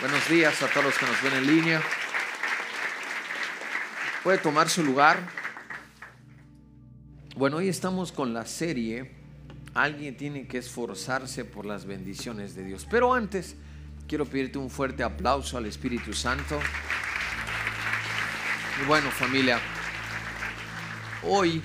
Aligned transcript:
Buenos 0.00 0.28
días 0.28 0.62
a 0.62 0.68
todos 0.68 0.84
los 0.84 0.98
que 0.98 1.06
nos 1.06 1.22
ven 1.22 1.34
en 1.34 1.46
línea. 1.46 1.82
Puede 4.22 4.38
tomar 4.38 4.68
su 4.68 4.84
lugar. 4.84 5.28
Bueno, 7.36 7.56
hoy 7.58 7.68
estamos 7.68 8.12
con 8.12 8.32
la 8.32 8.46
serie 8.46 9.18
Alguien 9.78 10.16
tiene 10.16 10.48
que 10.48 10.58
esforzarse 10.58 11.44
por 11.44 11.64
las 11.64 11.84
bendiciones 11.84 12.56
de 12.56 12.64
Dios. 12.64 12.86
Pero 12.90 13.14
antes, 13.14 13.54
quiero 14.08 14.24
pedirte 14.24 14.58
un 14.58 14.70
fuerte 14.70 15.04
aplauso 15.04 15.56
al 15.56 15.66
Espíritu 15.66 16.12
Santo. 16.12 16.58
Y 18.82 18.86
bueno, 18.86 19.08
familia, 19.10 19.60
hoy 21.22 21.62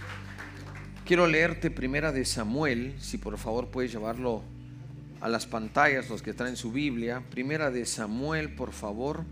quiero 1.05 1.25
leerte 1.25 1.71
primera 1.71 2.11
de 2.11 2.23
Samuel, 2.23 2.95
si 2.99 3.17
por 3.17 3.37
favor 3.39 3.69
puedes 3.71 3.91
llevarlo 3.91 4.43
a 5.23 5.29
las 5.29 5.45
pantallas 5.47 6.09
los 6.09 6.21
que 6.21 6.33
traen 6.33 6.57
su 6.57 6.73
Biblia. 6.73 7.23
Primera 7.29 7.71
de 7.71 7.85
Samuel, 7.85 8.55
por 8.55 8.73
favor. 8.73 9.23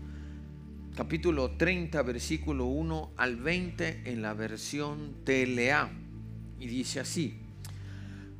Capítulo 0.96 1.50
30, 1.58 2.00
versículo 2.00 2.64
1 2.64 3.12
al 3.18 3.36
20 3.36 4.10
en 4.10 4.22
la 4.22 4.32
versión 4.32 5.16
TLA. 5.24 5.90
Y 6.58 6.66
dice 6.66 7.00
así. 7.00 7.38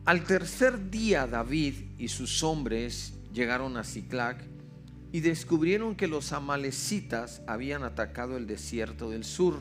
Al 0.07 0.25
tercer 0.25 0.89
día 0.91 1.27
David 1.27 1.75
y 1.99 2.09
sus 2.09 2.43
hombres 2.43 3.19
llegaron 3.35 3.77
a 3.77 3.85
Ciclac 3.85 4.43
y 5.13 5.21
descubrieron 5.21 5.95
que 5.95 6.09
los 6.09 6.33
amalecitas 6.33 7.43
habían 7.47 7.83
atacado 7.83 8.39
el 8.39 8.47
desierto 8.47 9.11
del 9.11 9.25
sur. 9.25 9.61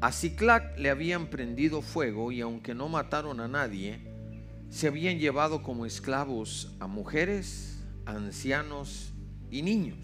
A 0.00 0.12
Ciclac 0.12 0.78
le 0.78 0.88
habían 0.88 1.30
prendido 1.30 1.82
fuego 1.82 2.30
y 2.30 2.40
aunque 2.40 2.76
no 2.76 2.88
mataron 2.88 3.40
a 3.40 3.48
nadie, 3.48 4.09
se 4.70 4.86
habían 4.86 5.18
llevado 5.18 5.62
como 5.62 5.84
esclavos 5.84 6.72
a 6.78 6.86
mujeres, 6.86 7.80
ancianos 8.06 9.12
y 9.50 9.62
niños. 9.62 9.98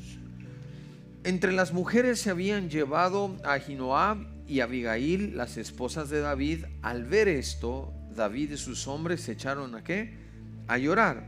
Entre 1.24 1.52
las 1.52 1.72
mujeres 1.72 2.20
se 2.20 2.30
habían 2.30 2.68
llevado 2.68 3.36
a 3.44 3.58
Jinoab 3.58 4.18
y 4.46 4.60
Abigail, 4.60 5.36
las 5.36 5.56
esposas 5.56 6.10
de 6.10 6.20
David. 6.20 6.64
Al 6.82 7.04
ver 7.04 7.28
esto, 7.28 7.92
David 8.14 8.52
y 8.52 8.56
sus 8.56 8.86
hombres 8.86 9.22
se 9.22 9.32
echaron 9.32 9.74
a 9.74 9.82
qué? 9.82 10.18
A 10.68 10.78
llorar. 10.78 11.24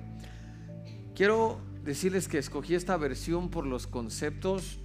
Quiero 1.14 1.60
decirles 1.84 2.28
que 2.28 2.38
escogí 2.38 2.74
esta 2.74 2.96
versión 2.96 3.50
por 3.50 3.66
los 3.66 3.86
conceptos 3.86 4.78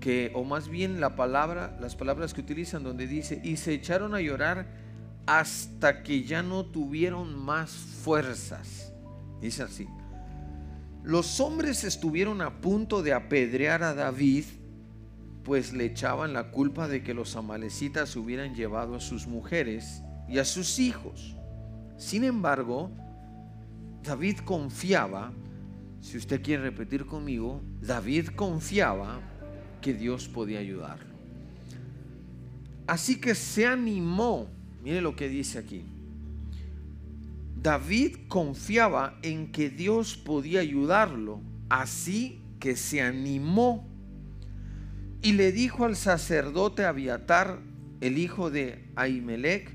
que, 0.00 0.30
o 0.34 0.44
más 0.44 0.68
bien 0.68 1.00
la 1.00 1.16
palabra, 1.16 1.76
las 1.80 1.96
palabras 1.96 2.32
que 2.34 2.42
utilizan 2.42 2.82
donde 2.84 3.06
dice, 3.06 3.40
y 3.42 3.56
se 3.56 3.72
echaron 3.72 4.14
a 4.14 4.20
llorar 4.20 4.85
hasta 5.26 6.02
que 6.02 6.22
ya 6.22 6.42
no 6.42 6.64
tuvieron 6.64 7.36
más 7.36 7.70
fuerzas. 7.70 8.92
Dice 9.40 9.64
así. 9.64 9.86
Los 11.02 11.40
hombres 11.40 11.84
estuvieron 11.84 12.40
a 12.40 12.60
punto 12.60 13.02
de 13.02 13.12
apedrear 13.12 13.82
a 13.82 13.94
David, 13.94 14.44
pues 15.44 15.72
le 15.72 15.84
echaban 15.84 16.32
la 16.32 16.50
culpa 16.50 16.88
de 16.88 17.02
que 17.02 17.14
los 17.14 17.36
amalecitas 17.36 18.16
hubieran 18.16 18.54
llevado 18.54 18.96
a 18.96 19.00
sus 19.00 19.26
mujeres 19.26 20.02
y 20.28 20.38
a 20.38 20.44
sus 20.44 20.78
hijos. 20.78 21.36
Sin 21.96 22.24
embargo, 22.24 22.90
David 24.02 24.38
confiaba, 24.44 25.32
si 26.00 26.18
usted 26.18 26.42
quiere 26.42 26.64
repetir 26.64 27.06
conmigo, 27.06 27.60
David 27.80 28.28
confiaba 28.34 29.20
que 29.80 29.94
Dios 29.94 30.28
podía 30.28 30.58
ayudarlo. 30.58 31.14
Así 32.86 33.20
que 33.20 33.34
se 33.34 33.66
animó 33.66 34.48
Mire 34.86 35.00
lo 35.00 35.16
que 35.16 35.28
dice 35.28 35.58
aquí. 35.58 35.82
David 37.60 38.18
confiaba 38.28 39.18
en 39.22 39.50
que 39.50 39.68
Dios 39.68 40.16
podía 40.16 40.60
ayudarlo, 40.60 41.40
así 41.68 42.40
que 42.60 42.76
se 42.76 43.02
animó 43.02 43.84
y 45.22 45.32
le 45.32 45.50
dijo 45.50 45.86
al 45.86 45.96
sacerdote 45.96 46.84
Abiatar, 46.84 47.58
el 48.00 48.16
hijo 48.16 48.48
de 48.48 48.84
Ahimelech, 48.94 49.72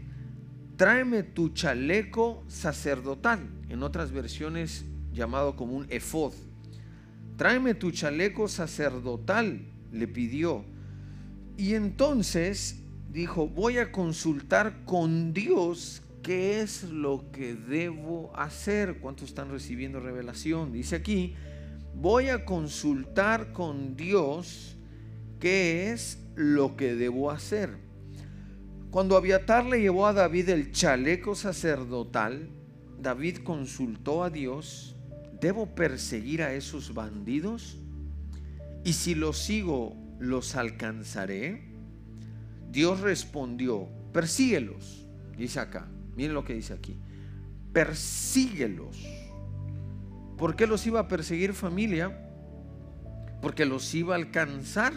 tráeme 0.77 1.23
tu 1.23 1.49
chaleco 1.49 2.45
sacerdotal, 2.47 3.49
en 3.67 3.83
otras 3.83 4.13
versiones 4.13 4.85
llamado 5.11 5.57
como 5.57 5.73
un 5.73 5.87
efod. 5.89 6.31
Tráeme 7.35 7.73
tu 7.73 7.91
chaleco 7.91 8.47
sacerdotal, 8.47 9.59
le 9.91 10.07
pidió. 10.07 10.63
Y 11.57 11.73
entonces 11.73 12.80
dijo, 13.11 13.47
voy 13.47 13.77
a 13.77 13.91
consultar 13.91 14.85
con 14.85 15.33
Dios 15.33 16.01
qué 16.23 16.61
es 16.61 16.83
lo 16.83 17.31
que 17.31 17.55
debo 17.55 18.31
hacer. 18.35 18.99
¿Cuántos 18.99 19.29
están 19.29 19.49
recibiendo 19.49 19.99
revelación? 19.99 20.71
Dice 20.71 20.95
aquí, 20.95 21.35
voy 21.95 22.29
a 22.29 22.45
consultar 22.45 23.51
con 23.51 23.95
Dios 23.95 24.77
qué 25.39 25.91
es 25.91 26.19
lo 26.35 26.77
que 26.77 26.95
debo 26.95 27.31
hacer. 27.31 27.77
Cuando 28.91 29.17
Abiatar 29.17 29.65
le 29.65 29.81
llevó 29.81 30.07
a 30.07 30.13
David 30.13 30.49
el 30.49 30.71
chaleco 30.71 31.35
sacerdotal, 31.35 32.49
David 32.99 33.37
consultó 33.37 34.23
a 34.23 34.29
Dios, 34.29 34.95
¿debo 35.39 35.75
perseguir 35.75 36.43
a 36.43 36.53
esos 36.53 36.93
bandidos? 36.93 37.77
Y 38.83 38.93
si 38.93 39.15
los 39.15 39.37
sigo, 39.37 39.95
¿los 40.19 40.55
alcanzaré? 40.55 41.70
Dios 42.71 43.01
respondió, 43.01 43.89
persíguelos, 44.13 45.05
dice 45.37 45.59
acá, 45.59 45.87
miren 46.15 46.33
lo 46.33 46.45
que 46.45 46.53
dice 46.53 46.73
aquí, 46.73 46.97
persíguelos. 47.73 48.97
¿Por 50.37 50.55
qué 50.55 50.65
los 50.65 50.87
iba 50.87 51.01
a 51.01 51.07
perseguir 51.07 51.53
familia? 51.53 52.29
Porque 53.41 53.65
los 53.65 53.93
iba 53.93 54.15
a 54.15 54.17
alcanzar. 54.17 54.93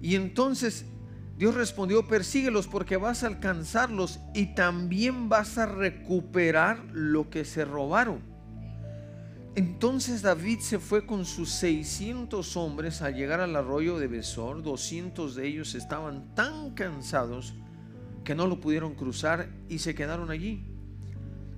Y 0.00 0.14
entonces 0.14 0.86
Dios 1.36 1.54
respondió, 1.54 2.06
persíguelos 2.06 2.66
porque 2.66 2.96
vas 2.96 3.24
a 3.24 3.26
alcanzarlos 3.26 4.20
y 4.34 4.54
también 4.54 5.28
vas 5.28 5.58
a 5.58 5.66
recuperar 5.66 6.84
lo 6.92 7.30
que 7.30 7.44
se 7.44 7.64
robaron. 7.64 8.29
Entonces 9.60 10.22
David 10.22 10.60
se 10.60 10.78
fue 10.78 11.04
con 11.04 11.26
sus 11.26 11.50
600 11.50 12.56
hombres 12.56 13.02
al 13.02 13.14
llegar 13.14 13.40
al 13.40 13.54
arroyo 13.54 13.98
de 13.98 14.06
Besor. 14.06 14.62
200 14.62 15.34
de 15.34 15.46
ellos 15.46 15.74
estaban 15.74 16.34
tan 16.34 16.70
cansados 16.70 17.52
que 18.24 18.34
no 18.34 18.46
lo 18.46 18.58
pudieron 18.62 18.94
cruzar 18.94 19.50
y 19.68 19.80
se 19.80 19.94
quedaron 19.94 20.30
allí. 20.30 20.64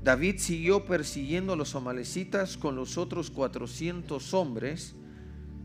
David 0.03 0.39
siguió 0.39 0.85
persiguiendo 0.85 1.53
a 1.53 1.57
los 1.57 1.77
amalecitas 1.77 2.57
con 2.57 2.75
los 2.75 2.99
otros 2.99 3.31
400 3.31 4.35
hombres. 4.35 4.97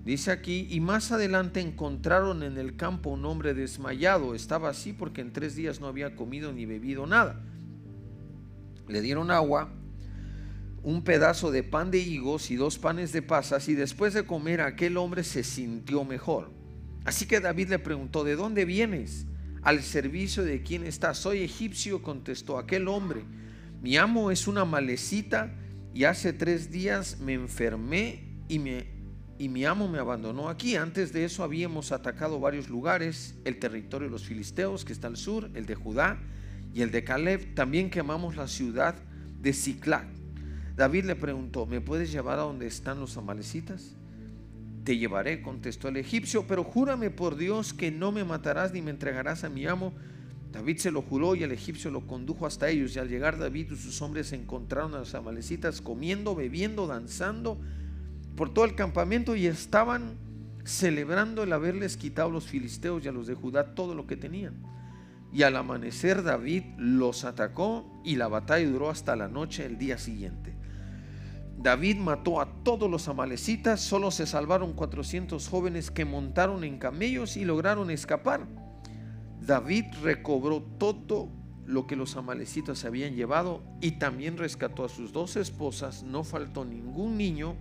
Dice 0.06 0.30
aquí, 0.30 0.68
y 0.70 0.80
más 0.80 1.12
adelante 1.12 1.60
encontraron 1.60 2.44
en 2.44 2.60
el 2.60 2.76
campo 2.76 3.10
un 3.10 3.26
hombre 3.26 3.56
desmayado. 3.56 4.36
Estaba 4.36 4.70
así 4.70 4.94
porque 4.94 5.22
en 5.22 5.34
tres 5.34 5.56
días 5.56 5.82
no 5.82 5.88
había 5.88 6.16
comido 6.16 6.54
ni 6.54 6.68
bebido 6.68 7.08
nada. 7.08 7.42
Le 8.88 9.02
dieron 9.02 9.32
agua 9.32 9.74
un 10.88 11.02
pedazo 11.02 11.52
de 11.52 11.64
pan 11.64 11.92
de 11.92 12.00
higos 12.00 12.50
y 12.50 12.56
dos 12.56 12.78
panes 12.78 13.12
de 13.12 13.22
pasas 13.22 13.68
y 13.68 13.76
después 13.76 14.14
de 14.14 14.24
comer 14.24 14.62
aquel 14.62 14.96
hombre 14.96 15.26
se 15.26 15.44
sintió 15.44 16.06
mejor. 16.06 16.50
Así 17.04 17.26
que 17.26 17.42
David 17.42 17.68
le 17.68 17.78
preguntó, 17.78 18.24
¿de 18.24 18.38
dónde 18.38 18.64
vienes? 18.64 19.26
¿Al 19.64 19.84
servicio 19.84 20.46
de 20.46 20.64
quién 20.64 20.86
estás? 20.86 21.18
Soy 21.18 21.42
egipcio, 21.42 22.02
contestó 22.02 22.58
aquel 22.58 22.88
hombre. 22.88 23.26
Mi 23.82 23.98
amo 23.98 24.32
es 24.32 24.48
una 24.48 24.64
malecita 24.64 25.52
y 25.94 26.06
hace 26.06 26.32
tres 26.32 26.72
días 26.72 27.20
me 27.20 27.34
enfermé 27.34 28.24
y, 28.48 28.58
me, 28.58 28.86
y 29.38 29.50
mi 29.50 29.66
amo 29.66 29.90
me 29.90 30.00
abandonó 30.00 30.48
aquí. 30.48 30.78
Antes 30.78 31.12
de 31.12 31.26
eso 31.26 31.44
habíamos 31.44 31.92
atacado 31.92 32.40
varios 32.40 32.70
lugares, 32.70 33.36
el 33.44 33.60
territorio 33.60 34.08
de 34.08 34.14
los 34.14 34.24
filisteos 34.26 34.86
que 34.86 34.94
está 34.94 35.08
al 35.08 35.18
sur, 35.18 35.50
el 35.54 35.66
de 35.66 35.76
Judá 35.76 36.18
y 36.74 36.82
el 36.82 36.92
de 36.92 37.04
Caleb. 37.04 37.56
También 37.56 37.90
quemamos 37.90 38.38
la 38.38 38.48
ciudad 38.48 38.96
de 39.42 39.52
Ciclac 39.52 40.17
David 40.78 41.06
le 41.06 41.16
preguntó, 41.16 41.66
¿me 41.66 41.82
puedes 41.82 42.12
llevar 42.12 42.38
a 42.38 42.44
donde 42.44 42.68
están 42.68 43.00
los 43.00 43.18
amalecitas? 43.18 43.96
Te 44.84 44.96
llevaré, 44.96 45.42
contestó 45.42 45.88
el 45.88 45.98
egipcio, 45.98 46.46
pero 46.46 46.64
júrame 46.64 47.10
por 47.10 47.36
Dios 47.36 47.74
que 47.74 47.90
no 47.90 48.12
me 48.12 48.24
matarás 48.24 48.72
ni 48.72 48.84
me 48.84 48.92
entregarás 48.92 49.44
a 49.44 49.50
mi 49.50 49.66
amo. 49.66 49.92
David 50.52 50.78
se 50.78 50.92
lo 50.92 51.02
juró 51.02 51.34
y 51.34 51.42
el 51.42 51.52
egipcio 51.52 51.90
lo 51.90 52.06
condujo 52.06 52.46
hasta 52.46 52.70
ellos. 52.70 52.96
Y 52.96 53.00
al 53.00 53.10
llegar 53.10 53.40
David 53.40 53.72
y 53.72 53.76
sus 53.76 54.00
hombres 54.04 54.28
se 54.28 54.36
encontraron 54.36 54.94
a 54.94 55.00
los 55.00 55.16
amalecitas 55.16 55.82
comiendo, 55.82 56.36
bebiendo, 56.36 56.86
danzando 56.86 57.60
por 58.36 58.54
todo 58.54 58.66
el 58.66 58.76
campamento 58.76 59.36
y 59.36 59.48
estaban 59.48 60.16
celebrando 60.64 61.42
el 61.42 61.54
haberles 61.54 61.98
quitado 61.98 62.30
a 62.30 62.34
los 62.34 62.46
filisteos 62.46 63.04
y 63.04 63.08
a 63.08 63.12
los 63.12 63.26
de 63.26 63.34
Judá 63.34 63.74
todo 63.74 63.96
lo 63.96 64.06
que 64.06 64.16
tenían. 64.16 64.54
Y 65.34 65.42
al 65.42 65.56
amanecer 65.56 66.22
David 66.22 66.64
los 66.78 67.26
atacó 67.26 68.00
y 68.06 68.16
la 68.16 68.28
batalla 68.28 68.70
duró 68.70 68.92
hasta 68.92 69.16
la 69.16 69.28
noche 69.28 69.66
el 69.66 69.80
día 69.80 69.98
siguiente. 69.98 70.57
David 71.58 71.98
mató 71.98 72.40
a 72.40 72.64
todos 72.64 72.90
los 72.90 73.08
amalecitas, 73.08 73.82
solo 73.82 74.12
se 74.12 74.28
salvaron 74.28 74.74
400 74.74 75.50
jóvenes 75.50 75.90
que 75.90 76.06
montaron 76.06 76.64
en 76.64 76.78
camellos 76.78 77.36
y 77.36 77.46
lograron 77.46 77.90
escapar. 77.90 78.48
David 79.42 79.86
recobró 80.04 80.62
todo 80.62 81.30
lo 81.66 81.88
que 81.88 81.96
los 81.96 82.16
amalecitas 82.16 82.86
habían 82.86 83.16
llevado 83.16 83.64
y 83.82 83.94
también 83.94 84.38
rescató 84.38 84.86
a 84.86 84.90
sus 84.90 85.12
dos 85.12 85.36
esposas, 85.36 86.04
no 86.04 86.24
faltó 86.24 86.64
ningún 86.64 87.18
niño 87.18 87.56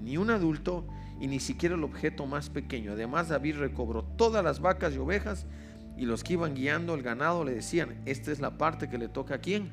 ni 0.00 0.16
un 0.16 0.30
adulto 0.30 0.86
y 1.20 1.26
ni 1.26 1.38
siquiera 1.38 1.74
el 1.74 1.84
objeto 1.84 2.26
más 2.26 2.48
pequeño. 2.48 2.92
Además, 2.92 3.28
David 3.28 3.58
recobró 3.58 4.04
todas 4.04 4.42
las 4.42 4.60
vacas 4.60 4.94
y 4.94 4.98
ovejas 4.98 5.46
y 5.98 6.06
los 6.06 6.24
que 6.24 6.32
iban 6.32 6.54
guiando 6.54 6.94
el 6.94 7.02
ganado 7.02 7.44
le 7.44 7.54
decían, 7.54 8.00
esta 8.06 8.32
es 8.32 8.40
la 8.40 8.56
parte 8.56 8.88
que 8.88 8.98
le 8.98 9.08
toca 9.08 9.36
a 9.36 9.38
quién. 9.38 9.70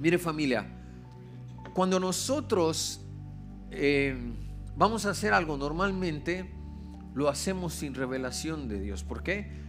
Mire 0.00 0.18
familia, 0.18 0.77
cuando 1.78 2.00
nosotros 2.00 3.06
eh, 3.70 4.18
vamos 4.74 5.06
a 5.06 5.10
hacer 5.10 5.32
algo 5.32 5.56
normalmente, 5.56 6.52
lo 7.14 7.28
hacemos 7.28 7.72
sin 7.72 7.94
revelación 7.94 8.66
de 8.66 8.80
Dios. 8.80 9.04
¿Por 9.04 9.22
qué? 9.22 9.62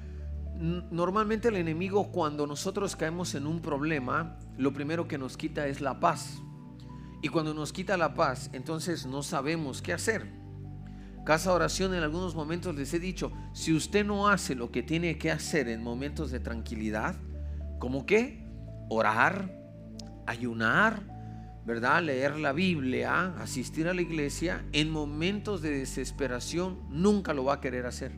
Normalmente 0.56 1.50
el 1.50 1.58
enemigo 1.58 2.12
cuando 2.12 2.48
nosotros 2.48 2.96
caemos 2.96 3.36
en 3.36 3.46
un 3.46 3.62
problema, 3.62 4.40
lo 4.58 4.74
primero 4.74 5.08
que 5.08 5.20
nos 5.20 5.38
quita 5.38 5.68
es 5.68 5.82
la 5.82 6.00
paz. 6.00 6.42
Y 7.22 7.28
cuando 7.28 7.54
nos 7.54 7.72
quita 7.72 7.96
la 7.96 8.16
paz, 8.16 8.50
entonces 8.54 9.06
no 9.06 9.22
sabemos 9.22 9.84
qué 9.84 9.94
hacer. 9.94 10.34
Casa 11.28 11.54
oración 11.54 11.94
en 11.94 12.02
algunos 12.02 12.34
momentos 12.34 12.74
les 12.74 12.92
he 12.96 13.00
dicho, 13.00 13.32
si 13.54 13.72
usted 13.72 14.04
no 14.04 14.30
hace 14.30 14.56
lo 14.56 14.72
que 14.72 14.82
tiene 14.82 15.20
que 15.20 15.30
hacer 15.30 15.68
en 15.68 15.84
momentos 15.84 16.32
de 16.32 16.40
tranquilidad, 16.40 17.18
como 17.78 18.08
que 18.08 18.52
orar, 18.90 19.56
ayunar, 20.26 21.09
¿verdad? 21.70 22.02
Leer 22.02 22.40
la 22.40 22.52
Biblia, 22.52 23.36
asistir 23.38 23.88
a 23.88 23.94
la 23.94 24.02
iglesia, 24.02 24.66
en 24.72 24.90
momentos 24.90 25.62
de 25.62 25.70
desesperación 25.70 26.80
nunca 26.90 27.32
lo 27.32 27.44
va 27.44 27.54
a 27.54 27.62
querer 27.62 27.86
hacer. 27.86 28.12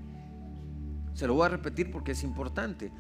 Se 1.14 1.28
lo 1.28 1.34
voy 1.34 1.48
a 1.48 1.50
repetir 1.50 1.92
porque 1.92 2.14
es 2.14 2.24
importante. 2.24 2.94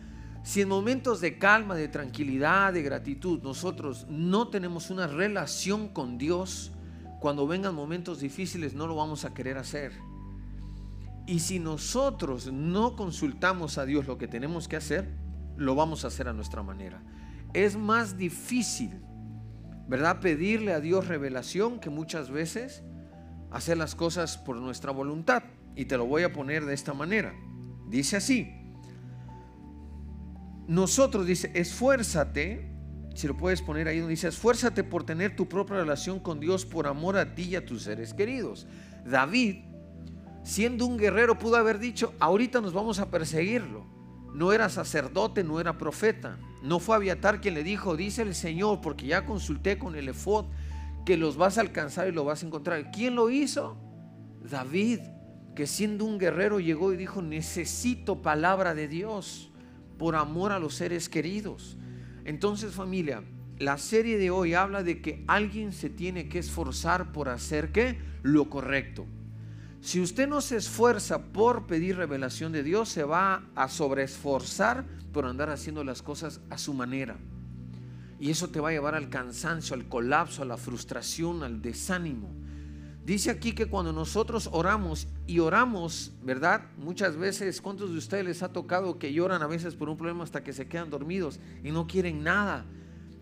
Si 0.44 0.60
en 0.60 0.68
momentos 0.68 1.22
de 1.22 1.38
calma, 1.38 1.74
de 1.76 1.88
tranquilidad, 1.88 2.74
de 2.74 2.82
gratitud, 2.82 3.42
nosotros 3.42 4.06
no 4.10 4.50
tenemos 4.50 4.90
una 4.90 5.08
relación 5.08 5.88
con 5.88 6.18
Dios, 6.18 6.74
cuando 7.22 7.48
vengan 7.48 7.74
momentos 7.74 8.20
difíciles 8.20 8.74
no 8.74 8.88
lo 8.88 8.96
vamos 8.98 9.24
a 9.24 9.34
querer 9.34 9.58
hacer. 9.58 9.94
Y 11.28 11.40
si 11.40 11.60
nosotros 11.60 12.52
no 12.52 12.98
consultamos 12.98 13.78
a 13.78 13.86
Dios 13.86 14.06
lo 14.06 14.18
que 14.18 14.28
tenemos 14.28 14.68
que 14.68 14.76
hacer, 14.76 15.16
lo 15.56 15.76
vamos 15.76 16.04
a 16.04 16.10
hacer 16.10 16.28
a 16.28 16.34
nuestra 16.34 16.62
manera. 16.62 17.02
Es 17.54 17.78
más 17.78 18.18
difícil, 18.18 19.00
¿verdad? 19.88 20.20
Pedirle 20.20 20.74
a 20.74 20.80
Dios 20.80 21.08
revelación 21.08 21.80
que 21.80 21.90
muchas 21.90 22.30
veces 22.30 22.84
hacer 23.52 23.78
las 23.78 23.96
cosas 23.96 24.38
por 24.38 24.58
nuestra 24.58 24.92
voluntad. 24.92 25.44
Y 25.76 25.86
te 25.86 25.98
lo 25.98 26.06
voy 26.06 26.24
a 26.24 26.34
poner 26.34 26.66
de 26.66 26.74
esta 26.74 26.94
manera. 26.94 27.34
Dice 27.88 28.18
así. 28.18 28.52
Nosotros 30.68 31.26
dice, 31.26 31.52
esfuérzate 31.54 32.72
si 33.14 33.28
lo 33.28 33.36
puedes 33.36 33.62
poner 33.62 33.88
ahí 33.88 34.00
dice, 34.02 34.30
esfuérzate 34.30 34.84
por 34.84 35.04
tener 35.04 35.36
tu 35.36 35.48
propia 35.50 35.78
relación 35.78 36.20
con 36.20 36.40
Dios 36.40 36.66
por 36.66 36.88
amor 36.88 37.18
a 37.18 37.36
ti 37.36 37.44
y 37.44 37.56
a 37.56 37.66
tus 37.66 37.84
seres 37.84 38.14
queridos. 38.14 38.68
David, 39.06 39.66
siendo 40.44 40.86
un 40.86 40.98
guerrero, 40.98 41.38
pudo 41.38 41.58
haber 41.58 41.78
dicho, 41.78 42.14
ahorita 42.20 42.62
nos 42.62 42.74
vamos 42.74 43.00
a 43.00 43.12
perseguirlo. 43.12 43.86
No 44.34 44.54
era 44.54 44.70
sacerdote, 44.70 45.44
no 45.44 45.60
era 45.60 45.78
profeta. 45.78 46.38
No 46.64 46.80
fue 46.80 46.96
Abiatar 46.96 47.42
quien 47.42 47.54
le 47.54 47.64
dijo, 47.64 47.98
dice 47.98 48.22
el 48.22 48.36
Señor, 48.36 48.82
porque 48.82 49.08
ya 49.08 49.26
consulté 49.26 49.78
con 49.78 49.96
el 49.96 50.10
efod, 50.10 50.46
que 51.06 51.18
los 51.18 51.36
vas 51.38 51.58
a 51.58 51.62
alcanzar 51.62 52.08
y 52.08 52.12
lo 52.12 52.24
vas 52.24 52.44
a 52.44 52.46
encontrar. 52.46 52.92
¿Quién 52.92 53.16
lo 53.16 53.30
hizo? 53.30 53.78
David, 54.50 55.00
que 55.56 55.68
siendo 55.68 56.06
un 56.06 56.18
guerrero 56.18 56.60
llegó 56.60 56.94
y 56.94 56.98
dijo, 56.98 57.22
necesito 57.22 58.22
palabra 58.22 58.74
de 58.74 58.88
Dios 58.88 59.52
por 59.98 60.16
amor 60.16 60.52
a 60.52 60.60
los 60.60 60.76
seres 60.76 61.10
queridos. 61.10 61.78
Entonces 62.26 62.74
familia, 62.74 63.24
la 63.60 63.78
serie 63.78 64.18
de 64.18 64.32
hoy 64.32 64.54
habla 64.54 64.84
de 64.84 65.02
que 65.02 65.24
alguien 65.28 65.74
se 65.74 65.90
tiene 65.90 66.30
que 66.30 66.40
esforzar 66.40 67.12
por 67.12 67.30
hacer 67.30 67.72
qué? 67.72 68.00
Lo 68.24 68.50
correcto. 68.50 69.06
Si 69.82 70.00
usted 70.00 70.28
no 70.28 70.42
se 70.42 70.58
esfuerza 70.58 71.24
por 71.34 71.66
pedir 71.66 71.98
revelación 71.98 72.52
de 72.52 72.62
Dios, 72.62 72.88
se 72.88 73.04
va 73.04 73.44
a 73.56 73.68
sobreesforzar 73.68 74.86
por 75.12 75.26
andar 75.26 75.50
haciendo 75.50 75.84
las 75.84 76.04
cosas 76.04 76.40
a 76.52 76.60
su 76.60 76.76
manera. 76.76 77.18
Y 78.20 78.30
eso 78.30 78.50
te 78.50 78.60
va 78.60 78.70
a 78.70 78.74
llevar 78.74 78.94
al 78.94 79.10
cansancio, 79.10 79.76
al 79.76 79.90
colapso, 79.90 80.44
a 80.44 80.46
la 80.46 80.58
frustración, 80.58 81.42
al 81.42 81.64
desánimo. 81.64 82.30
Dice 83.04 83.32
aquí 83.32 83.54
que 83.54 83.66
cuando 83.66 83.92
nosotros 83.92 84.48
oramos 84.52 85.08
y 85.26 85.40
oramos, 85.40 86.12
¿verdad? 86.22 86.70
Muchas 86.78 87.18
veces, 87.18 87.60
¿cuántos 87.60 87.90
de 87.90 87.98
ustedes 87.98 88.24
les 88.24 88.44
ha 88.44 88.54
tocado 88.54 89.00
que 89.00 89.12
lloran 89.12 89.42
a 89.42 89.48
veces 89.48 89.74
por 89.74 89.90
un 89.90 89.98
problema 89.98 90.24
hasta 90.24 90.44
que 90.44 90.54
se 90.54 90.68
quedan 90.68 90.92
dormidos 90.92 91.40
y 91.64 91.72
no 91.72 91.88
quieren 91.88 92.24
nada? 92.24 92.66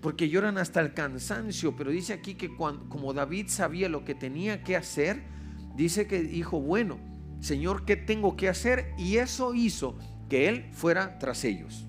Porque 0.02 0.28
lloran 0.28 0.58
hasta 0.58 0.82
el 0.82 0.94
cansancio, 0.94 1.78
pero 1.78 1.92
dice 1.92 2.12
aquí 2.12 2.36
que 2.36 2.54
como 2.54 3.14
David 3.14 3.48
sabía 3.48 3.88
lo 3.88 4.04
que 4.04 4.16
tenía 4.16 4.62
que 4.66 4.76
hacer, 4.76 5.39
dice 5.75 6.07
que 6.07 6.21
dijo, 6.21 6.60
bueno, 6.60 6.98
Señor, 7.39 7.86
¿qué 7.86 7.95
tengo 7.95 8.36
que 8.36 8.50
hacer? 8.50 8.94
Y 8.98 9.18
eso 9.18 9.54
hizo 9.54 9.98
que 10.30 10.50
él 10.50 10.69
fuera 10.74 11.18
tras 11.19 11.44
ellos. 11.44 11.86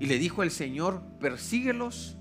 Y 0.00 0.06
le 0.06 0.18
dijo 0.18 0.42
el 0.42 0.50
Señor, 0.50 1.02
persíguelos, 1.20 2.18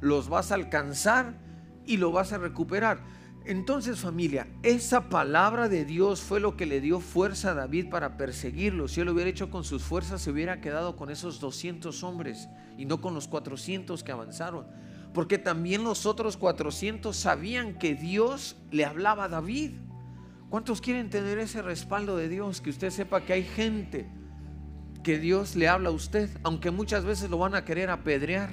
los 0.00 0.28
vas 0.28 0.52
a 0.52 0.56
alcanzar 0.56 1.38
y 1.86 1.96
lo 1.96 2.12
vas 2.12 2.32
a 2.32 2.38
recuperar. 2.38 3.02
Entonces 3.44 3.98
familia, 3.98 4.46
esa 4.62 5.08
palabra 5.08 5.68
de 5.68 5.84
Dios 5.84 6.20
fue 6.20 6.38
lo 6.38 6.56
que 6.56 6.66
le 6.66 6.80
dio 6.80 7.00
fuerza 7.00 7.50
a 7.50 7.54
David 7.54 7.88
para 7.90 8.16
perseguirlo. 8.16 8.86
Si 8.86 9.00
él 9.00 9.06
lo 9.06 9.12
hubiera 9.12 9.30
hecho 9.30 9.50
con 9.50 9.64
sus 9.64 9.82
fuerzas, 9.82 10.22
se 10.22 10.30
hubiera 10.30 10.60
quedado 10.60 10.94
con 10.94 11.10
esos 11.10 11.40
200 11.40 12.04
hombres 12.04 12.48
y 12.78 12.84
no 12.84 13.00
con 13.00 13.14
los 13.14 13.26
400 13.26 14.04
que 14.04 14.12
avanzaron. 14.12 14.66
Porque 15.14 15.38
también 15.38 15.84
los 15.84 16.06
otros 16.06 16.36
400 16.36 17.16
sabían 17.16 17.78
que 17.78 17.94
Dios 17.94 18.56
le 18.70 18.84
hablaba 18.84 19.24
a 19.24 19.28
David. 19.28 19.72
¿Cuántos 20.48 20.80
quieren 20.80 21.10
tener 21.10 21.38
ese 21.38 21.62
respaldo 21.62 22.16
de 22.16 22.28
Dios? 22.28 22.60
Que 22.60 22.70
usted 22.70 22.90
sepa 22.90 23.22
que 23.22 23.32
hay 23.34 23.44
gente 23.44 24.08
que 25.02 25.18
Dios 25.18 25.56
le 25.56 25.68
habla 25.68 25.88
a 25.88 25.92
usted, 25.92 26.30
aunque 26.42 26.70
muchas 26.70 27.04
veces 27.04 27.28
lo 27.28 27.38
van 27.38 27.54
a 27.54 27.64
querer 27.64 27.90
apedrear. 27.90 28.50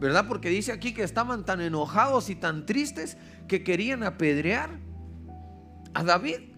¿verdad? 0.00 0.26
Porque 0.26 0.48
dice 0.48 0.72
aquí 0.72 0.94
que 0.94 1.02
estaban 1.02 1.44
tan 1.44 1.60
enojados 1.60 2.30
y 2.30 2.34
tan 2.34 2.64
tristes 2.64 3.18
que 3.46 3.62
querían 3.62 4.02
apedrear 4.02 4.70
a 5.92 6.02
David. 6.02 6.49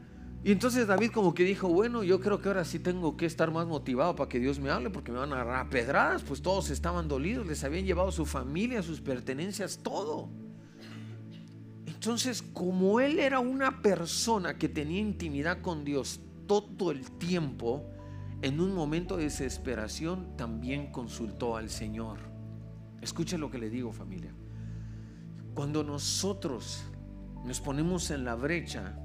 Y 0.45 0.51
entonces 0.51 0.89
David 0.89 1.13
como 1.13 1.35
que 1.35 1.45
dijo, 1.45 1.69
bueno, 1.69 2.03
yo 2.03 2.21
creo 2.21 2.41
que 2.41 2.49
ahora 2.49 2.65
sí 2.65 2.81
tengo 2.81 3.17
que 3.17 3.27
estar 3.27 3.53
más 3.53 3.67
motivado 3.67 4.17
para 4.17 4.29
que 4.29 4.41
Dios 4.41 4.59
me 4.59 4.71
hable 4.71 4.91
porque 4.91 5.13
me 5.13 5.19
van 5.19 5.33
a 5.33 5.37
agarrar 5.37 5.67
a 5.67 5.71
pedradas, 5.71 6.23
pues 6.23 6.43
todos 6.43 6.71
estaban 6.71 7.07
dolidos, 7.07 7.47
les 7.47 7.63
habían 7.63 7.85
llevado 7.85 8.11
su 8.11 8.27
familia, 8.27 8.83
sus 8.83 9.01
pertenencias, 9.01 9.79
todo. 9.83 10.31
Entonces, 11.87 12.43
como 12.43 12.99
él 12.99 13.21
era 13.21 13.39
una 13.39 13.83
persona 13.83 14.59
que 14.59 14.69
tenía 14.69 14.99
intimidad 14.99 15.61
con 15.61 15.85
Dios 15.85 16.21
todo 16.49 16.91
el 16.91 17.09
tiempo, 17.13 17.89
en 18.43 18.61
un 18.61 18.75
momento 18.75 19.17
de 19.17 19.25
desesperación 19.25 20.37
también 20.37 20.91
consultó 20.91 21.57
al 21.57 21.71
Señor. 21.71 22.19
Escuchen 23.01 23.41
lo 23.41 23.49
que 23.49 23.59
le 23.59 23.71
digo 23.71 23.93
familia. 23.93 24.35
Cuando 25.55 25.85
nosotros 25.85 26.83
nos 27.45 27.61
ponemos 27.61 28.11
en 28.11 28.25
la 28.25 28.35
brecha, 28.35 28.99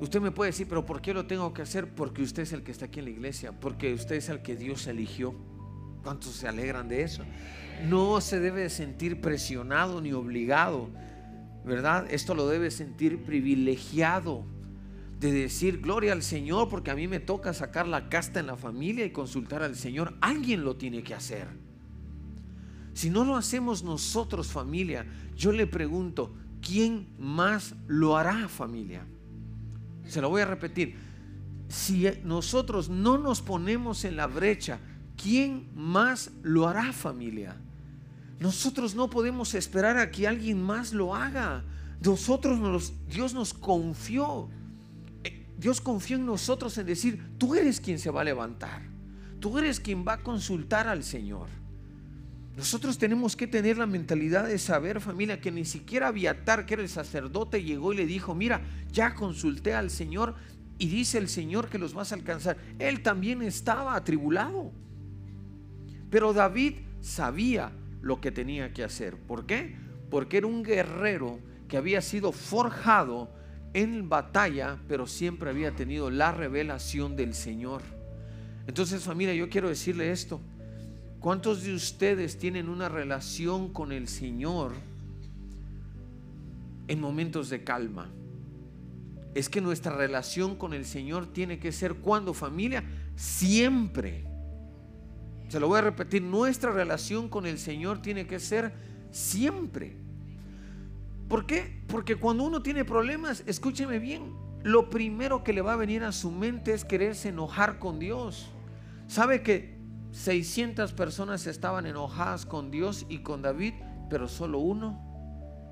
usted 0.00 0.20
me 0.20 0.30
puede 0.30 0.50
decir, 0.50 0.66
pero 0.68 0.84
¿por 0.84 1.00
qué 1.00 1.12
lo 1.14 1.26
tengo 1.26 1.52
que 1.52 1.62
hacer? 1.62 1.94
Porque 1.94 2.22
usted 2.22 2.42
es 2.42 2.52
el 2.52 2.62
que 2.62 2.72
está 2.72 2.86
aquí 2.86 2.98
en 3.00 3.06
la 3.06 3.10
iglesia, 3.10 3.52
porque 3.52 3.92
usted 3.92 4.16
es 4.16 4.28
el 4.28 4.42
que 4.42 4.56
Dios 4.56 4.86
eligió. 4.86 5.34
¿Cuántos 6.02 6.32
se 6.32 6.48
alegran 6.48 6.88
de 6.88 7.02
eso? 7.02 7.24
No 7.88 8.20
se 8.20 8.40
debe 8.40 8.70
sentir 8.70 9.20
presionado 9.20 10.00
ni 10.00 10.12
obligado, 10.12 10.90
¿verdad? 11.64 12.06
Esto 12.10 12.34
lo 12.34 12.48
debe 12.48 12.70
sentir 12.70 13.24
privilegiado 13.24 14.44
de 15.20 15.32
decir 15.32 15.80
gloria 15.80 16.12
al 16.12 16.22
Señor 16.22 16.68
porque 16.68 16.90
a 16.90 16.94
mí 16.94 17.08
me 17.08 17.20
toca 17.20 17.52
sacar 17.52 17.88
la 17.88 18.08
casta 18.08 18.40
en 18.40 18.46
la 18.46 18.56
familia 18.56 19.04
y 19.04 19.10
consultar 19.10 19.62
al 19.62 19.74
Señor. 19.74 20.14
Alguien 20.20 20.64
lo 20.64 20.76
tiene 20.76 21.02
que 21.02 21.14
hacer. 21.14 21.48
Si 22.94 23.10
no 23.10 23.24
lo 23.24 23.36
hacemos 23.36 23.82
nosotros 23.82 24.48
familia, 24.48 25.06
yo 25.36 25.52
le 25.52 25.66
pregunto, 25.66 26.34
¿quién 26.60 27.08
más 27.18 27.74
lo 27.86 28.16
hará 28.16 28.48
familia? 28.48 29.06
Se 30.08 30.20
lo 30.20 30.30
voy 30.30 30.42
a 30.42 30.46
repetir. 30.46 30.96
Si 31.68 32.08
nosotros 32.24 32.88
no 32.88 33.18
nos 33.18 33.42
ponemos 33.42 34.04
en 34.04 34.16
la 34.16 34.26
brecha, 34.26 34.80
¿quién 35.16 35.68
más 35.74 36.30
lo 36.42 36.66
hará 36.66 36.92
familia? 36.92 37.56
Nosotros 38.40 38.94
no 38.94 39.10
podemos 39.10 39.54
esperar 39.54 39.98
a 39.98 40.10
que 40.10 40.26
alguien 40.26 40.62
más 40.62 40.92
lo 40.92 41.14
haga. 41.14 41.64
Nosotros 42.00 42.58
nos, 42.58 42.94
Dios 43.08 43.34
nos 43.34 43.52
confió. 43.52 44.48
Eh, 45.24 45.46
Dios 45.58 45.80
confió 45.80 46.16
en 46.16 46.24
nosotros 46.24 46.78
en 46.78 46.86
decir, 46.86 47.34
tú 47.36 47.54
eres 47.54 47.80
quien 47.80 47.98
se 47.98 48.10
va 48.10 48.22
a 48.22 48.24
levantar. 48.24 48.82
Tú 49.40 49.58
eres 49.58 49.78
quien 49.78 50.04
va 50.06 50.14
a 50.14 50.22
consultar 50.22 50.88
al 50.88 51.04
Señor. 51.04 51.48
Nosotros 52.58 52.98
tenemos 52.98 53.36
que 53.36 53.46
tener 53.46 53.78
la 53.78 53.86
mentalidad 53.86 54.48
de 54.48 54.58
saber, 54.58 55.00
familia, 55.00 55.40
que 55.40 55.52
ni 55.52 55.64
siquiera 55.64 56.08
Abiatar, 56.08 56.66
que 56.66 56.74
era 56.74 56.82
el 56.82 56.88
sacerdote, 56.88 57.62
llegó 57.62 57.92
y 57.92 57.96
le 57.98 58.04
dijo, 58.04 58.34
mira, 58.34 58.62
ya 58.90 59.14
consulté 59.14 59.74
al 59.74 59.90
Señor 59.90 60.34
y 60.76 60.88
dice 60.88 61.18
el 61.18 61.28
Señor 61.28 61.68
que 61.68 61.78
los 61.78 61.94
vas 61.94 62.10
a 62.10 62.16
alcanzar. 62.16 62.56
Él 62.80 63.00
también 63.04 63.42
estaba 63.42 63.94
atribulado. 63.94 64.72
Pero 66.10 66.32
David 66.32 66.78
sabía 67.00 67.70
lo 68.00 68.20
que 68.20 68.32
tenía 68.32 68.72
que 68.72 68.82
hacer. 68.82 69.16
¿Por 69.16 69.46
qué? 69.46 69.76
Porque 70.10 70.38
era 70.38 70.48
un 70.48 70.64
guerrero 70.64 71.38
que 71.68 71.76
había 71.76 72.02
sido 72.02 72.32
forjado 72.32 73.32
en 73.72 74.08
batalla, 74.08 74.78
pero 74.88 75.06
siempre 75.06 75.50
había 75.50 75.76
tenido 75.76 76.10
la 76.10 76.32
revelación 76.32 77.14
del 77.14 77.34
Señor. 77.34 77.82
Entonces 78.66 79.04
familia, 79.04 79.32
yo 79.32 79.48
quiero 79.48 79.68
decirle 79.68 80.10
esto. 80.10 80.40
¿Cuántos 81.20 81.64
de 81.64 81.74
ustedes 81.74 82.38
tienen 82.38 82.68
una 82.68 82.88
relación 82.88 83.72
con 83.72 83.90
el 83.90 84.06
Señor 84.06 84.72
en 86.86 87.00
momentos 87.00 87.50
de 87.50 87.64
calma? 87.64 88.08
Es 89.34 89.48
que 89.48 89.60
nuestra 89.60 89.96
relación 89.96 90.54
con 90.54 90.74
el 90.74 90.84
Señor 90.84 91.26
tiene 91.32 91.58
que 91.58 91.72
ser 91.72 91.94
cuando 91.96 92.34
familia, 92.34 92.84
siempre. 93.16 94.24
Se 95.48 95.58
lo 95.58 95.66
voy 95.66 95.78
a 95.78 95.82
repetir, 95.82 96.22
nuestra 96.22 96.70
relación 96.70 97.28
con 97.28 97.46
el 97.46 97.58
Señor 97.58 98.00
tiene 98.00 98.28
que 98.28 98.38
ser 98.38 98.72
siempre. 99.10 99.96
¿Por 101.28 101.46
qué? 101.46 101.82
Porque 101.88 102.14
cuando 102.14 102.44
uno 102.44 102.62
tiene 102.62 102.84
problemas, 102.84 103.42
escúcheme 103.46 103.98
bien, 103.98 104.32
lo 104.62 104.88
primero 104.88 105.42
que 105.42 105.52
le 105.52 105.62
va 105.62 105.72
a 105.72 105.76
venir 105.76 106.04
a 106.04 106.12
su 106.12 106.30
mente 106.30 106.74
es 106.74 106.84
quererse 106.84 107.30
enojar 107.30 107.80
con 107.80 107.98
Dios. 107.98 108.50
¿Sabe 109.08 109.42
que 109.42 109.77
600 110.18 110.94
personas 110.94 111.46
estaban 111.46 111.86
enojadas 111.86 112.44
con 112.44 112.72
Dios 112.72 113.06
y 113.08 113.18
con 113.18 113.40
David, 113.40 113.74
pero 114.10 114.26
solo 114.26 114.58
uno 114.58 115.00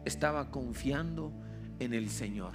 estaba 0.04 0.52
confiando 0.52 1.32
en 1.80 1.92
el 1.92 2.08
Señor? 2.08 2.52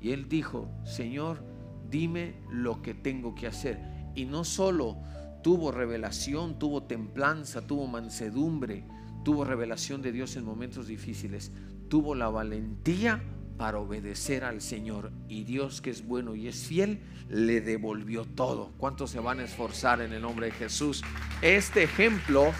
Y 0.00 0.12
él 0.12 0.28
dijo, 0.28 0.68
Señor, 0.84 1.44
dime 1.90 2.36
lo 2.52 2.82
que 2.82 2.94
tengo 2.94 3.34
que 3.34 3.48
hacer. 3.48 3.80
Y 4.14 4.26
no 4.26 4.44
solo 4.44 4.98
tuvo 5.42 5.72
revelación, 5.72 6.56
tuvo 6.56 6.84
templanza, 6.84 7.66
tuvo 7.66 7.88
mansedumbre, 7.88 8.86
tuvo 9.24 9.44
revelación 9.44 10.02
de 10.02 10.12
Dios 10.12 10.36
en 10.36 10.44
momentos 10.44 10.86
difíciles, 10.86 11.50
tuvo 11.88 12.14
la 12.14 12.28
valentía 12.28 13.20
para 13.56 13.78
obedecer 13.78 14.44
al 14.44 14.60
Señor. 14.60 15.12
Y 15.28 15.44
Dios 15.44 15.80
que 15.80 15.90
es 15.90 16.06
bueno 16.06 16.34
y 16.34 16.48
es 16.48 16.66
fiel, 16.66 17.00
le 17.28 17.60
devolvió 17.60 18.24
todo. 18.24 18.72
¿Cuántos 18.78 19.10
se 19.10 19.20
van 19.20 19.40
a 19.40 19.44
esforzar 19.44 20.00
en 20.00 20.12
el 20.12 20.22
nombre 20.22 20.46
de 20.46 20.52
Jesús? 20.52 21.02
Este 21.42 21.82
ejemplo, 21.82 22.52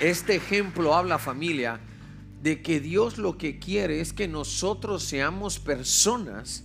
este 0.00 0.36
ejemplo 0.36 0.94
habla 0.94 1.18
familia 1.18 1.80
de 2.42 2.62
que 2.62 2.80
Dios 2.80 3.18
lo 3.18 3.36
que 3.36 3.58
quiere 3.58 4.00
es 4.00 4.12
que 4.12 4.28
nosotros 4.28 5.02
seamos 5.02 5.58
personas 5.58 6.64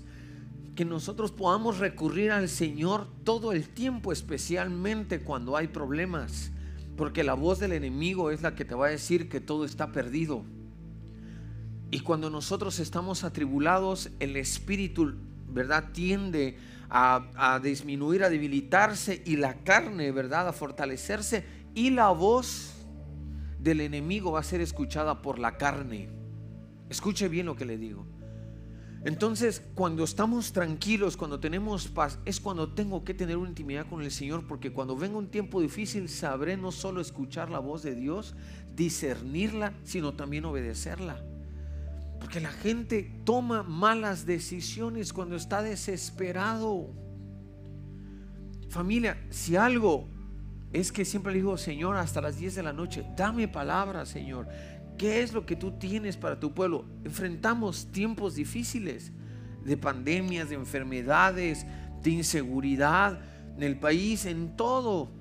que 0.75 0.85
nosotros 0.85 1.31
podamos 1.31 1.77
recurrir 1.77 2.31
al 2.31 2.49
Señor 2.49 3.07
todo 3.23 3.51
el 3.51 3.69
tiempo, 3.69 4.11
especialmente 4.11 5.21
cuando 5.21 5.55
hay 5.55 5.67
problemas. 5.67 6.51
Porque 6.97 7.23
la 7.23 7.33
voz 7.33 7.59
del 7.59 7.73
enemigo 7.73 8.31
es 8.31 8.41
la 8.41 8.55
que 8.55 8.65
te 8.65 8.75
va 8.75 8.87
a 8.87 8.91
decir 8.91 9.29
que 9.29 9.39
todo 9.39 9.65
está 9.65 9.91
perdido. 9.91 10.45
Y 11.93 11.99
cuando 11.99 12.31
nosotros 12.31 12.79
estamos 12.79 13.23
atribulados, 13.23 14.09
el 14.19 14.35
espíritu, 14.35 15.13
¿verdad? 15.47 15.91
Tiende 15.93 16.57
a, 16.89 17.59
disminuir, 17.61 18.23
a 18.23 18.31
debilitarse 18.31 19.21
y 19.23 19.35
la 19.35 19.63
carne, 19.63 20.11
¿verdad? 20.11 20.47
A 20.47 20.53
fortalecerse. 20.53 21.45
Y 21.75 21.91
la 21.91 22.09
voz 22.09 22.73
del 23.59 23.79
enemigo 23.79 24.31
va 24.31 24.39
a 24.39 24.43
ser 24.43 24.59
escuchada 24.59 25.21
por 25.21 25.37
la 25.37 25.55
carne. 25.57 26.09
Escuche 26.89 27.27
bien 27.27 27.45
lo 27.45 27.55
que 27.55 27.65
le 27.65 27.77
digo. 27.77 28.07
Entonces, 29.05 29.61
cuando 29.75 30.03
estamos 30.03 30.51
tranquilos, 30.51 31.15
cuando 31.15 31.39
tenemos 31.39 31.89
paz, 31.89 32.17
es 32.25 32.39
cuando 32.39 32.73
tengo 32.73 33.03
que 33.03 33.13
tener 33.13 33.37
una 33.37 33.49
intimidad 33.49 33.85
con 33.87 34.01
el 34.01 34.09
Señor, 34.09 34.47
porque 34.47 34.73
cuando 34.73 34.97
venga 34.97 35.19
un 35.19 35.27
tiempo 35.27 35.61
difícil, 35.61 36.09
sabré 36.09 36.57
no 36.57 36.71
solo 36.71 37.01
escuchar 37.01 37.51
la 37.51 37.59
voz 37.59 37.83
de 37.83 37.93
Dios, 37.93 38.33
discernirla, 38.75 39.73
sino 39.83 40.13
también 40.13 40.45
obedecerla. 40.45 41.23
Porque 42.23 42.39
la 42.39 42.53
gente 42.53 43.11
toma 43.25 43.63
malas 43.63 44.25
decisiones 44.25 45.11
cuando 45.11 45.35
está 45.35 45.61
desesperado. 45.61 46.89
Familia, 48.69 49.17
si 49.29 49.57
algo 49.57 50.07
es 50.71 50.93
que 50.93 51.03
siempre 51.03 51.33
le 51.33 51.39
digo, 51.39 51.57
Señor, 51.57 51.97
hasta 51.97 52.21
las 52.21 52.37
10 52.37 52.55
de 52.55 52.63
la 52.63 52.71
noche, 52.71 53.03
dame 53.17 53.49
palabra, 53.49 54.05
Señor. 54.05 54.47
¿Qué 54.97 55.21
es 55.21 55.33
lo 55.33 55.45
que 55.45 55.57
tú 55.57 55.73
tienes 55.73 56.15
para 56.15 56.39
tu 56.39 56.53
pueblo? 56.53 56.85
Enfrentamos 57.03 57.91
tiempos 57.91 58.35
difíciles 58.35 59.11
de 59.65 59.75
pandemias, 59.75 60.47
de 60.47 60.55
enfermedades, 60.55 61.65
de 62.01 62.09
inseguridad 62.09 63.19
en 63.57 63.63
el 63.63 63.77
país, 63.77 64.25
en 64.25 64.55
todo. 64.55 65.11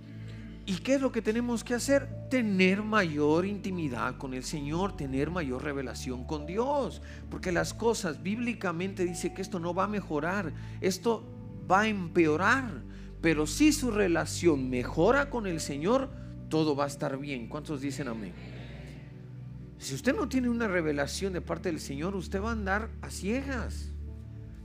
¿Y 0.64 0.76
qué 0.76 0.94
es 0.94 1.00
lo 1.00 1.10
que 1.10 1.22
tenemos 1.22 1.64
que 1.64 1.74
hacer? 1.74 2.08
Tener 2.30 2.82
mayor 2.82 3.46
intimidad 3.46 4.16
con 4.16 4.32
el 4.32 4.44
Señor, 4.44 4.96
tener 4.96 5.30
mayor 5.30 5.64
revelación 5.64 6.24
con 6.24 6.46
Dios. 6.46 7.02
Porque 7.30 7.50
las 7.50 7.74
cosas 7.74 8.22
bíblicamente 8.22 9.04
dice 9.04 9.34
que 9.34 9.42
esto 9.42 9.58
no 9.58 9.74
va 9.74 9.84
a 9.84 9.88
mejorar, 9.88 10.52
esto 10.80 11.24
va 11.70 11.82
a 11.82 11.88
empeorar. 11.88 12.82
Pero 13.20 13.46
si 13.46 13.72
su 13.72 13.90
relación 13.90 14.70
mejora 14.70 15.30
con 15.30 15.46
el 15.46 15.60
Señor, 15.60 16.10
todo 16.48 16.76
va 16.76 16.84
a 16.84 16.88
estar 16.88 17.18
bien. 17.18 17.48
¿Cuántos 17.48 17.80
dicen 17.80 18.08
amén? 18.08 18.32
Si 19.78 19.94
usted 19.94 20.14
no 20.14 20.28
tiene 20.28 20.48
una 20.48 20.68
revelación 20.68 21.32
de 21.32 21.40
parte 21.40 21.70
del 21.70 21.80
Señor, 21.80 22.14
usted 22.14 22.40
va 22.40 22.50
a 22.50 22.52
andar 22.52 22.90
a 23.00 23.10
ciegas. 23.10 23.91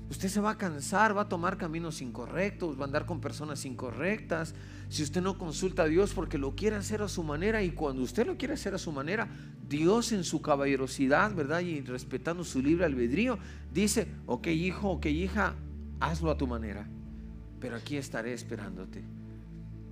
Usted 0.09 0.29
se 0.29 0.39
va 0.39 0.51
a 0.51 0.57
cansar, 0.57 1.15
va 1.15 1.23
a 1.23 1.29
tomar 1.29 1.57
caminos 1.57 2.01
incorrectos, 2.01 2.77
va 2.77 2.83
a 2.83 2.85
andar 2.85 3.05
con 3.05 3.19
personas 3.19 3.65
incorrectas. 3.65 4.55
Si 4.87 5.03
usted 5.03 5.21
no 5.21 5.37
consulta 5.37 5.83
a 5.83 5.87
Dios 5.87 6.13
porque 6.13 6.37
lo 6.37 6.55
quiere 6.55 6.77
hacer 6.77 7.01
a 7.01 7.09
su 7.09 7.23
manera 7.23 7.61
y 7.61 7.71
cuando 7.71 8.03
usted 8.03 8.25
lo 8.25 8.37
quiere 8.37 8.53
hacer 8.53 8.73
a 8.73 8.77
su 8.77 8.93
manera, 8.93 9.27
Dios 9.67 10.13
en 10.13 10.23
su 10.23 10.41
caballerosidad, 10.41 11.35
¿verdad? 11.35 11.59
Y 11.59 11.81
respetando 11.81 12.45
su 12.45 12.61
libre 12.61 12.85
albedrío, 12.85 13.37
dice, 13.73 14.07
ok 14.27 14.47
hijo, 14.47 14.91
ok 14.91 15.07
hija, 15.07 15.55
hazlo 15.99 16.31
a 16.31 16.37
tu 16.37 16.47
manera, 16.47 16.87
pero 17.59 17.75
aquí 17.75 17.97
estaré 17.97 18.31
esperándote. 18.31 19.03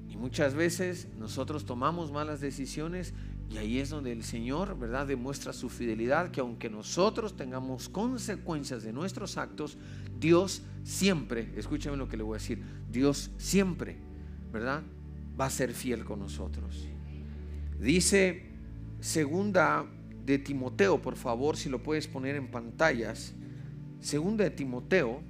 Y 0.10 0.16
muchas 0.16 0.54
veces 0.54 1.10
nosotros 1.20 1.66
tomamos 1.66 2.14
malas 2.14 2.40
decisiones 2.40 3.14
y 3.50 3.58
ahí 3.58 3.80
es 3.80 3.90
donde 3.90 4.12
el 4.12 4.24
Señor, 4.24 4.78
¿verdad?, 4.78 5.08
demuestra 5.08 5.54
su 5.54 5.70
fidelidad, 5.70 6.32
que 6.32 6.42
aunque 6.42 6.70
nosotros 6.70 7.38
tengamos 7.38 7.90
consecuencias 7.90 8.84
de 8.84 8.92
nuestros 8.92 9.38
actos, 9.38 9.78
Dios 10.20 10.64
siempre, 10.84 11.52
escúchame 11.56 11.98
lo 11.98 12.08
que 12.08 12.18
le 12.18 12.24
voy 12.24 12.36
a 12.36 12.40
decir, 12.40 12.62
Dios 12.92 13.32
siempre, 13.38 13.98
¿verdad?, 14.52 14.84
va 15.40 15.46
a 15.46 15.50
ser 15.50 15.74
fiel 15.74 16.06
con 16.06 16.20
nosotros. 16.20 16.88
Dice 17.80 18.52
segunda 19.00 19.86
de 20.26 20.40
Timoteo, 20.40 21.02
por 21.02 21.16
favor, 21.16 21.56
si 21.58 21.70
lo 21.70 21.84
puedes 21.84 22.08
poner 22.08 22.36
en 22.36 22.50
pantallas. 22.50 23.34
Segunda 24.00 24.44
de 24.44 24.52
Timoteo, 24.52 25.22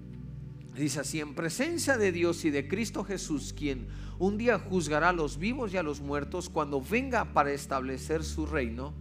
dice 0.76 1.00
así, 1.00 1.20
en 1.20 1.34
presencia 1.36 1.98
de 1.98 2.12
Dios 2.12 2.46
y 2.46 2.50
de 2.50 2.68
Cristo 2.68 3.04
Jesús, 3.04 3.54
quien 3.54 3.88
un 4.20 4.38
día 4.38 4.60
juzgará 4.60 5.10
a 5.10 5.14
los 5.14 5.38
vivos 5.38 5.74
y 5.74 5.78
a 5.78 5.84
los 5.84 6.02
muertos 6.02 6.50
cuando 6.50 6.82
venga 6.82 7.34
para 7.34 7.52
establecer 7.52 8.24
su 8.24 8.46
reino. 8.46 8.94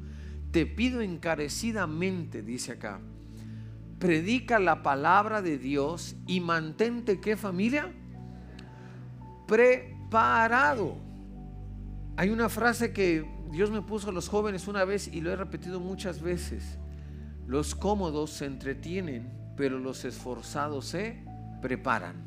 Te 0.51 0.67
pido 0.67 1.01
encarecidamente, 1.01 2.43
dice 2.43 2.73
acá, 2.73 3.01
predica 3.99 4.59
la 4.59 4.83
palabra 4.83 5.43
de 5.43 5.59
Dios 5.59 6.17
y 6.27 6.41
mantente, 6.41 7.21
¿qué 7.21 7.37
familia? 7.37 7.93
Preparado. 9.49 10.97
Hay 12.17 12.31
una 12.31 12.49
frase 12.49 12.93
que 12.93 13.29
Dios 13.51 13.71
me 13.71 13.83
puso 13.83 14.11
a 14.11 14.13
los 14.13 14.29
jóvenes 14.29 14.69
una 14.69 14.85
vez 14.85 15.09
y 15.09 15.21
lo 15.21 15.33
he 15.33 15.37
repetido 15.37 15.81
muchas 15.81 16.23
veces. 16.23 16.79
Los 17.47 17.75
cómodos 17.75 18.31
se 18.31 18.47
entretienen, 18.47 19.33
pero 19.57 19.79
los 19.79 20.05
esforzados 20.05 20.87
se 20.87 21.34
preparan. 21.65 22.27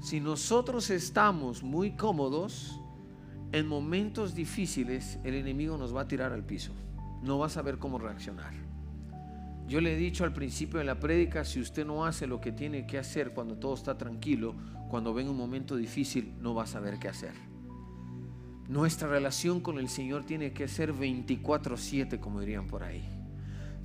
Si 0.00 0.20
nosotros 0.20 0.88
estamos 0.88 1.64
muy 1.64 1.96
cómodos, 1.96 2.80
en 3.50 3.66
momentos 3.66 4.36
difíciles 4.36 5.18
el 5.24 5.34
enemigo 5.34 5.76
nos 5.76 5.92
va 5.92 6.02
a 6.02 6.06
tirar 6.06 6.32
al 6.32 6.44
piso. 6.44 6.72
No 7.24 7.40
va 7.40 7.46
a 7.46 7.48
saber 7.48 7.78
cómo 7.78 7.98
reaccionar. 7.98 8.52
Yo 9.66 9.80
le 9.80 9.94
he 9.94 9.96
dicho 9.96 10.22
al 10.22 10.32
principio 10.32 10.78
de 10.78 10.84
la 10.84 11.00
prédica, 11.00 11.44
si 11.44 11.60
usted 11.60 11.84
no 11.84 12.04
hace 12.04 12.28
lo 12.28 12.40
que 12.40 12.52
tiene 12.52 12.86
que 12.86 12.98
hacer 12.98 13.32
cuando 13.34 13.56
todo 13.58 13.74
está 13.74 13.98
tranquilo, 13.98 14.54
cuando 14.88 15.12
venga 15.12 15.32
un 15.32 15.36
momento 15.36 15.74
difícil, 15.74 16.36
no 16.40 16.54
va 16.54 16.62
a 16.62 16.66
saber 16.68 17.00
qué 17.00 17.08
hacer. 17.08 17.34
Nuestra 18.68 19.08
relación 19.08 19.60
con 19.60 19.80
el 19.80 19.88
Señor 19.88 20.22
tiene 20.22 20.52
que 20.52 20.68
ser 20.68 20.92
24/7, 20.92 22.20
como 22.20 22.38
dirían 22.38 22.68
por 22.68 22.84
ahí 22.84 23.17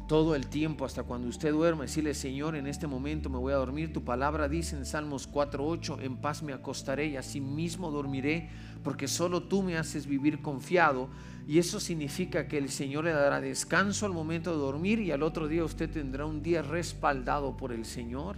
todo 0.07 0.35
el 0.35 0.47
tiempo 0.47 0.85
hasta 0.85 1.03
cuando 1.03 1.27
usted 1.27 1.51
duerme, 1.51 1.83
decirle, 1.83 2.13
Señor, 2.13 2.55
en 2.55 2.67
este 2.67 2.87
momento 2.87 3.29
me 3.29 3.37
voy 3.37 3.53
a 3.53 3.57
dormir. 3.57 3.93
Tu 3.93 4.03
palabra 4.03 4.49
dice 4.49 4.75
en 4.75 4.85
Salmos 4.85 5.31
4.8, 5.31 6.01
en 6.01 6.17
paz 6.17 6.43
me 6.43 6.53
acostaré 6.53 7.07
y 7.07 7.17
así 7.17 7.39
mismo 7.39 7.89
dormiré, 7.89 8.49
porque 8.83 9.07
solo 9.07 9.43
tú 9.43 9.63
me 9.63 9.77
haces 9.77 10.05
vivir 10.05 10.41
confiado. 10.41 11.09
Y 11.47 11.57
eso 11.57 11.79
significa 11.79 12.47
que 12.47 12.57
el 12.57 12.69
Señor 12.69 13.05
le 13.05 13.11
dará 13.11 13.39
descanso 13.39 14.05
al 14.05 14.13
momento 14.13 14.51
de 14.51 14.57
dormir 14.57 14.99
y 14.99 15.11
al 15.11 15.23
otro 15.23 15.47
día 15.47 15.63
usted 15.63 15.89
tendrá 15.89 16.25
un 16.25 16.43
día 16.43 16.61
respaldado 16.61 17.55
por 17.55 17.71
el 17.71 17.85
Señor. 17.85 18.37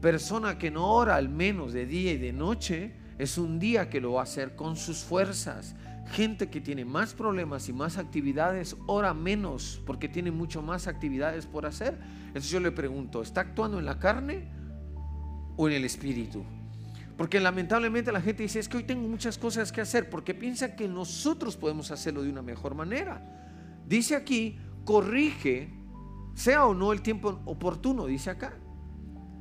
Persona 0.00 0.56
que 0.56 0.70
no 0.70 0.92
ora 0.92 1.16
al 1.16 1.28
menos 1.28 1.72
de 1.72 1.86
día 1.86 2.12
y 2.12 2.16
de 2.16 2.32
noche, 2.32 2.94
es 3.18 3.36
un 3.36 3.58
día 3.58 3.90
que 3.90 4.00
lo 4.00 4.12
va 4.12 4.20
a 4.20 4.24
hacer 4.24 4.56
con 4.56 4.76
sus 4.76 4.98
fuerzas 4.98 5.74
gente 6.06 6.48
que 6.48 6.60
tiene 6.60 6.84
más 6.84 7.14
problemas 7.14 7.68
y 7.68 7.72
más 7.72 7.98
actividades 7.98 8.76
ora 8.86 9.14
menos 9.14 9.80
porque 9.86 10.08
tiene 10.08 10.30
mucho 10.30 10.62
más 10.62 10.86
actividades 10.86 11.46
por 11.46 11.66
hacer. 11.66 11.98
Entonces 12.28 12.50
yo 12.50 12.60
le 12.60 12.72
pregunto, 12.72 13.22
¿está 13.22 13.42
actuando 13.42 13.78
en 13.78 13.84
la 13.84 13.98
carne 13.98 14.48
o 15.56 15.68
en 15.68 15.74
el 15.74 15.84
espíritu? 15.84 16.44
Porque 17.16 17.38
lamentablemente 17.38 18.12
la 18.12 18.20
gente 18.20 18.42
dice, 18.42 18.60
es 18.60 18.68
que 18.68 18.78
hoy 18.78 18.84
tengo 18.84 19.06
muchas 19.06 19.36
cosas 19.36 19.72
que 19.72 19.80
hacer 19.80 20.08
porque 20.08 20.34
piensa 20.34 20.74
que 20.74 20.88
nosotros 20.88 21.56
podemos 21.56 21.90
hacerlo 21.90 22.22
de 22.22 22.30
una 22.30 22.42
mejor 22.42 22.74
manera. 22.74 23.22
Dice 23.86 24.16
aquí, 24.16 24.58
corrige, 24.84 25.68
sea 26.34 26.66
o 26.66 26.74
no 26.74 26.92
el 26.92 27.02
tiempo 27.02 27.40
oportuno, 27.44 28.06
dice 28.06 28.30
acá. 28.30 28.54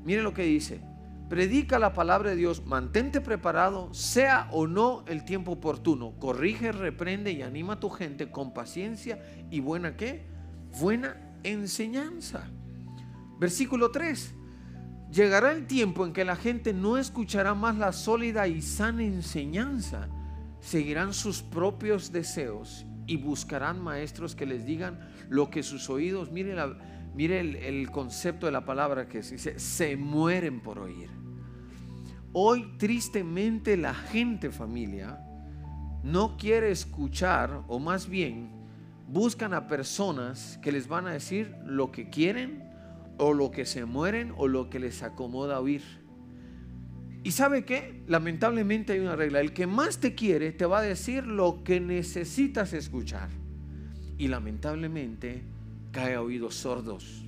Mire 0.04 0.22
lo 0.22 0.34
que 0.34 0.44
dice 0.44 0.89
predica 1.30 1.78
la 1.80 1.94
palabra 1.94 2.32
de 2.32 2.36
Dios, 2.36 2.66
mantente 2.66 3.22
preparado, 3.22 3.94
sea 3.94 4.50
o 4.52 4.68
no 4.68 5.06
el 5.08 5.24
tiempo 5.24 5.54
oportuno. 5.54 6.14
Corrige, 6.20 6.72
reprende 6.72 7.32
y 7.32 7.44
anima 7.44 7.74
a 7.74 7.80
tu 7.80 7.90
gente 7.90 8.32
con 8.32 8.54
paciencia 8.54 9.24
y 9.50 9.60
buena 9.60 9.96
qué? 9.96 10.26
Buena 10.80 11.16
enseñanza. 11.44 12.50
Versículo 13.40 13.92
3. 13.92 14.36
Llegará 15.12 15.52
el 15.52 15.66
tiempo 15.66 16.06
en 16.06 16.14
que 16.14 16.26
la 16.26 16.36
gente 16.36 16.74
no 16.74 16.98
escuchará 16.98 17.54
más 17.56 17.78
la 17.78 17.94
sólida 17.94 18.48
y 18.48 18.62
sana 18.62 19.04
enseñanza. 19.04 20.10
Seguirán 20.60 21.14
sus 21.14 21.42
propios 21.42 22.12
deseos 22.12 22.86
y 23.08 23.18
buscarán 23.18 23.82
maestros 23.82 24.36
que 24.36 24.46
les 24.46 24.66
digan 24.66 25.00
lo 25.30 25.50
que 25.50 25.64
sus 25.64 25.90
oídos, 25.90 26.32
mire, 26.32 26.56
mire 27.16 27.40
el, 27.40 27.56
el, 27.56 27.90
concepto 27.90 28.46
de 28.46 28.52
la 28.52 28.66
palabra 28.66 29.08
que 29.08 29.22
dice, 29.22 29.58
se 29.58 29.98
mueren 29.98 30.62
por 30.62 30.78
oír. 30.78 31.19
Hoy 32.32 32.74
tristemente 32.78 33.76
la 33.76 33.94
gente 33.94 34.52
familia 34.52 35.20
no 36.04 36.38
quiere 36.38 36.70
escuchar 36.72 37.64
o 37.68 37.80
más 37.80 38.08
bien 38.08 38.52
buscan 39.08 39.54
a 39.54 39.68
personas 39.68 40.60
que 40.62 40.72
les 40.72 40.88
van 40.88 41.08
a 41.08 41.12
decir 41.12 41.56
lo 41.66 41.92
que 41.92 42.10
quieren 42.10 42.64
o 43.18 43.34
lo 43.34 43.50
que 43.50 43.66
se 43.66 43.86
mueren 43.86 44.34
o 44.38 44.48
lo 44.48 44.70
que 44.70 44.80
les 44.80 45.02
acomoda 45.02 45.60
oír. 45.60 45.82
Y 47.24 47.32
sabe 47.32 47.66
qué? 47.66 48.04
Lamentablemente 48.08 48.94
hay 48.94 49.00
una 49.00 49.16
regla. 49.16 49.42
El 49.42 49.52
que 49.52 49.68
más 49.68 50.00
te 50.00 50.16
quiere 50.16 50.52
te 50.52 50.66
va 50.66 50.80
a 50.80 50.84
decir 50.84 51.26
lo 51.26 51.64
que 51.64 51.80
necesitas 51.80 52.74
escuchar. 52.74 53.30
Y 54.18 54.28
lamentablemente 54.28 55.44
cae 55.92 56.16
a 56.16 56.22
oídos 56.22 56.56
sordos. 56.56 57.26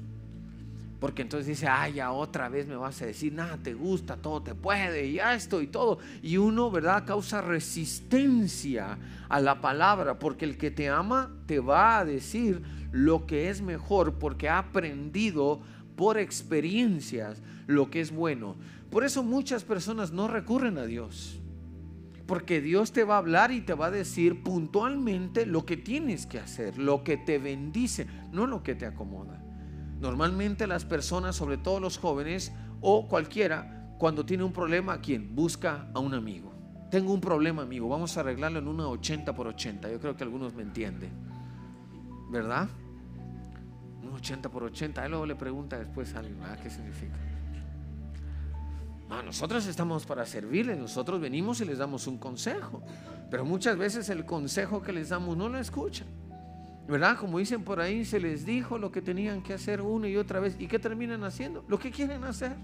Porque 1.01 1.23
entonces 1.23 1.47
dice, 1.47 1.67
ay, 1.67 1.93
ya 1.93 2.11
otra 2.11 2.47
vez 2.47 2.67
me 2.67 2.75
vas 2.75 3.01
a 3.01 3.07
decir, 3.07 3.33
nada, 3.33 3.57
te 3.57 3.73
gusta, 3.73 4.17
todo 4.17 4.43
te 4.43 4.53
puede, 4.53 5.07
y 5.07 5.17
esto 5.17 5.59
y 5.59 5.65
todo. 5.65 5.97
Y 6.21 6.37
uno, 6.37 6.69
¿verdad? 6.69 7.05
Causa 7.07 7.41
resistencia 7.41 8.99
a 9.27 9.39
la 9.39 9.61
palabra, 9.61 10.19
porque 10.19 10.45
el 10.45 10.59
que 10.59 10.69
te 10.69 10.89
ama 10.89 11.31
te 11.47 11.59
va 11.59 11.97
a 11.97 12.05
decir 12.05 12.61
lo 12.91 13.25
que 13.25 13.49
es 13.49 13.63
mejor, 13.63 14.19
porque 14.19 14.47
ha 14.47 14.59
aprendido 14.59 15.61
por 15.95 16.19
experiencias 16.19 17.41
lo 17.65 17.89
que 17.89 17.99
es 17.99 18.11
bueno. 18.11 18.55
Por 18.91 19.03
eso 19.03 19.23
muchas 19.23 19.63
personas 19.63 20.11
no 20.11 20.27
recurren 20.27 20.77
a 20.77 20.85
Dios. 20.85 21.41
Porque 22.27 22.61
Dios 22.61 22.91
te 22.91 23.05
va 23.05 23.15
a 23.15 23.17
hablar 23.17 23.51
y 23.51 23.61
te 23.61 23.73
va 23.73 23.87
a 23.87 23.91
decir 23.91 24.43
puntualmente 24.43 25.47
lo 25.47 25.65
que 25.65 25.77
tienes 25.77 26.27
que 26.27 26.37
hacer, 26.37 26.77
lo 26.77 27.03
que 27.03 27.17
te 27.17 27.39
bendice, 27.39 28.05
no 28.31 28.45
lo 28.45 28.61
que 28.61 28.75
te 28.75 28.85
acomoda. 28.85 29.43
Normalmente 30.01 30.65
las 30.65 30.83
personas, 30.83 31.35
sobre 31.35 31.57
todo 31.57 31.79
los 31.79 31.99
jóvenes 31.99 32.51
o 32.81 33.07
cualquiera, 33.07 33.95
cuando 33.99 34.25
tiene 34.25 34.43
un 34.43 34.51
problema, 34.51 34.99
¿quién? 34.99 35.35
Busca 35.35 35.89
a 35.93 35.99
un 35.99 36.15
amigo. 36.15 36.51
Tengo 36.89 37.13
un 37.13 37.21
problema, 37.21 37.61
amigo, 37.61 37.87
vamos 37.87 38.17
a 38.17 38.21
arreglarlo 38.21 38.57
en 38.57 38.67
una 38.67 38.87
80 38.87 39.35
por 39.35 39.45
80. 39.45 39.91
Yo 39.91 39.99
creo 39.99 40.17
que 40.17 40.23
algunos 40.23 40.55
me 40.55 40.63
entienden. 40.63 41.11
¿Verdad? 42.31 42.67
Un 44.01 44.13
80 44.13 44.49
por 44.49 44.63
80. 44.63 45.03
Ahí 45.03 45.09
luego 45.09 45.27
le 45.27 45.35
pregunta 45.35 45.77
después 45.77 46.15
a 46.15 46.19
alguien, 46.19 46.39
ah, 46.41 46.57
¿qué 46.61 46.71
significa? 46.71 47.15
Ah, 49.11 49.21
nosotros 49.23 49.67
estamos 49.67 50.07
para 50.07 50.25
servirles, 50.25 50.79
nosotros 50.79 51.21
venimos 51.21 51.61
y 51.61 51.65
les 51.65 51.77
damos 51.77 52.07
un 52.07 52.17
consejo. 52.17 52.81
Pero 53.29 53.45
muchas 53.45 53.77
veces 53.77 54.09
el 54.09 54.25
consejo 54.25 54.81
que 54.81 54.93
les 54.93 55.09
damos 55.09 55.37
no 55.37 55.47
lo 55.47 55.59
escuchan. 55.59 56.07
¿Verdad? 56.91 57.17
Como 57.17 57.39
dicen 57.39 57.63
por 57.63 57.79
ahí, 57.79 58.03
se 58.03 58.19
les 58.19 58.45
dijo 58.45 58.77
lo 58.77 58.91
que 58.91 59.01
tenían 59.01 59.41
que 59.41 59.53
hacer 59.53 59.79
una 59.79 60.09
y 60.09 60.17
otra 60.17 60.41
vez. 60.41 60.57
¿Y 60.59 60.67
qué 60.67 60.77
terminan 60.77 61.23
haciendo? 61.23 61.63
Lo 61.69 61.79
que 61.79 61.89
quieren 61.89 62.25
hacer. 62.25 62.57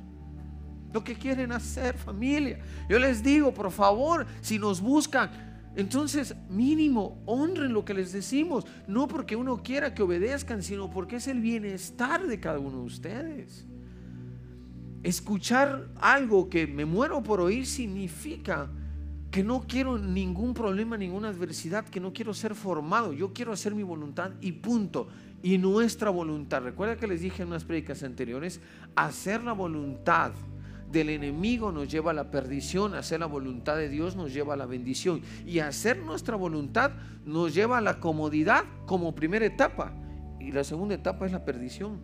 Lo 0.92 1.02
que 1.02 1.16
quieren 1.16 1.54
hacer, 1.54 1.98
familia. 1.98 2.60
Yo 2.90 3.00
les 3.00 3.24
digo, 3.24 3.54
por 3.54 3.72
favor, 3.72 4.28
si 4.42 4.60
nos 4.60 4.82
buscan, 4.82 5.32
entonces 5.78 6.36
mínimo 6.50 7.24
honren 7.26 7.72
lo 7.72 7.86
que 7.86 7.94
les 7.94 8.12
decimos. 8.12 8.66
No 8.86 9.08
porque 9.08 9.38
uno 9.38 9.64
quiera 9.64 9.94
que 9.94 10.04
obedezcan, 10.04 10.62
sino 10.62 10.90
porque 10.90 11.16
es 11.16 11.28
el 11.30 11.40
bienestar 11.40 12.28
de 12.28 12.38
cada 12.42 12.60
uno 12.60 12.80
de 12.80 12.86
ustedes. 12.86 13.66
Escuchar 15.04 15.88
algo 16.02 16.50
que 16.50 16.68
me 16.68 16.84
muero 16.84 17.24
por 17.24 17.40
oír 17.40 17.66
significa 17.66 18.70
que 19.32 19.44
no 19.44 19.66
quiero 19.68 19.98
ningún 19.98 20.54
problema, 20.54 20.98
ninguna 20.98 21.30
adversidad, 21.30 21.86
que 21.86 22.00
no 22.00 22.14
quiero 22.14 22.34
ser 22.34 22.56
formado, 22.56 23.14
yo 23.14 23.34
quiero 23.34 23.52
hacer 23.52 23.76
mi 23.76 23.84
voluntad 23.84 24.32
y 24.42 24.54
punto. 24.54 25.08
Y 25.44 25.58
nuestra 25.58 26.10
voluntad, 26.10 26.64
recuerda 26.64 26.98
que 26.98 27.08
les 27.08 27.22
dije 27.22 27.44
en 27.44 27.50
unas 27.50 27.66
predicas 27.66 28.04
anteriores, 28.04 28.62
hacer 28.96 29.44
la 29.44 29.54
voluntad 29.54 30.32
del 30.92 31.10
enemigo 31.10 31.72
nos 31.72 31.92
lleva 31.92 32.12
a 32.12 32.14
la 32.14 32.32
perdición, 32.32 32.96
hacer 32.96 33.20
la 33.20 33.26
voluntad 33.26 33.76
de 33.76 33.90
Dios 33.90 34.16
nos 34.16 34.34
lleva 34.34 34.54
a 34.54 34.58
la 34.58 34.66
bendición. 34.66 35.22
Y 35.46 35.60
hacer 35.60 36.00
nuestra 36.00 36.36
voluntad 36.36 36.92
nos 37.26 37.54
lleva 37.54 37.78
a 37.78 37.82
la 37.82 38.00
comodidad 38.00 38.64
como 38.86 39.14
primera 39.14 39.46
etapa. 39.46 39.94
Y 40.40 40.52
la 40.52 40.64
segunda 40.64 40.96
etapa 40.96 41.26
es 41.26 41.32
la 41.34 41.44
perdición, 41.44 42.00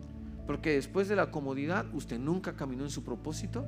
porque 0.46 0.74
después 0.74 1.08
de 1.08 1.16
la 1.16 1.30
comodidad 1.30 1.86
usted 1.94 2.18
nunca 2.18 2.56
caminó 2.56 2.84
en 2.84 2.90
su 2.90 3.02
propósito, 3.02 3.64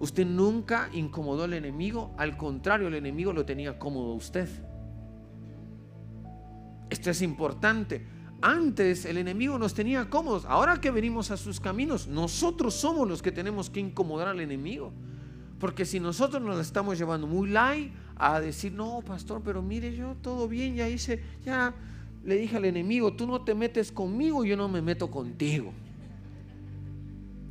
Usted 0.00 0.26
nunca 0.26 0.88
incomodó 0.92 1.44
al 1.44 1.54
enemigo, 1.54 2.12
al 2.18 2.36
contrario, 2.36 2.88
el 2.88 2.94
enemigo 2.94 3.32
lo 3.32 3.44
tenía 3.44 3.78
cómodo 3.78 4.14
usted. 4.14 4.48
Esto 6.90 7.10
es 7.10 7.22
importante. 7.22 8.04
Antes 8.42 9.04
el 9.04 9.16
enemigo 9.16 9.56
nos 9.58 9.72
tenía 9.72 10.10
cómodos. 10.10 10.44
Ahora 10.44 10.80
que 10.80 10.90
venimos 10.90 11.30
a 11.30 11.36
sus 11.36 11.60
caminos, 11.60 12.08
nosotros 12.08 12.74
somos 12.74 13.08
los 13.08 13.22
que 13.22 13.30
tenemos 13.30 13.70
que 13.70 13.80
incomodar 13.80 14.28
al 14.28 14.40
enemigo. 14.40 14.92
Porque 15.60 15.84
si 15.84 16.00
nosotros 16.00 16.42
nos 16.42 16.58
estamos 16.58 16.98
llevando 16.98 17.28
muy 17.28 17.48
light 17.48 17.92
a 18.16 18.40
decir, 18.40 18.72
no, 18.72 19.00
pastor, 19.00 19.42
pero 19.44 19.62
mire, 19.62 19.94
yo 19.94 20.16
todo 20.20 20.48
bien, 20.48 20.74
ya 20.74 20.88
hice, 20.88 21.22
ya 21.44 21.72
le 22.24 22.34
dije 22.34 22.56
al 22.56 22.64
enemigo, 22.64 23.14
tú 23.14 23.28
no 23.28 23.42
te 23.42 23.54
metes 23.54 23.92
conmigo, 23.92 24.44
yo 24.44 24.56
no 24.56 24.68
me 24.68 24.82
meto 24.82 25.08
contigo. 25.08 25.72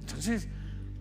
Entonces, 0.01 0.49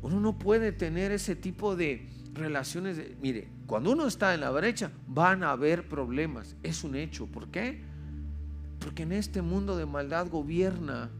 uno 0.02 0.20
no 0.20 0.38
puede 0.38 0.72
tener 0.72 1.12
ese 1.12 1.36
tipo 1.36 1.76
de 1.76 2.06
relaciones. 2.32 3.00
mire, 3.20 3.48
cuando 3.66 3.92
uno 3.92 4.06
está 4.06 4.34
en 4.34 4.40
la 4.40 4.50
brecha, 4.50 4.90
van 5.06 5.42
a 5.42 5.52
haber 5.52 5.88
problemas. 5.88 6.56
Es 6.62 6.84
un 6.84 6.94
hecho. 6.94 7.26
¿Por 7.26 7.48
qué? 7.48 7.82
Porque 8.78 9.02
en 9.02 9.12
este 9.12 9.42
mundo 9.42 9.76
de 9.76 9.86
maldad 9.86 10.28
gobierna 10.28 11.10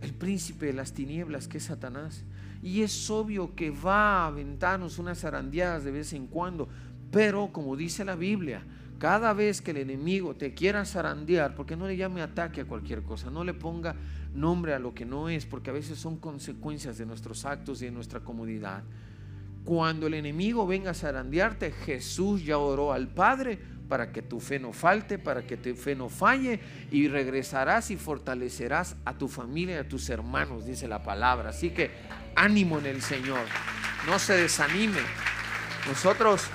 el 0.00 0.12
príncipe 0.14 0.66
de 0.66 0.72
las 0.72 0.92
tinieblas, 0.92 1.46
que 1.46 1.58
es 1.58 1.64
Satanás. 1.64 2.24
Y 2.62 2.82
es 2.82 3.10
obvio 3.10 3.54
que 3.54 3.70
va 3.70 4.24
a 4.24 4.26
aventarnos 4.26 4.98
unas 4.98 5.20
zarandeadas 5.20 5.84
de 5.84 5.92
vez 5.92 6.12
en 6.12 6.26
cuando. 6.26 6.68
Pero 7.10 7.52
como 7.52 7.76
dice 7.76 8.04
la 8.04 8.16
Biblia, 8.16 8.64
cada 8.98 9.32
vez 9.32 9.60
que 9.60 9.72
el 9.72 9.78
enemigo 9.78 10.34
te 10.34 10.54
quiera 10.54 10.84
zarandear, 10.84 11.54
porque 11.54 11.76
no 11.76 11.86
le 11.86 11.96
llame 11.96 12.22
ataque 12.22 12.62
a 12.62 12.64
cualquier 12.66 13.02
cosa, 13.02 13.30
no 13.30 13.44
le 13.44 13.52
ponga 13.52 13.96
nombre 14.34 14.74
a 14.74 14.78
lo 14.78 14.94
que 14.94 15.04
no 15.04 15.28
es, 15.28 15.46
porque 15.46 15.70
a 15.70 15.74
veces 15.74 15.98
son 15.98 16.16
consecuencias 16.18 16.98
de 16.98 17.06
nuestros 17.06 17.44
actos 17.44 17.82
y 17.82 17.86
de 17.86 17.90
nuestra 17.90 18.20
comodidad. 18.20 18.82
Cuando 19.64 20.06
el 20.08 20.14
enemigo 20.14 20.66
venga 20.66 20.90
a 20.90 20.94
zarandearte, 20.94 21.70
Jesús 21.70 22.44
ya 22.44 22.58
oró 22.58 22.92
al 22.92 23.08
Padre 23.08 23.58
para 23.88 24.10
que 24.10 24.22
tu 24.22 24.40
fe 24.40 24.58
no 24.58 24.72
falte, 24.72 25.18
para 25.18 25.46
que 25.46 25.56
tu 25.56 25.74
fe 25.74 25.94
no 25.94 26.08
falle, 26.08 26.60
y 26.90 27.08
regresarás 27.08 27.90
y 27.90 27.96
fortalecerás 27.96 28.96
a 29.04 29.18
tu 29.18 29.28
familia 29.28 29.76
y 29.76 29.78
a 29.78 29.88
tus 29.88 30.08
hermanos, 30.08 30.64
dice 30.64 30.88
la 30.88 31.02
palabra. 31.02 31.50
Así 31.50 31.70
que 31.70 31.90
ánimo 32.34 32.78
en 32.78 32.86
el 32.86 33.02
Señor, 33.02 33.44
no 34.06 34.18
se 34.18 34.34
desanime. 34.34 35.00
Nosotros, 35.86 36.46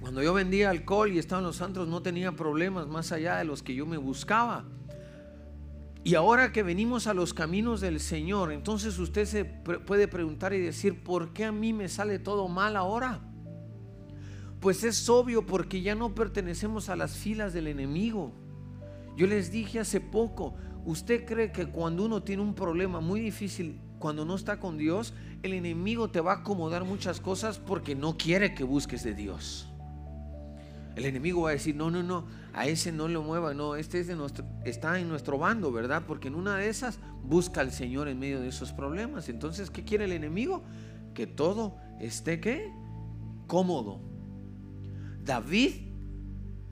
cuando 0.00 0.22
yo 0.22 0.32
vendía 0.32 0.70
alcohol 0.70 1.10
y 1.12 1.18
estaba 1.18 1.40
en 1.40 1.46
los 1.46 1.56
santos, 1.56 1.88
no 1.88 2.00
tenía 2.00 2.32
problemas 2.32 2.86
más 2.86 3.12
allá 3.12 3.36
de 3.36 3.44
los 3.44 3.62
que 3.62 3.74
yo 3.74 3.86
me 3.86 3.96
buscaba. 3.96 4.64
Y 6.06 6.16
ahora 6.16 6.52
que 6.52 6.62
venimos 6.62 7.06
a 7.06 7.14
los 7.14 7.32
caminos 7.32 7.80
del 7.80 7.98
Señor, 7.98 8.52
entonces 8.52 8.98
usted 8.98 9.24
se 9.24 9.46
puede 9.46 10.06
preguntar 10.06 10.52
y 10.52 10.60
decir, 10.60 11.02
¿por 11.02 11.32
qué 11.32 11.46
a 11.46 11.52
mí 11.52 11.72
me 11.72 11.88
sale 11.88 12.18
todo 12.18 12.46
mal 12.46 12.76
ahora? 12.76 13.22
Pues 14.60 14.84
es 14.84 15.08
obvio 15.08 15.46
porque 15.46 15.80
ya 15.80 15.94
no 15.94 16.14
pertenecemos 16.14 16.90
a 16.90 16.96
las 16.96 17.16
filas 17.16 17.54
del 17.54 17.68
enemigo. 17.68 18.34
Yo 19.16 19.26
les 19.26 19.50
dije 19.50 19.80
hace 19.80 19.98
poco, 19.98 20.54
¿usted 20.84 21.24
cree 21.24 21.52
que 21.52 21.68
cuando 21.68 22.04
uno 22.04 22.22
tiene 22.22 22.42
un 22.42 22.54
problema 22.54 23.00
muy 23.00 23.20
difícil, 23.20 23.80
cuando 23.98 24.26
no 24.26 24.34
está 24.34 24.60
con 24.60 24.76
Dios, 24.76 25.14
el 25.42 25.54
enemigo 25.54 26.10
te 26.10 26.20
va 26.20 26.32
a 26.32 26.36
acomodar 26.36 26.84
muchas 26.84 27.18
cosas 27.18 27.58
porque 27.58 27.94
no 27.94 28.18
quiere 28.18 28.54
que 28.54 28.64
busques 28.64 29.04
de 29.04 29.14
Dios? 29.14 29.73
El 30.96 31.06
enemigo 31.06 31.42
va 31.42 31.50
a 31.50 31.52
decir, 31.52 31.74
no, 31.74 31.90
no, 31.90 32.02
no, 32.02 32.26
a 32.52 32.66
ese 32.66 32.92
no 32.92 33.08
lo 33.08 33.22
mueva, 33.22 33.52
no, 33.52 33.74
este 33.74 34.00
es 34.00 34.06
de 34.06 34.14
nuestro, 34.14 34.44
está 34.64 34.98
en 35.00 35.08
nuestro 35.08 35.38
bando, 35.38 35.72
¿verdad? 35.72 36.04
Porque 36.06 36.28
en 36.28 36.36
una 36.36 36.56
de 36.56 36.68
esas 36.68 37.00
busca 37.22 37.60
al 37.60 37.72
Señor 37.72 38.08
en 38.08 38.18
medio 38.18 38.40
de 38.40 38.48
esos 38.48 38.72
problemas. 38.72 39.28
Entonces, 39.28 39.70
¿qué 39.70 39.84
quiere 39.84 40.04
el 40.04 40.12
enemigo? 40.12 40.62
Que 41.14 41.26
todo 41.26 41.76
esté, 42.00 42.40
¿qué? 42.40 42.72
Cómodo. 43.46 44.00
David 45.24 45.72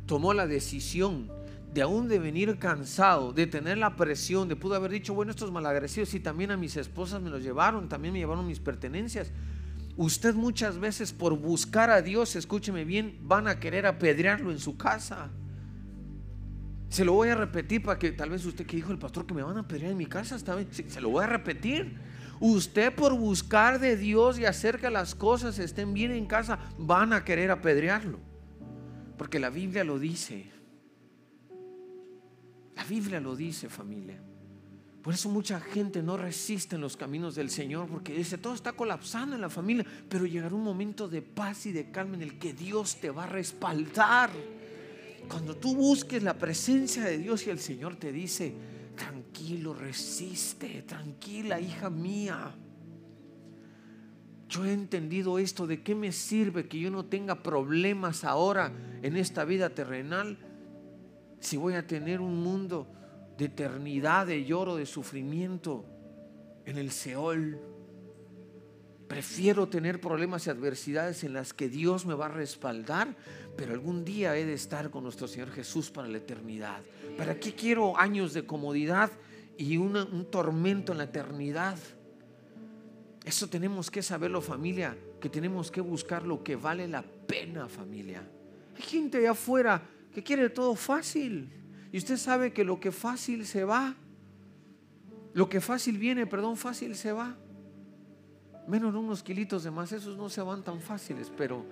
tomó 0.06 0.34
la 0.34 0.46
decisión 0.46 1.30
de 1.72 1.82
aún 1.82 2.06
de 2.06 2.18
venir 2.18 2.58
cansado, 2.58 3.32
de 3.32 3.46
tener 3.46 3.78
la 3.78 3.96
presión, 3.96 4.46
de 4.46 4.56
pudo 4.56 4.74
haber 4.74 4.90
dicho, 4.90 5.14
bueno, 5.14 5.30
estos 5.30 5.50
malagradecidos 5.50 6.12
y 6.14 6.20
también 6.20 6.50
a 6.50 6.56
mis 6.56 6.76
esposas 6.76 7.22
me 7.22 7.30
los 7.30 7.42
llevaron, 7.42 7.88
también 7.88 8.12
me 8.12 8.20
llevaron 8.20 8.46
mis 8.46 8.60
pertenencias. 8.60 9.32
Usted 9.96 10.34
muchas 10.34 10.78
veces 10.78 11.12
por 11.12 11.38
buscar 11.38 11.90
a 11.90 12.00
Dios, 12.00 12.34
escúcheme 12.34 12.84
bien, 12.84 13.18
van 13.22 13.46
a 13.46 13.60
querer 13.60 13.86
apedrearlo 13.86 14.50
en 14.50 14.58
su 14.58 14.76
casa. 14.76 15.30
Se 16.88 17.04
lo 17.04 17.12
voy 17.12 17.28
a 17.28 17.34
repetir 17.34 17.82
para 17.82 17.98
que 17.98 18.12
tal 18.12 18.30
vez 18.30 18.44
usted 18.44 18.66
que 18.66 18.76
dijo 18.76 18.92
el 18.92 18.98
pastor 18.98 19.26
que 19.26 19.34
me 19.34 19.42
van 19.42 19.56
a 19.56 19.60
apedrear 19.60 19.92
en 19.92 19.98
mi 19.98 20.06
casa, 20.06 20.36
está 20.36 20.54
bien. 20.54 20.68
Se 20.72 21.00
lo 21.00 21.10
voy 21.10 21.24
a 21.24 21.26
repetir. 21.26 21.98
Usted 22.40 22.94
por 22.94 23.16
buscar 23.16 23.78
de 23.78 23.96
Dios 23.96 24.38
y 24.38 24.46
hacer 24.46 24.78
que 24.78 24.90
las 24.90 25.14
cosas 25.14 25.58
estén 25.58 25.94
bien 25.94 26.10
en 26.10 26.26
casa, 26.26 26.58
van 26.78 27.12
a 27.12 27.24
querer 27.24 27.50
apedrearlo. 27.50 28.18
Porque 29.16 29.38
la 29.38 29.50
Biblia 29.50 29.84
lo 29.84 29.98
dice. 29.98 30.50
La 32.74 32.84
Biblia 32.84 33.20
lo 33.20 33.36
dice, 33.36 33.68
familia. 33.68 34.20
Por 35.02 35.14
eso 35.14 35.28
mucha 35.28 35.60
gente 35.60 36.00
no 36.00 36.16
resiste 36.16 36.76
en 36.76 36.80
los 36.80 36.96
caminos 36.96 37.34
del 37.34 37.50
Señor, 37.50 37.88
porque 37.88 38.14
dice, 38.14 38.38
todo 38.38 38.54
está 38.54 38.72
colapsando 38.72 39.34
en 39.34 39.40
la 39.40 39.50
familia, 39.50 39.84
pero 40.08 40.26
llegará 40.26 40.54
un 40.54 40.62
momento 40.62 41.08
de 41.08 41.22
paz 41.22 41.66
y 41.66 41.72
de 41.72 41.90
calma 41.90 42.14
en 42.14 42.22
el 42.22 42.38
que 42.38 42.52
Dios 42.52 42.96
te 43.00 43.10
va 43.10 43.24
a 43.24 43.26
respaldar. 43.26 44.30
Cuando 45.28 45.56
tú 45.56 45.74
busques 45.74 46.22
la 46.22 46.34
presencia 46.34 47.02
de 47.02 47.18
Dios 47.18 47.46
y 47.46 47.50
el 47.50 47.58
Señor 47.58 47.96
te 47.96 48.12
dice, 48.12 48.54
tranquilo, 48.94 49.74
resiste, 49.74 50.82
tranquila, 50.82 51.60
hija 51.60 51.90
mía. 51.90 52.54
Yo 54.48 54.64
he 54.64 54.72
entendido 54.72 55.40
esto, 55.40 55.66
de 55.66 55.82
qué 55.82 55.96
me 55.96 56.12
sirve 56.12 56.68
que 56.68 56.78
yo 56.78 56.92
no 56.92 57.06
tenga 57.06 57.42
problemas 57.42 58.22
ahora 58.22 58.72
en 59.02 59.16
esta 59.16 59.44
vida 59.44 59.70
terrenal 59.70 60.38
si 61.40 61.56
voy 61.56 61.74
a 61.74 61.86
tener 61.86 62.20
un 62.20 62.40
mundo 62.40 62.86
de 63.36 63.46
eternidad, 63.46 64.26
de 64.26 64.44
lloro, 64.44 64.76
de 64.76 64.86
sufrimiento 64.86 65.84
en 66.64 66.78
el 66.78 66.90
Seol. 66.90 67.60
Prefiero 69.08 69.68
tener 69.68 70.00
problemas 70.00 70.46
y 70.46 70.50
adversidades 70.50 71.22
en 71.24 71.34
las 71.34 71.52
que 71.52 71.68
Dios 71.68 72.06
me 72.06 72.14
va 72.14 72.26
a 72.26 72.30
respaldar, 72.30 73.14
pero 73.56 73.72
algún 73.72 74.04
día 74.04 74.36
he 74.36 74.46
de 74.46 74.54
estar 74.54 74.90
con 74.90 75.04
nuestro 75.04 75.28
Señor 75.28 75.50
Jesús 75.50 75.90
para 75.90 76.08
la 76.08 76.18
eternidad. 76.18 76.80
¿Para 77.18 77.38
qué 77.38 77.54
quiero 77.54 77.98
años 77.98 78.32
de 78.32 78.46
comodidad 78.46 79.10
y 79.58 79.76
un 79.76 80.26
tormento 80.30 80.92
en 80.92 80.98
la 80.98 81.04
eternidad? 81.04 81.76
Eso 83.24 83.48
tenemos 83.48 83.90
que 83.90 84.02
saberlo 84.02 84.40
familia, 84.40 84.96
que 85.20 85.28
tenemos 85.28 85.70
que 85.70 85.80
buscar 85.80 86.24
lo 86.26 86.42
que 86.42 86.56
vale 86.56 86.88
la 86.88 87.02
pena 87.02 87.68
familia. 87.68 88.22
Hay 88.74 88.82
gente 88.82 89.18
allá 89.18 89.32
afuera 89.32 89.82
que 90.12 90.22
quiere 90.22 90.48
todo 90.48 90.74
fácil. 90.74 91.50
Y 91.92 91.98
usted 91.98 92.16
sabe 92.16 92.54
que 92.54 92.64
lo 92.64 92.80
que 92.80 92.90
fácil 92.90 93.46
se 93.46 93.64
va, 93.64 93.94
lo 95.34 95.48
que 95.50 95.60
fácil 95.60 95.98
viene, 95.98 96.26
perdón, 96.26 96.56
fácil 96.56 96.96
se 96.96 97.12
va. 97.12 97.36
Menos 98.66 98.94
unos 98.94 99.22
kilitos 99.22 99.62
de 99.62 99.70
más, 99.70 99.92
esos 99.92 100.16
no 100.16 100.30
se 100.30 100.40
van 100.40 100.62
tan 100.62 100.80
fáciles, 100.80 101.30
pero 101.36 101.66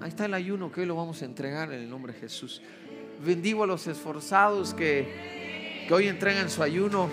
ahí 0.00 0.08
está 0.08 0.24
el 0.24 0.34
ayuno 0.34 0.72
que 0.72 0.80
hoy 0.80 0.86
lo 0.86 0.96
vamos 0.96 1.22
a 1.22 1.24
entregar 1.24 1.72
en 1.72 1.82
el 1.82 1.88
nombre 1.88 2.12
de 2.12 2.18
Jesús. 2.18 2.62
Bendigo 3.24 3.62
a 3.62 3.66
los 3.68 3.86
esforzados 3.86 4.74
que, 4.74 5.84
que 5.86 5.94
hoy 5.94 6.08
entregan 6.08 6.50
su 6.50 6.60
ayuno. 6.60 7.08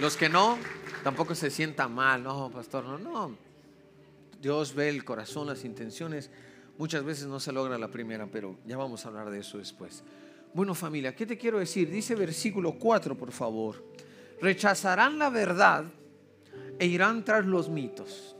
Los 0.00 0.16
que 0.16 0.28
no, 0.28 0.56
tampoco 1.02 1.34
se 1.34 1.50
sientan 1.50 1.92
mal, 1.92 2.22
no, 2.22 2.48
pastor, 2.50 2.84
no, 2.84 2.98
no. 2.98 3.36
Dios 4.40 4.74
ve 4.74 4.88
el 4.88 5.04
corazón, 5.04 5.48
las 5.48 5.64
intenciones. 5.64 6.30
Muchas 6.78 7.04
veces 7.04 7.26
no 7.26 7.40
se 7.40 7.52
logra 7.52 7.78
la 7.78 7.90
primera, 7.90 8.26
pero 8.26 8.58
ya 8.66 8.76
vamos 8.76 9.04
a 9.04 9.08
hablar 9.08 9.30
de 9.30 9.38
eso 9.38 9.58
después. 9.58 10.04
Bueno 10.52 10.74
familia, 10.74 11.14
¿qué 11.14 11.26
te 11.26 11.38
quiero 11.38 11.58
decir? 11.58 11.90
Dice 11.90 12.14
versículo 12.14 12.78
4, 12.78 13.16
por 13.16 13.32
favor. 13.32 13.84
Rechazarán 14.40 15.18
la 15.18 15.30
verdad 15.30 15.84
e 16.78 16.86
irán 16.86 17.24
tras 17.24 17.46
los 17.46 17.68
mitos. 17.68 18.36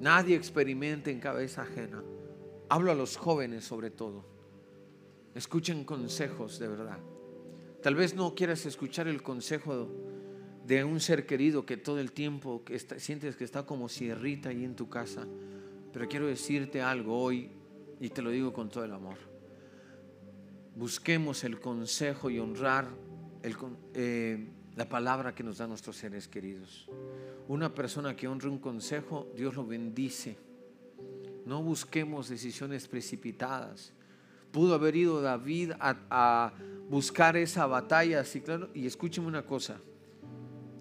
Nadie 0.00 0.36
experimente 0.36 1.10
en 1.10 1.20
cabeza 1.20 1.62
ajena. 1.62 2.02
Hablo 2.68 2.92
a 2.92 2.94
los 2.94 3.16
jóvenes 3.16 3.64
sobre 3.64 3.90
todo. 3.90 4.24
Escuchen 5.34 5.84
consejos 5.84 6.58
de 6.58 6.68
verdad. 6.68 6.98
Tal 7.82 7.94
vez 7.94 8.14
no 8.14 8.34
quieras 8.34 8.64
escuchar 8.66 9.08
el 9.08 9.22
consejo 9.22 9.88
de 10.66 10.84
un 10.84 11.00
ser 11.00 11.26
querido 11.26 11.66
que 11.66 11.76
todo 11.76 12.00
el 12.00 12.12
tiempo 12.12 12.64
que 12.64 12.78
sientes 12.78 13.36
que 13.36 13.44
está 13.44 13.64
como 13.66 13.88
sierrita 13.88 14.50
ahí 14.50 14.64
en 14.64 14.76
tu 14.76 14.88
casa. 14.88 15.26
Pero 15.94 16.08
quiero 16.08 16.26
decirte 16.26 16.82
algo 16.82 17.16
hoy 17.16 17.48
y 18.00 18.08
te 18.08 18.20
lo 18.20 18.30
digo 18.30 18.52
con 18.52 18.68
todo 18.68 18.84
el 18.84 18.92
amor. 18.92 19.16
Busquemos 20.74 21.44
el 21.44 21.60
consejo 21.60 22.28
y 22.30 22.40
honrar 22.40 22.88
eh, 23.94 24.48
la 24.74 24.88
palabra 24.88 25.36
que 25.36 25.44
nos 25.44 25.58
dan 25.58 25.68
nuestros 25.68 25.96
seres 25.96 26.26
queridos. 26.26 26.90
Una 27.46 27.72
persona 27.72 28.16
que 28.16 28.26
honre 28.26 28.48
un 28.48 28.58
consejo, 28.58 29.30
Dios 29.36 29.54
lo 29.54 29.64
bendice. 29.64 30.36
No 31.46 31.62
busquemos 31.62 32.28
decisiones 32.28 32.88
precipitadas. 32.88 33.92
Pudo 34.50 34.74
haber 34.74 34.96
ido 34.96 35.22
David 35.22 35.74
a, 35.78 36.52
buscar 36.90 37.36
esa 37.36 37.66
batalla, 37.66 38.18
así 38.18 38.40
claro. 38.40 38.68
Y 38.74 38.86
escúcheme 38.88 39.28
una 39.28 39.46
cosa. 39.46 39.80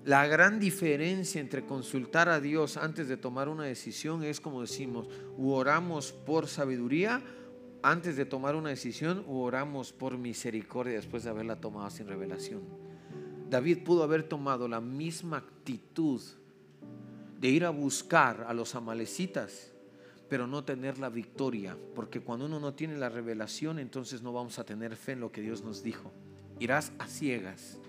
La 0.06 0.28
gran 0.28 0.60
diferencia 0.60 1.40
entre 1.40 1.66
consultar 1.66 2.28
a 2.28 2.42
Dios 2.42 2.76
antes 2.76 3.08
de 3.08 3.16
tomar 3.16 3.48
una 3.48 3.64
decisión 3.64 4.24
es 4.24 4.42
como 4.42 4.62
decimos, 4.62 5.08
oramos 5.38 6.12
por 6.12 6.48
sabiduría 6.48 7.24
antes 7.84 8.16
de 8.16 8.26
tomar 8.26 8.56
una 8.56 8.70
decisión 8.70 9.24
oramos 9.28 9.92
por 9.94 10.18
misericordia 10.18 10.94
después 10.94 11.24
de 11.24 11.30
haberla 11.30 11.62
tomado 11.62 11.90
sin 11.90 12.08
revelación. 12.08 12.62
David 13.50 13.84
pudo 13.84 14.04
haber 14.04 14.24
tomado 14.24 14.68
la 14.68 14.82
misma 14.82 15.38
actitud 15.38 16.22
de 17.40 17.50
ir 17.50 17.66
a 17.66 17.70
buscar 17.70 18.46
a 18.48 18.54
los 18.54 18.74
amalecitas, 18.76 19.74
pero 20.30 20.48
no 20.48 20.64
tener 20.64 20.98
la 20.98 21.10
victoria, 21.10 21.78
porque 21.94 22.22
cuando 22.22 22.46
uno 22.46 22.60
no 22.60 22.74
tiene 22.74 22.98
la 22.98 23.10
revelación, 23.10 23.80
entonces 23.80 24.22
no 24.22 24.34
vamos 24.34 24.60
a 24.60 24.66
tener 24.66 24.96
fe 24.96 25.12
en 25.12 25.20
lo 25.20 25.32
que 25.32 25.42
Dios 25.42 25.62
nos 25.62 25.84
dijo. 25.84 26.12
Irás 26.60 26.94
a 27.00 27.08
ciegas 27.08 27.80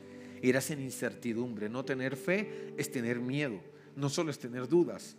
irás 0.49 0.71
en 0.71 0.81
incertidumbre. 0.81 1.69
No 1.69 1.85
tener 1.85 2.17
fe 2.17 2.75
es 2.77 2.91
tener 2.91 3.21
miedo, 3.21 3.61
no 3.97 4.09
solo 4.09 4.31
es 4.31 4.39
tener 4.39 4.69
dudas. 4.69 5.17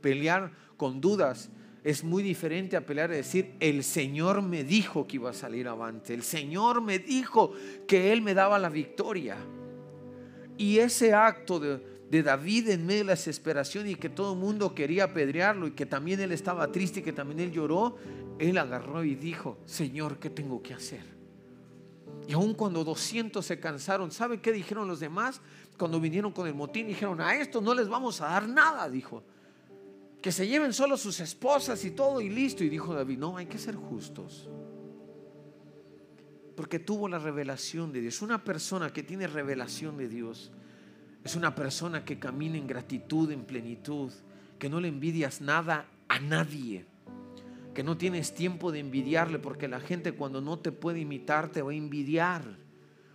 Pelear 0.00 0.52
con 0.76 1.00
dudas 1.00 1.50
es 1.82 2.04
muy 2.04 2.22
diferente 2.22 2.76
a 2.76 2.84
pelear 2.84 3.10
y 3.10 3.16
decir, 3.16 3.54
el 3.60 3.82
Señor 3.84 4.42
me 4.42 4.64
dijo 4.64 5.06
que 5.06 5.16
iba 5.16 5.30
a 5.30 5.34
salir 5.34 5.68
avante, 5.68 6.12
el 6.14 6.22
Señor 6.22 6.82
me 6.82 6.98
dijo 6.98 7.52
que 7.86 8.12
Él 8.12 8.22
me 8.22 8.34
daba 8.34 8.58
la 8.58 8.68
victoria. 8.68 9.36
Y 10.58 10.78
ese 10.78 11.14
acto 11.14 11.58
de, 11.58 11.80
de 12.10 12.22
David 12.22 12.68
en 12.68 12.84
medio 12.84 12.98
de 12.98 13.04
la 13.04 13.12
desesperación 13.12 13.88
y 13.88 13.94
que 13.94 14.10
todo 14.10 14.34
el 14.34 14.38
mundo 14.38 14.74
quería 14.74 15.04
apedrearlo 15.04 15.68
y 15.68 15.70
que 15.70 15.86
también 15.86 16.20
él 16.20 16.32
estaba 16.32 16.70
triste 16.70 17.00
y 17.00 17.02
que 17.02 17.14
también 17.14 17.40
él 17.40 17.52
lloró, 17.52 17.96
él 18.38 18.58
agarró 18.58 19.04
y 19.04 19.14
dijo, 19.14 19.58
Señor, 19.64 20.18
¿qué 20.18 20.28
tengo 20.28 20.62
que 20.62 20.74
hacer? 20.74 21.19
Y 22.30 22.32
aun 22.32 22.54
cuando 22.54 22.84
200 22.84 23.44
se 23.44 23.58
cansaron, 23.58 24.12
¿sabe 24.12 24.40
qué 24.40 24.52
dijeron 24.52 24.86
los 24.86 25.00
demás? 25.00 25.40
Cuando 25.76 26.00
vinieron 26.00 26.32
con 26.32 26.46
el 26.46 26.54
motín, 26.54 26.86
dijeron, 26.86 27.20
a 27.20 27.34
esto 27.34 27.60
no 27.60 27.74
les 27.74 27.88
vamos 27.88 28.20
a 28.20 28.26
dar 28.26 28.48
nada, 28.48 28.88
dijo. 28.88 29.24
Que 30.22 30.30
se 30.30 30.46
lleven 30.46 30.72
solo 30.72 30.96
sus 30.96 31.18
esposas 31.20 31.84
y 31.84 31.90
todo 31.90 32.20
y 32.20 32.28
listo. 32.28 32.62
Y 32.62 32.68
dijo 32.68 32.94
David, 32.94 33.18
no, 33.18 33.36
hay 33.36 33.46
que 33.46 33.58
ser 33.58 33.74
justos. 33.74 34.48
Porque 36.54 36.78
tuvo 36.78 37.08
la 37.08 37.18
revelación 37.18 37.92
de 37.92 38.02
Dios. 38.02 38.22
Una 38.22 38.44
persona 38.44 38.92
que 38.92 39.02
tiene 39.02 39.26
revelación 39.26 39.96
de 39.96 40.08
Dios 40.08 40.52
es 41.24 41.34
una 41.34 41.54
persona 41.54 42.04
que 42.04 42.18
camina 42.18 42.58
en 42.58 42.66
gratitud, 42.66 43.30
en 43.30 43.44
plenitud, 43.44 44.12
que 44.58 44.68
no 44.68 44.78
le 44.78 44.88
envidias 44.88 45.40
nada 45.40 45.88
a 46.08 46.20
nadie 46.20 46.89
que 47.74 47.82
no 47.82 47.96
tienes 47.96 48.34
tiempo 48.34 48.72
de 48.72 48.80
envidiarle 48.80 49.38
porque 49.38 49.68
la 49.68 49.80
gente 49.80 50.12
cuando 50.12 50.40
no 50.40 50.58
te 50.58 50.72
puede 50.72 51.00
imitar 51.00 51.50
te 51.50 51.62
va 51.62 51.70
a 51.70 51.74
envidiar. 51.74 52.42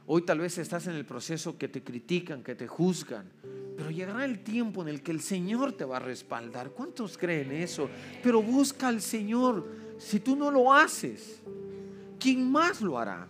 Hoy 0.07 0.21
tal 0.21 0.39
vez 0.39 0.57
estás 0.57 0.87
en 0.87 0.93
el 0.93 1.05
proceso 1.05 1.57
que 1.57 1.67
te 1.67 1.83
critican, 1.83 2.43
que 2.43 2.55
te 2.55 2.67
juzgan, 2.67 3.31
pero 3.75 3.89
llegará 3.89 4.23
el 4.23 4.43
tiempo 4.43 4.81
en 4.81 4.87
el 4.87 5.01
que 5.01 5.11
el 5.11 5.19
Señor 5.19 5.73
te 5.73 5.83
va 5.83 5.97
a 5.97 5.99
respaldar. 5.99 6.71
¿Cuántos 6.71 7.17
creen 7.17 7.51
eso? 7.51 7.89
Pero 8.23 8.41
busca 8.41 8.87
al 8.87 9.01
Señor. 9.01 9.67
Si 9.97 10.19
tú 10.19 10.35
no 10.35 10.51
lo 10.51 10.71
haces, 10.71 11.41
¿quién 12.19 12.49
más 12.49 12.81
lo 12.81 12.97
hará? 12.99 13.27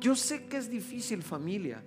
Yo 0.00 0.14
sé 0.16 0.46
que 0.46 0.56
es 0.56 0.68
difícil 0.68 1.22
familia, 1.22 1.82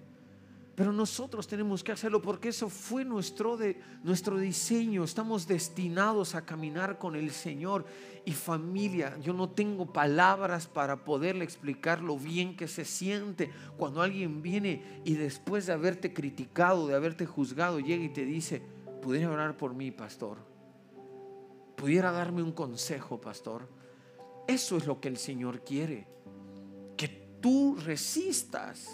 Pero 0.77 0.93
nosotros 0.93 1.47
tenemos 1.47 1.83
que 1.83 1.91
hacerlo 1.91 2.21
porque 2.21 2.49
eso 2.49 2.69
fue 2.69 3.03
nuestro, 3.03 3.57
de, 3.57 3.81
nuestro 4.03 4.37
diseño. 4.37 5.03
Estamos 5.03 5.47
destinados 5.47 6.35
a 6.35 6.45
caminar 6.45 6.99
con 6.99 7.15
el 7.15 7.31
Señor. 7.31 7.83
Y 8.25 8.33
familia, 8.33 9.17
yo 9.17 9.33
no 9.33 9.49
tengo 9.49 9.91
palabras 9.91 10.67
para 10.67 11.03
poderle 11.03 11.45
explicar 11.45 12.03
lo 12.03 12.15
bien 12.15 12.55
que 12.55 12.67
se 12.67 12.85
siente 12.85 13.49
cuando 13.75 14.03
alguien 14.03 14.43
viene 14.43 15.01
y 15.03 15.15
después 15.15 15.65
de 15.65 15.73
haberte 15.73 16.13
criticado, 16.13 16.85
de 16.85 16.93
haberte 16.93 17.25
juzgado, 17.25 17.79
llega 17.79 18.03
y 18.03 18.09
te 18.09 18.23
dice, 18.23 18.61
pudiera 19.01 19.31
orar 19.31 19.57
por 19.57 19.73
mí, 19.73 19.89
pastor. 19.89 20.37
Pudiera 21.75 22.11
darme 22.11 22.43
un 22.43 22.51
consejo, 22.51 23.19
pastor. 23.19 23.67
Eso 24.47 24.77
es 24.77 24.85
lo 24.85 25.01
que 25.01 25.07
el 25.07 25.17
Señor 25.17 25.63
quiere. 25.63 26.05
Que 26.95 27.07
tú 27.41 27.77
resistas 27.83 28.87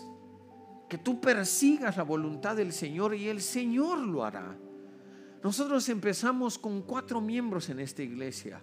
que 0.93 0.99
tú 0.99 1.19
persigas 1.19 1.97
la 1.97 2.03
voluntad 2.03 2.55
del 2.55 2.71
Señor 2.71 3.15
y 3.15 3.27
el 3.27 3.41
Señor 3.41 3.97
lo 3.97 4.23
hará. 4.23 4.55
Nosotros 5.41 5.89
empezamos 5.89 6.59
con 6.59 6.83
cuatro 6.83 7.19
miembros 7.19 7.67
en 7.69 7.79
esta 7.79 8.03
iglesia 8.03 8.61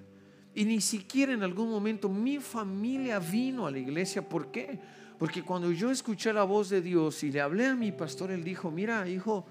y 0.55 0.65
ni 0.65 0.81
siquiera 0.81 1.33
en 1.33 1.43
algún 1.43 1.69
momento 1.69 2.09
mi 2.09 2.39
familia 2.39 3.19
vino 3.19 3.67
a 3.67 3.73
la 3.73 3.81
iglesia. 3.81 4.29
¿Por 4.29 4.53
qué? 4.53 4.79
Porque 5.19 5.43
cuando 5.43 5.73
yo 5.73 5.91
escuché 5.91 6.33
la 6.33 6.45
voz 6.45 6.71
de 6.71 6.81
Dios 6.81 7.21
y 7.25 7.33
le 7.33 7.41
hablé 7.41 7.67
a 7.67 7.75
mi 7.75 7.91
pastor, 7.91 8.31
él 8.31 8.45
dijo, 8.45 8.71
mira 8.71 9.09
hijo, 9.09 9.45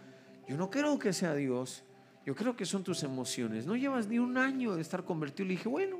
yo 0.48 0.56
no 0.56 0.70
creo 0.70 0.98
que 0.98 1.12
sea 1.12 1.36
Dios, 1.36 1.84
yo 2.26 2.34
creo 2.34 2.56
que 2.56 2.64
son 2.64 2.82
tus 2.86 3.04
emociones. 3.04 3.66
No 3.66 3.76
llevas 3.76 4.08
ni 4.08 4.20
un 4.20 4.38
año 4.38 4.74
de 4.76 4.82
estar 4.82 5.04
convertido. 5.04 5.50
Le 5.50 5.56
dije, 5.56 5.68
bueno, 5.68 6.00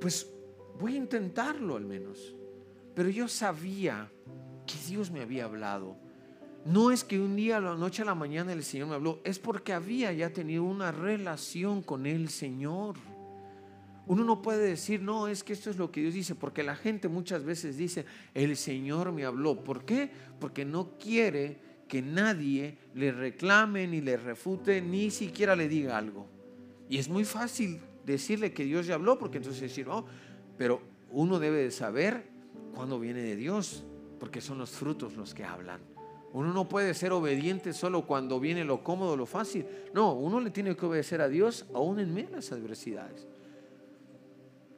pues 0.00 0.32
voy 0.78 0.94
a 0.94 0.96
intentarlo 0.96 1.76
al 1.76 1.84
menos. 1.84 2.34
Pero 2.94 3.10
yo 3.10 3.28
sabía 3.28 4.10
que 4.70 4.88
Dios 4.88 5.10
me 5.10 5.20
había 5.20 5.44
hablado. 5.44 5.96
No 6.64 6.90
es 6.90 7.04
que 7.04 7.18
un 7.18 7.36
día, 7.36 7.56
a 7.56 7.60
la 7.60 7.74
noche 7.74 8.02
a 8.02 8.04
la 8.04 8.14
mañana 8.14 8.52
el 8.52 8.62
Señor 8.62 8.88
me 8.88 8.94
habló, 8.94 9.20
es 9.24 9.38
porque 9.38 9.72
había 9.72 10.12
ya 10.12 10.30
tenido 10.30 10.64
una 10.64 10.92
relación 10.92 11.82
con 11.82 12.06
el 12.06 12.28
Señor. 12.28 12.96
Uno 14.06 14.24
no 14.24 14.42
puede 14.42 14.66
decir, 14.66 15.00
no, 15.00 15.28
es 15.28 15.42
que 15.42 15.52
esto 15.52 15.70
es 15.70 15.78
lo 15.78 15.90
que 15.90 16.02
Dios 16.02 16.14
dice, 16.14 16.34
porque 16.34 16.62
la 16.62 16.76
gente 16.76 17.08
muchas 17.08 17.44
veces 17.44 17.76
dice, 17.76 18.04
el 18.34 18.56
Señor 18.56 19.12
me 19.12 19.24
habló. 19.24 19.62
¿Por 19.64 19.84
qué? 19.84 20.10
Porque 20.38 20.64
no 20.64 20.98
quiere 20.98 21.58
que 21.88 22.02
nadie 22.02 22.76
le 22.94 23.12
reclame, 23.12 23.86
ni 23.86 24.00
le 24.00 24.16
refute, 24.16 24.82
ni 24.82 25.10
siquiera 25.10 25.56
le 25.56 25.68
diga 25.68 25.96
algo. 25.96 26.26
Y 26.88 26.98
es 26.98 27.08
muy 27.08 27.24
fácil 27.24 27.80
decirle 28.04 28.52
que 28.52 28.64
Dios 28.64 28.86
ya 28.86 28.96
habló, 28.96 29.18
porque 29.18 29.38
entonces 29.38 29.62
decir, 29.62 29.88
oh, 29.88 30.04
pero 30.58 30.82
uno 31.10 31.38
debe 31.38 31.62
de 31.62 31.70
saber 31.70 32.28
cuándo 32.74 33.00
viene 33.00 33.22
de 33.22 33.36
Dios 33.36 33.84
porque 34.20 34.40
son 34.40 34.58
los 34.58 34.70
frutos 34.70 35.16
los 35.16 35.34
que 35.34 35.44
hablan. 35.44 35.80
Uno 36.32 36.52
no 36.52 36.68
puede 36.68 36.94
ser 36.94 37.10
obediente 37.10 37.72
solo 37.72 38.06
cuando 38.06 38.38
viene 38.38 38.64
lo 38.64 38.84
cómodo, 38.84 39.16
lo 39.16 39.26
fácil. 39.26 39.66
No, 39.92 40.12
uno 40.12 40.38
le 40.38 40.50
tiene 40.50 40.76
que 40.76 40.86
obedecer 40.86 41.20
a 41.20 41.28
Dios 41.28 41.66
aún 41.74 41.98
en 41.98 42.14
menos 42.14 42.52
adversidades. 42.52 43.26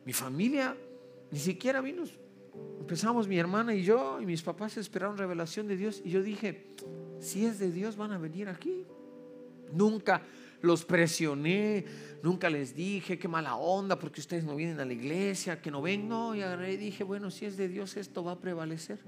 Mi 0.07 0.13
familia 0.15 0.75
ni 1.31 1.39
siquiera 1.39 1.81
vino. 1.81 2.05
Empezamos 2.81 3.29
mi 3.29 3.39
hermana 3.39 3.75
y 3.75 3.83
yo 3.83 4.21
y 4.21 4.27
mis 4.27 4.43
papás 4.43 4.77
esperaron 4.77 5.19
revelación 5.19 5.67
de 5.67 5.77
Dios 5.77 6.01
y 6.05 6.11
yo 6.11 6.23
dije, 6.23 6.75
si 7.19 7.45
es 7.45 7.59
de 7.59 7.71
Dios 7.71 7.97
van 7.97 8.13
a 8.13 8.19
venir 8.19 8.49
aquí. 8.49 8.87
Nunca 9.73 10.23
los 10.61 10.85
presioné, 10.85 11.85
nunca 12.23 12.49
les 12.49 12.75
dije 12.75 13.19
qué 13.19 13.29
mala 13.29 13.57
onda 13.57 13.99
porque 13.99 14.21
ustedes 14.21 14.45
no 14.45 14.55
vienen 14.55 14.81
a 14.81 14.85
la 14.85 14.93
iglesia, 14.93 15.61
que 15.61 15.71
no 15.71 15.83
ven. 15.83 16.09
No, 16.09 16.35
y 16.35 16.77
dije, 16.77 17.05
bueno, 17.05 17.31
si 17.31 17.45
es 17.45 17.57
de 17.57 17.69
Dios 17.69 17.97
esto 17.97 18.25
va 18.25 18.33
a 18.33 18.39
prevalecer. 18.39 19.01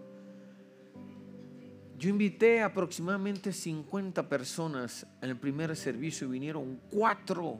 Yo 1.98 2.11
invité 2.11 2.61
aproximadamente 2.61 3.52
50 3.52 4.28
personas 4.28 5.07
en 5.22 5.30
el 5.30 5.37
primer 5.37 5.76
servicio 5.76 6.26
y 6.26 6.30
vinieron 6.30 6.80
cuatro. 6.90 7.59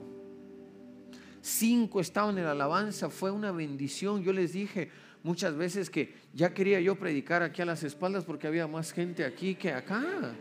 Cinco 1.41 2.01
estaban 2.01 2.37
en 2.37 2.43
la 2.43 2.51
alabanza, 2.51 3.09
fue 3.09 3.31
una 3.31 3.51
bendición. 3.51 4.23
Yo 4.23 4.33
les 4.33 4.53
dije 4.53 4.89
muchas 5.23 5.55
veces 5.55 5.89
que 5.89 6.13
ya 6.33 6.53
quería 6.53 6.81
yo 6.81 6.95
predicar 6.95 7.43
aquí 7.43 7.61
a 7.61 7.65
las 7.65 7.83
espaldas 7.83 8.25
porque 8.25 8.47
había 8.47 8.67
más 8.67 8.91
gente 8.91 9.23
aquí 9.23 9.55
que 9.55 9.71
acá. 9.71 10.35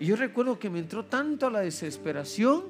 Y 0.00 0.06
yo 0.06 0.16
recuerdo 0.16 0.58
que 0.58 0.70
me 0.70 0.78
entró 0.78 1.04
tanto 1.04 1.50
la 1.50 1.60
desesperación 1.60 2.64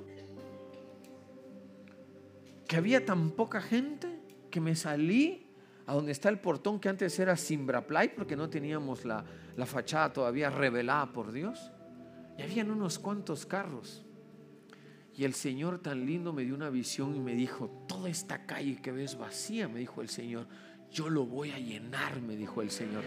que 2.67 2.77
había 2.77 3.05
tan 3.05 3.31
poca 3.31 3.61
gente 3.61 4.09
que 4.51 4.61
me 4.61 4.75
salí 4.75 5.47
a 5.87 5.95
donde 5.95 6.13
está 6.13 6.29
el 6.29 6.39
portón 6.39 6.79
que 6.79 6.89
antes 6.89 7.19
era 7.19 7.37
Simbraplay 7.37 8.15
porque 8.15 8.37
no 8.37 8.49
teníamos 8.49 9.05
la, 9.05 9.25
la 9.57 9.67
fachada 9.67 10.13
todavía 10.13 10.51
revelada 10.51 11.13
por 11.13 11.33
Dios. 11.33 11.73
Y 12.39 12.43
habían 12.43 12.71
unos 12.71 12.99
cuantos 12.99 13.47
carros. 13.47 14.05
Y 15.15 15.25
el 15.25 15.35
Señor 15.35 15.81
tan 15.81 16.07
lindo 16.07 16.33
me 16.33 16.45
dio 16.45 16.55
una 16.55 16.71
visión 16.71 17.15
y 17.15 17.21
me 17.21 17.35
dijo, 17.35 17.85
toda 17.87 18.09
esta 18.09 18.47
calle 18.47 18.81
que 18.81 18.93
ves 18.93 19.19
vacía, 19.19 19.69
me 19.69 19.81
dijo 19.81 20.01
el 20.01 20.09
Señor, 20.09 20.47
yo 20.91 21.11
lo 21.11 21.27
voy 21.27 21.51
a 21.51 21.59
llenar, 21.59 22.21
me 22.21 22.37
dijo 22.37 22.63
el 22.63 22.71
Señor. 22.71 23.05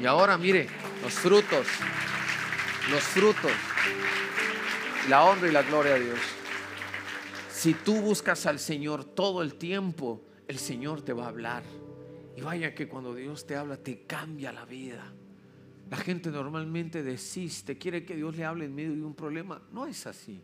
Y 0.00 0.06
ahora 0.06 0.38
mire, 0.38 0.68
los 1.02 1.12
frutos, 1.12 1.66
los 2.90 3.02
frutos, 3.02 3.52
la 5.08 5.24
honra 5.24 5.48
y 5.48 5.52
la 5.52 5.62
gloria 5.62 5.94
a 5.94 5.98
Dios. 5.98 6.18
Si 7.50 7.74
tú 7.74 8.00
buscas 8.00 8.46
al 8.46 8.58
Señor 8.58 9.04
todo 9.04 9.42
el 9.42 9.54
tiempo, 9.54 10.22
el 10.48 10.58
Señor 10.58 11.02
te 11.02 11.12
va 11.12 11.24
a 11.24 11.28
hablar. 11.28 11.62
Y 12.36 12.40
vaya 12.40 12.74
que 12.74 12.88
cuando 12.88 13.14
Dios 13.14 13.46
te 13.46 13.56
habla, 13.56 13.76
te 13.76 14.02
cambia 14.02 14.52
la 14.52 14.64
vida. 14.64 15.12
La 15.90 15.96
gente 15.96 16.30
normalmente 16.30 17.02
desiste, 17.02 17.78
quiere 17.78 18.04
que 18.04 18.16
Dios 18.16 18.36
le 18.36 18.44
hable 18.44 18.64
en 18.64 18.74
medio 18.74 18.92
de 18.92 19.02
un 19.02 19.14
problema. 19.14 19.62
No 19.72 19.86
es 19.86 20.06
así. 20.06 20.40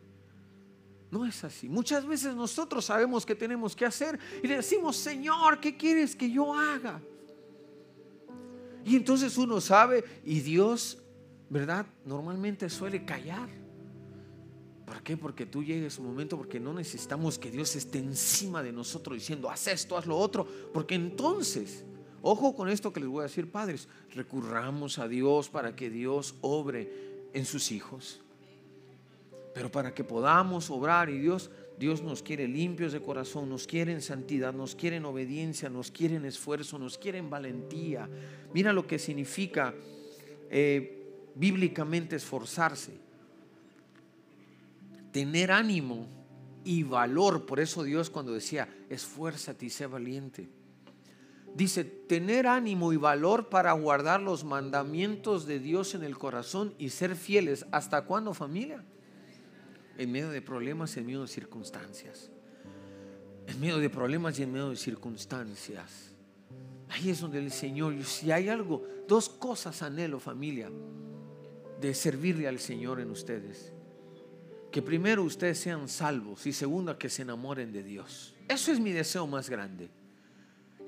No 1.11 1.27
es 1.27 1.43
así. 1.43 1.69
Muchas 1.69 2.07
veces 2.07 2.35
nosotros 2.35 2.85
sabemos 2.85 3.27
qué 3.27 3.35
tenemos 3.35 3.75
que 3.75 3.85
hacer 3.85 4.19
y 4.43 4.47
le 4.47 4.57
decimos, 4.57 4.97
Señor, 4.97 5.59
¿qué 5.59 5.77
quieres 5.77 6.15
que 6.15 6.31
yo 6.31 6.55
haga? 6.55 7.01
Y 8.85 8.97
entonces 8.97 9.37
uno 9.37 9.61
sabe 9.61 10.05
y 10.25 10.41
Dios, 10.41 11.03
¿verdad? 11.49 11.87
Normalmente 12.05 12.71
suele 12.71 13.05
callar. 13.05 13.60
¿Por 14.91 15.05
qué? 15.05 15.17
Porque 15.17 15.47
tú 15.47 15.63
llegues 15.63 16.01
un 16.01 16.07
momento, 16.07 16.37
porque 16.37 16.59
no 16.59 16.75
necesitamos 16.75 17.39
que 17.39 17.49
Dios 17.49 17.77
esté 17.77 17.99
encima 17.99 18.61
de 18.61 18.73
nosotros 18.73 19.17
diciendo, 19.17 19.49
haz 19.49 19.69
esto, 19.69 19.97
haz 19.97 20.05
lo 20.05 20.19
otro, 20.19 20.45
porque 20.73 20.97
entonces 20.97 21.85
Ojo 22.23 22.55
con 22.55 22.69
esto 22.69 22.93
que 22.93 23.01
les 23.01 23.09
voy 23.09 23.21
a 23.21 23.29
decir, 23.29 23.51
padres. 23.51 23.89
Recurramos 24.15 24.99
a 24.99 25.09
Dios 25.09 25.49
para 25.49 25.75
que 25.75 25.89
Dios 25.91 26.35
obre 26.43 26.91
en 27.33 27.45
sus 27.45 27.73
hijos. 27.73 28.21
Pero 29.55 29.71
para 29.71 29.95
que 29.95 30.05
podamos 30.05 30.71
obrar 30.71 31.09
y 31.09 31.19
Dios, 31.19 31.51
Dios 31.79 32.03
nos 32.03 32.23
quiere 32.23 32.47
limpios 32.47 32.93
de 32.93 33.01
corazón, 33.01 33.49
nos 33.49 33.67
quiere 33.67 33.93
en 33.93 34.03
santidad, 34.03 34.53
nos 34.53 34.75
quiere 34.75 34.97
en 34.97 35.07
obediencia, 35.07 35.71
nos 35.71 35.91
quiere 35.91 36.17
en 36.17 36.27
esfuerzo, 36.27 36.79
nos 36.79 36.99
quiere 36.99 37.19
en 37.19 37.31
valentía. 37.31 38.09
Mira 38.53 38.73
lo 38.73 38.87
que 38.87 38.99
significa 38.99 39.75
eh, 40.51 41.31
bíblicamente 41.35 42.17
esforzarse. 42.17 42.93
Tener 45.13 45.53
ánimo 45.53 46.07
y 46.65 46.83
valor. 46.83 47.47
Por 47.47 47.61
eso 47.61 47.83
Dios 47.83 48.11
cuando 48.11 48.33
decía, 48.33 48.69
esfuérzate 48.89 49.67
y 49.67 49.71
sé 49.71 49.87
valiente 49.87 50.61
Dice, 51.55 51.85
tener 51.85 52.47
ánimo 52.47 52.93
y 52.93 52.97
valor 52.97 53.49
para 53.49 53.73
guardar 53.73 54.21
los 54.21 54.45
mandamientos 54.45 55.47
de 55.47 55.59
Dios 55.59 55.95
en 55.95 56.05
el 56.05 56.17
corazón 56.17 56.75
y 56.79 56.91
ser 56.91 57.17
fieles. 57.17 57.67
¿Hasta 57.73 58.03
cuándo 58.03 58.35
familia? 58.35 58.85
En 59.99 60.13
medio 60.13 60.31
de 60.31 60.41
problemas, 60.43 60.97
en 60.97 61.07
medio 61.07 61.23
de 61.23 61.29
circunstancias. 61.29 62.31
En 63.47 63.61
medio 63.61 63.79
de 63.79 63.91
problemas 63.91 64.39
y 64.39 64.45
en 64.45 64.53
medio 64.53 64.71
de 64.71 64.77
circunstancias. 64.77 66.13
Ahí 66.89 67.11
es 67.11 67.21
donde 67.21 67.39
el 67.39 67.51
Señor, 67.51 68.03
si 68.05 68.31
hay 68.31 68.49
algo, 68.49 68.87
dos 69.09 69.29
cosas 69.29 69.83
anhelo 69.83 70.21
familia, 70.21 70.71
de 71.81 71.95
servirle 71.95 72.47
al 72.47 72.61
Señor 72.61 73.01
en 73.01 73.11
ustedes. 73.11 73.73
Que 74.71 74.83
primero 74.83 75.23
ustedes 75.23 75.59
sean 75.59 75.89
salvos 75.89 76.47
y 76.47 76.53
segundo 76.53 76.97
que 76.99 77.09
se 77.09 77.23
enamoren 77.23 77.73
de 77.73 77.83
Dios. 77.83 78.35
Eso 78.49 78.73
es 78.73 78.81
mi 78.81 78.93
deseo 78.93 79.27
más 79.27 79.51
grande 79.51 79.91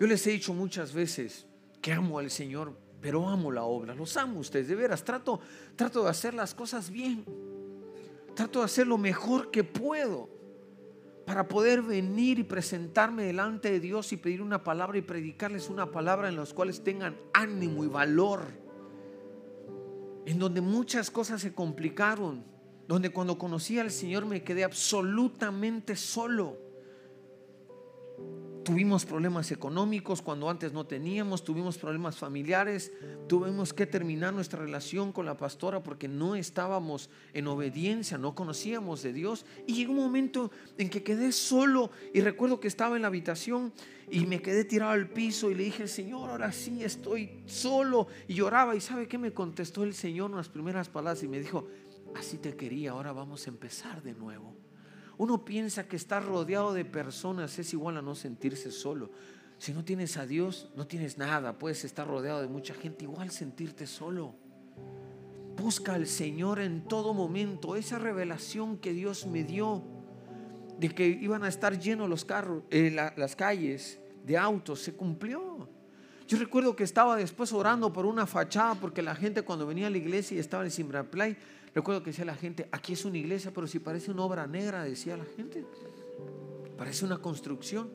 yo 0.03 0.09
les 0.09 0.27
he 0.27 0.31
dicho 0.31 0.53
muchas 0.53 0.93
veces 0.93 1.47
que 1.81 1.93
amo 1.93 2.19
al 2.19 2.29
Señor, 2.29 2.77
pero 3.01 3.29
amo 3.29 3.53
la 3.53 3.63
obra. 3.63 3.95
Los 3.95 4.17
amo 4.17 4.41
ustedes, 4.41 4.67
de 4.67 4.75
veras. 4.75 5.05
Trato, 5.05 5.39
trato 5.77 6.03
de 6.03 6.11
hacer 6.11 6.35
las 6.35 6.55
cosas 6.55 6.91
bien. 6.91 7.25
Trato 8.35 8.59
de 8.59 8.65
hacer 8.65 8.89
lo 8.89 8.99
mejor 8.99 9.53
que 9.53 9.63
puedo 9.63 10.29
para 11.25 11.47
poder 11.47 11.83
venir 11.83 12.41
y 12.41 12.43
presentarme 12.43 13.23
delante 13.23 13.71
de 13.71 13.79
Dios 13.79 14.13
y 14.13 14.17
pedir 14.17 14.43
una 14.43 14.65
palabra 14.65 14.99
y 14.99 15.03
predicarles 15.03 15.71
una 15.71 15.93
palabra 15.93 16.29
en 16.29 16.35
las 16.35 16.53
cuales 16.53 16.83
tengan 16.83 17.17
ánimo 17.33 17.85
y 17.85 17.87
valor. 17.87 18.41
En 20.27 20.41
donde 20.41 20.61
muchas 20.61 21.13
cosas 21.13 21.43
se 21.43 21.55
complicaron, 21.55 22.45
donde 22.93 23.09
cuando 23.09 23.39
conocí 23.39 23.79
al 23.79 23.91
Señor 23.91 24.27
me 24.27 24.43
quedé 24.43 24.65
absolutamente 24.65 25.97
solo 25.97 26.59
Tuvimos 28.65 29.05
problemas 29.05 29.51
económicos 29.51 30.23
cuando 30.23 30.49
antes 30.49 30.73
no 30.73 30.87
teníamos, 30.87 31.43
tuvimos 31.43 31.79
problemas 31.79 32.17
familiares, 32.17 32.93
tuvimos 33.27 33.73
que 33.73 33.87
terminar 33.87 34.33
nuestra 34.33 34.61
relación 34.61 35.11
con 35.11 35.27
la 35.27 35.37
pastora 35.37 35.83
porque 35.83 36.07
no 36.07 36.37
estábamos 36.37 37.11
en 37.33 37.49
obediencia, 37.49 38.19
no 38.19 38.37
conocíamos 38.37 39.03
de 39.03 39.13
Dios. 39.13 39.47
Y 39.67 39.75
llegó 39.75 39.93
un 39.93 39.99
momento 39.99 40.53
en 40.79 40.91
que 40.91 41.03
quedé 41.03 41.33
solo 41.33 41.91
y 42.15 42.21
recuerdo 42.21 42.61
que 42.61 42.69
estaba 42.69 42.95
en 42.95 43.03
la 43.03 43.09
habitación 43.09 43.73
y 44.09 44.27
me 44.27 44.41
quedé 44.41 44.65
tirado 44.65 44.93
al 44.93 45.09
piso 45.09 45.51
y 45.51 45.57
le 45.57 45.65
dije, 45.65 45.89
Señor, 45.89 46.31
ahora 46.31 46.53
sí 46.53 46.85
estoy 46.85 47.43
solo. 47.47 48.07
Y 48.29 48.35
lloraba 48.35 48.77
y 48.77 48.81
¿sabe 48.81 49.09
qué 49.09 49.19
me 49.19 49.33
contestó 49.33 49.83
el 49.83 49.95
Señor 49.95 50.31
en 50.31 50.37
las 50.37 50.49
primeras 50.49 50.89
palabras? 50.89 51.25
Y 51.25 51.29
me 51.29 51.41
dijo, 51.41 51.67
así 52.17 52.39
te 52.39 52.57
quería, 52.57 52.93
ahora 52.93 53.13
vamos 53.13 53.47
a 53.47 53.51
empezar 53.51 54.03
de 54.03 54.15
nuevo. 54.15 54.55
Uno 55.19 55.45
piensa 55.45 55.87
que 55.87 55.97
estar 55.97 56.25
rodeado 56.25 56.73
de 56.73 56.85
personas 56.85 57.59
es 57.59 57.73
igual 57.73 57.97
a 57.97 58.03
no 58.03 58.15
sentirse 58.15 58.71
solo. 58.71 59.11
Si 59.59 59.73
no 59.73 59.85
tienes 59.85 60.17
a 60.17 60.27
Dios, 60.27 60.71
no 60.75 60.87
tienes 60.87 61.19
nada. 61.19 61.59
Puedes 61.59 61.85
estar 61.85 62.07
rodeado 62.09 62.41
de 62.41 62.49
mucha 62.49 62.75
gente, 62.75 63.05
igual 63.05 63.31
sentirte 63.31 63.87
solo. 63.87 64.35
Busca 65.57 65.95
al 65.95 66.07
Señor 66.07 66.59
en 66.59 66.83
todo 66.89 67.15
momento. 67.15 67.77
Esa 67.77 67.99
revelación 67.99 68.79
que 68.79 68.93
Dios 68.93 69.27
me 69.27 69.45
dio 69.45 69.85
de 70.79 70.89
que 70.89 71.07
iban 71.07 71.45
a 71.45 71.49
estar 71.49 71.79
llenos 71.79 72.09
los 72.09 72.25
carros, 72.25 72.65
eh, 72.71 72.91
las 72.91 73.37
calles 73.37 74.01
de 74.25 74.37
autos, 74.37 74.81
se 74.81 74.95
cumplió. 74.95 75.69
Yo 76.27 76.39
recuerdo 76.39 76.75
que 76.75 76.83
estaba 76.83 77.15
después 77.15 77.53
orando 77.53 77.93
por 77.93 78.07
una 78.07 78.27
fachada 78.27 78.75
porque 78.75 79.03
la 79.03 79.15
gente 79.15 79.43
cuando 79.43 79.67
venía 79.67 79.89
a 79.89 79.91
la 79.91 79.99
iglesia 79.99 80.37
y 80.37 80.41
estaba 80.41 80.65
en 80.65 80.71
Simbraplay 80.71 81.37
Recuerdo 81.75 82.03
que 82.03 82.11
decía 82.11 82.25
la 82.25 82.35
gente, 82.35 82.69
aquí 82.71 82.93
es 82.93 83.05
una 83.05 83.19
iglesia, 83.19 83.51
pero 83.55 83.67
si 83.67 83.79
parece 83.79 84.11
una 84.11 84.23
obra 84.23 84.47
negra, 84.47 84.85
decía 84.85 85.17
la 85.17 85.25
gente. 85.25 85.65
Parece 86.77 87.05
una 87.05 87.19
construcción. 87.19 87.91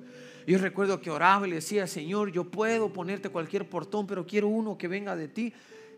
Yo 0.48 0.58
recuerdo 0.58 1.02
que 1.02 1.12
oraba 1.12 1.46
y 1.46 1.50
le 1.50 1.58
decía, 1.58 1.86
Señor, 1.88 2.32
yo 2.32 2.46
puedo 2.46 2.92
ponerte 2.92 3.30
cualquier 3.30 3.70
portón, 3.70 4.08
pero 4.08 4.26
quiero 4.26 4.48
uno 4.48 4.78
que 4.78 4.88
venga 4.88 5.16
de 5.16 5.28
ti. 5.28 5.54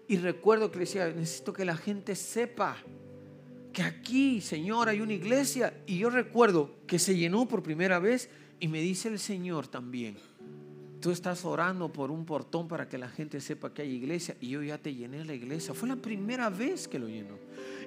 Y 0.07 0.17
recuerdo 0.17 0.71
que 0.71 0.79
le 0.79 0.85
decía, 0.85 1.07
necesito 1.07 1.53
que 1.53 1.63
la 1.63 1.77
gente 1.77 2.15
sepa 2.15 2.77
que 3.71 3.83
aquí, 3.83 4.41
Señor, 4.41 4.89
hay 4.89 5.01
una 5.01 5.13
iglesia. 5.13 5.83
Y 5.85 5.99
yo 5.99 6.09
recuerdo 6.09 6.71
que 6.87 6.99
se 6.99 7.15
llenó 7.15 7.47
por 7.47 7.61
primera 7.61 7.99
vez 7.99 8.29
y 8.59 8.67
me 8.67 8.81
dice 8.81 9.07
el 9.07 9.19
Señor 9.19 9.67
también, 9.67 10.17
Tú 11.01 11.11
estás 11.11 11.45
orando 11.45 11.91
por 11.91 12.11
un 12.11 12.25
portón 12.25 12.67
para 12.67 12.87
que 12.89 12.97
la 12.97 13.09
gente 13.09 13.39
sepa 13.39 13.73
que 13.73 13.83
hay 13.83 13.91
iglesia 13.91 14.35
y 14.41 14.49
yo 14.49 14.61
ya 14.61 14.77
te 14.77 14.93
llené 14.93 15.23
la 15.23 15.33
iglesia. 15.33 15.73
Fue 15.73 15.87
la 15.87 15.95
primera 15.95 16.49
vez 16.49 16.87
que 16.87 16.99
lo 16.99 17.07
llenó. 17.07 17.37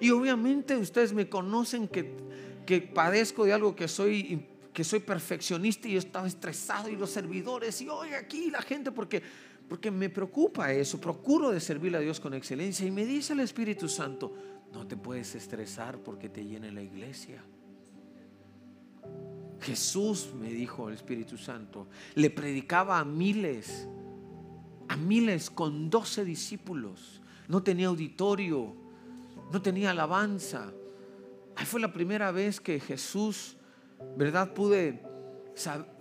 Y 0.00 0.10
obviamente 0.10 0.76
ustedes 0.76 1.12
me 1.12 1.28
conocen 1.28 1.88
que, 1.88 2.14
que 2.64 2.80
padezco 2.80 3.44
de 3.44 3.52
algo 3.52 3.76
que 3.76 3.88
soy 3.88 4.48
que 4.72 4.84
soy 4.84 5.00
perfeccionista 5.00 5.86
y 5.86 5.92
yo 5.92 5.98
estaba 5.98 6.26
estresado 6.26 6.88
y 6.88 6.96
los 6.96 7.10
servidores 7.10 7.78
y 7.82 7.90
hoy 7.90 8.14
aquí 8.14 8.50
la 8.50 8.62
gente 8.62 8.90
porque 8.90 9.22
porque 9.68 9.90
me 9.90 10.10
preocupa 10.10 10.70
eso, 10.72 11.00
procuro 11.00 11.50
de 11.50 11.60
servirle 11.60 11.98
a 11.98 12.00
Dios 12.00 12.20
con 12.20 12.34
excelencia 12.34 12.86
y 12.86 12.90
me 12.90 13.06
dice 13.06 13.32
el 13.32 13.40
Espíritu 13.40 13.88
Santo, 13.88 14.34
no 14.70 14.86
te 14.86 14.96
puedes 14.98 15.34
estresar 15.34 15.98
porque 15.98 16.28
te 16.28 16.44
llene 16.44 16.70
la 16.72 16.82
iglesia. 16.82 17.42
Jesús, 19.62 20.30
me 20.38 20.48
dijo 20.50 20.88
el 20.88 20.94
Espíritu 20.94 21.38
Santo, 21.38 21.86
le 22.14 22.30
predicaba 22.30 22.98
a 22.98 23.04
miles, 23.04 23.88
a 24.88 24.96
miles 24.96 25.50
con 25.50 25.88
doce 25.88 26.24
discípulos. 26.24 27.20
No 27.48 27.62
tenía 27.62 27.86
auditorio, 27.86 28.74
no 29.52 29.62
tenía 29.62 29.92
alabanza. 29.92 30.72
Ahí 31.54 31.64
fue 31.64 31.80
la 31.80 31.92
primera 31.92 32.32
vez 32.32 32.60
que 32.60 32.80
Jesús, 32.80 33.56
¿verdad? 34.16 34.52
Pude 34.52 35.02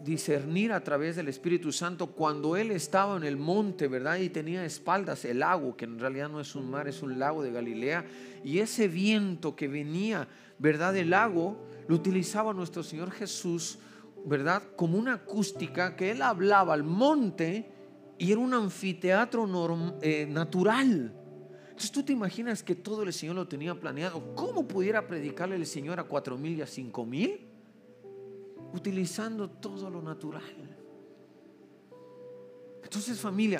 discernir 0.04 0.72
a 0.72 0.84
través 0.84 1.18
del 1.18 1.28
Espíritu 1.28 1.72
Santo 1.72 2.08
cuando 2.08 2.56
Él 2.56 2.72
estaba 2.72 3.18
en 3.18 3.24
el 3.24 3.38
monte, 3.38 3.88
¿verdad? 3.88 4.18
Y 4.18 4.30
tenía 4.30 4.66
espaldas 4.66 5.26
el 5.26 5.40
lago, 5.40 5.76
que 5.76 5.86
en 5.86 6.00
realidad 6.00 6.30
no 6.30 6.40
es 6.40 6.56
un 6.56 6.72
mar, 6.72 6.88
es 6.88 7.04
un 7.04 7.20
lago 7.20 7.44
de 7.44 7.52
Galilea. 7.52 8.06
Y 8.44 8.60
ese 8.60 8.88
viento 8.88 9.56
que 9.56 9.68
venía, 9.68 10.28
¿verdad? 10.58 10.94
Del 10.94 11.10
lago 11.10 11.68
lo 11.92 11.98
utilizaba 11.98 12.54
nuestro 12.54 12.84
Señor 12.84 13.12
Jesús, 13.12 13.78
¿verdad? 14.26 14.64
Como 14.78 14.98
una 14.98 15.16
acústica 15.16 15.94
que 15.98 16.12
Él 16.12 16.22
hablaba 16.22 16.74
al 16.74 16.86
monte 16.86 17.70
y 18.18 18.32
era 18.32 18.40
un 18.40 18.54
anfiteatro 18.54 19.46
eh, 20.02 20.26
natural. 20.26 21.14
Entonces 21.64 21.92
tú 21.92 22.02
te 22.02 22.14
imaginas 22.14 22.64
que 22.64 22.76
todo 22.76 23.04
el 23.04 23.12
Señor 23.12 23.36
lo 23.36 23.46
tenía 23.46 23.78
planeado. 23.78 24.34
¿Cómo 24.36 24.66
pudiera 24.66 25.06
predicarle 25.06 25.58
el 25.58 25.66
Señor 25.66 26.00
a 26.00 26.06
cuatro 26.06 26.38
mil 26.38 26.58
y 26.58 26.62
a 26.62 26.66
cinco 26.66 27.06
mil? 27.06 27.46
Utilizando 28.74 29.50
todo 29.50 29.90
lo 29.90 30.02
natural. 30.02 30.78
Entonces 32.84 33.20
familia, 33.20 33.60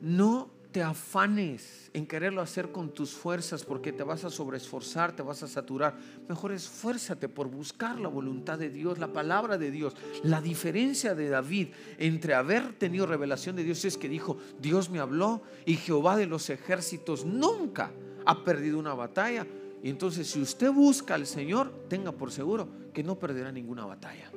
no 0.00 0.48
te 0.74 0.82
afanes 0.82 1.88
en 1.94 2.04
quererlo 2.04 2.40
hacer 2.40 2.72
con 2.72 2.92
tus 2.92 3.12
fuerzas 3.12 3.62
porque 3.62 3.92
te 3.92 4.02
vas 4.02 4.24
a 4.24 4.30
sobreesforzar, 4.30 5.14
te 5.14 5.22
vas 5.22 5.40
a 5.44 5.46
saturar. 5.46 5.96
Mejor 6.28 6.50
esfuérzate 6.50 7.28
por 7.28 7.46
buscar 7.46 8.00
la 8.00 8.08
voluntad 8.08 8.58
de 8.58 8.70
Dios, 8.70 8.98
la 8.98 9.12
palabra 9.12 9.56
de 9.56 9.70
Dios. 9.70 9.94
La 10.24 10.40
diferencia 10.40 11.14
de 11.14 11.28
David 11.28 11.68
entre 11.96 12.34
haber 12.34 12.72
tenido 12.72 13.06
revelación 13.06 13.54
de 13.54 13.62
Dios 13.62 13.84
es 13.84 13.96
que 13.96 14.08
dijo, 14.08 14.36
Dios 14.58 14.90
me 14.90 14.98
habló 14.98 15.42
y 15.64 15.76
Jehová 15.76 16.16
de 16.16 16.26
los 16.26 16.50
ejércitos 16.50 17.24
nunca 17.24 17.92
ha 18.26 18.42
perdido 18.42 18.76
una 18.80 18.94
batalla. 18.94 19.46
Y 19.80 19.90
entonces 19.90 20.28
si 20.28 20.42
usted 20.42 20.72
busca 20.72 21.14
al 21.14 21.28
Señor, 21.28 21.86
tenga 21.88 22.10
por 22.10 22.32
seguro 22.32 22.66
que 22.92 23.04
no 23.04 23.16
perderá 23.16 23.52
ninguna 23.52 23.86
batalla. 23.86 24.32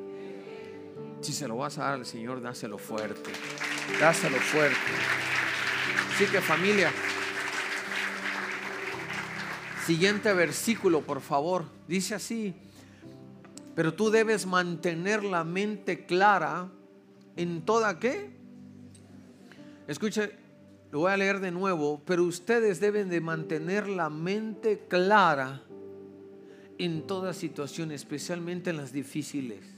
Si 1.19 1.33
se 1.33 1.47
lo 1.47 1.57
vas 1.57 1.79
a 1.79 1.85
dar 1.85 1.93
al 1.95 2.05
Señor, 2.05 2.43
dáselo 2.43 2.77
fuerte. 2.77 3.31
Dáselo 3.99 4.37
fuerte. 4.37 4.77
Así 6.13 6.25
que 6.25 6.41
familia, 6.41 6.91
siguiente 9.85 10.33
versículo, 10.33 11.01
por 11.01 11.21
favor. 11.21 11.65
Dice 11.87 12.15
así, 12.15 12.53
pero 13.75 13.93
tú 13.93 14.09
debes 14.09 14.45
mantener 14.45 15.23
la 15.23 15.43
mente 15.43 16.05
clara 16.05 16.69
en 17.35 17.61
toda 17.61 17.99
qué. 17.99 18.31
Escuche, 19.87 20.31
lo 20.91 20.99
voy 20.99 21.11
a 21.11 21.17
leer 21.17 21.39
de 21.39 21.51
nuevo, 21.51 22.01
pero 22.05 22.23
ustedes 22.23 22.79
deben 22.79 23.09
de 23.09 23.21
mantener 23.21 23.87
la 23.87 24.09
mente 24.09 24.87
clara 24.87 25.61
en 26.77 27.05
toda 27.05 27.33
situación, 27.33 27.91
especialmente 27.91 28.71
en 28.71 28.77
las 28.77 28.91
difíciles. 28.91 29.76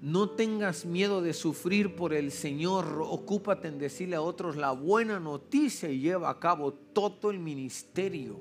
No 0.00 0.30
tengas 0.30 0.86
miedo 0.86 1.22
de 1.22 1.32
sufrir 1.32 1.96
por 1.96 2.14
el 2.14 2.30
Señor. 2.30 3.00
Ocúpate 3.02 3.66
en 3.66 3.78
decirle 3.78 4.14
a 4.14 4.22
otros 4.22 4.56
la 4.56 4.70
buena 4.70 5.18
noticia 5.18 5.90
y 5.90 6.00
lleva 6.00 6.30
a 6.30 6.38
cabo 6.38 6.72
todo 6.72 7.30
el 7.30 7.40
ministerio. 7.40 8.38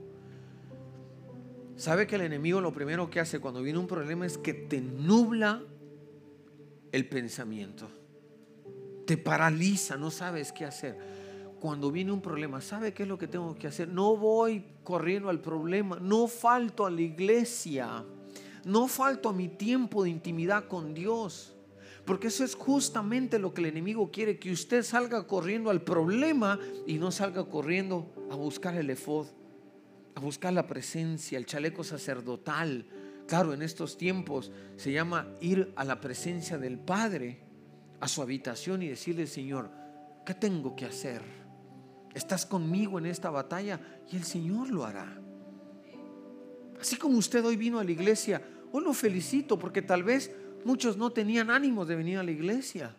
¿Sabe 1.76 2.06
que 2.06 2.16
el 2.16 2.22
enemigo 2.22 2.62
lo 2.62 2.74
primero 2.74 3.10
que 3.10 3.20
hace 3.20 3.40
cuando 3.40 3.62
viene 3.62 3.80
un 3.80 3.88
problema 3.88 4.26
es 4.26 4.38
que 4.38 4.54
te 4.54 4.82
nubla 4.82 5.64
el 6.92 7.10
pensamiento? 7.10 7.88
Te 9.06 9.18
paraliza, 9.18 9.98
no 9.98 10.12
sabes 10.12 10.52
qué 10.52 10.66
hacer. 10.66 10.98
Cuando 11.60 11.92
viene 11.92 12.12
un 12.12 12.22
problema, 12.22 12.62
¿sabe 12.62 12.94
qué 12.94 13.04
es 13.04 13.10
lo 13.10 13.18
que 13.18 13.28
tengo 13.28 13.56
que 13.56 13.66
hacer? 13.66 13.88
No 13.88 14.16
voy 14.16 14.64
corriendo 14.84 15.30
al 15.30 15.42
problema, 15.42 15.98
no 16.00 16.28
falto 16.28 16.86
a 16.86 16.92
la 16.92 17.02
iglesia 17.02 18.06
no 18.68 18.90
falto 18.90 19.30
a 19.30 19.34
mi 19.34 19.48
tiempo 19.48 20.04
de 20.04 20.10
intimidad 20.10 20.68
con 20.68 20.94
Dios. 20.94 21.56
Porque 22.06 22.28
eso 22.28 22.44
es 22.44 22.54
justamente 22.54 23.40
lo 23.40 23.54
que 23.54 23.62
el 23.62 23.68
enemigo 23.68 24.12
quiere, 24.12 24.40
que 24.40 24.52
usted 24.52 24.84
salga 24.84 25.26
corriendo 25.26 25.70
al 25.70 25.82
problema 25.82 26.60
y 26.86 26.98
no 27.00 27.12
salga 27.12 27.46
corriendo 27.46 28.14
a 28.30 28.36
buscar 28.36 28.76
el 28.76 28.90
efod, 28.90 29.28
a 30.16 30.20
buscar 30.20 30.54
la 30.54 30.68
presencia, 30.68 31.38
el 31.38 31.46
chaleco 31.46 31.84
sacerdotal. 31.84 32.86
Claro, 33.26 33.54
en 33.54 33.62
estos 33.62 33.98
tiempos 33.98 34.52
se 34.76 34.92
llama 34.92 35.28
ir 35.42 35.74
a 35.76 35.84
la 35.84 36.00
presencia 36.00 36.58
del 36.58 36.78
Padre, 36.78 37.40
a 38.00 38.08
su 38.08 38.22
habitación 38.22 38.84
y 38.84 38.88
decirle, 38.88 39.28
Señor, 39.28 39.70
¿qué 40.26 40.34
tengo 40.34 40.76
que 40.76 40.86
hacer? 40.86 41.22
¿Estás 42.14 42.46
conmigo 42.46 43.00
en 43.00 43.06
esta 43.06 43.30
batalla? 43.30 43.80
Y 44.10 44.18
el 44.18 44.24
Señor 44.24 44.70
lo 44.70 44.86
hará. 44.86 45.22
Así 46.80 46.96
como 46.96 47.18
usted 47.18 47.44
hoy 47.44 47.58
vino 47.58 47.80
a 47.80 47.84
la 47.84 47.92
iglesia 47.92 48.42
Hoy 48.72 48.84
lo 48.84 48.94
felicito 48.94 49.58
porque 49.58 49.82
tal 49.82 50.04
vez 50.04 50.32
muchos 50.66 50.98
no 50.98 51.12
tenían 51.12 51.50
ánimos 51.50 51.88
de 51.88 51.96
venir 51.96 52.18
a 52.18 52.24
la 52.24 52.32
iglesia. 52.32 52.96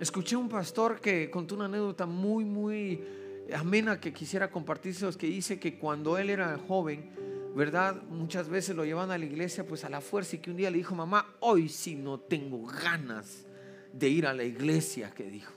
Escuché 0.00 0.36
un 0.36 0.48
pastor 0.48 1.00
que 1.00 1.30
contó 1.30 1.54
una 1.54 1.66
anécdota 1.66 2.04
muy, 2.04 2.44
muy 2.44 3.02
amena 3.54 4.00
que 4.00 4.12
quisiera 4.12 4.50
compartirse, 4.50 5.08
que 5.16 5.26
dice 5.26 5.58
que 5.58 5.78
cuando 5.78 6.18
él 6.18 6.30
era 6.30 6.58
joven, 6.58 7.10
¿verdad? 7.54 8.02
Muchas 8.08 8.48
veces 8.48 8.74
lo 8.74 8.84
llevan 8.84 9.10
a 9.10 9.18
la 9.18 9.24
iglesia 9.24 9.66
pues 9.66 9.84
a 9.84 9.88
la 9.88 10.00
fuerza 10.00 10.36
y 10.36 10.38
que 10.40 10.50
un 10.50 10.56
día 10.56 10.70
le 10.70 10.78
dijo, 10.78 10.94
mamá, 10.94 11.36
hoy 11.40 11.68
sí 11.68 11.94
no 11.94 12.18
tengo 12.18 12.66
ganas 12.66 13.46
de 13.92 14.08
ir 14.08 14.26
a 14.26 14.34
la 14.34 14.44
iglesia, 14.44 15.12
que 15.14 15.24
dijo. 15.24 15.52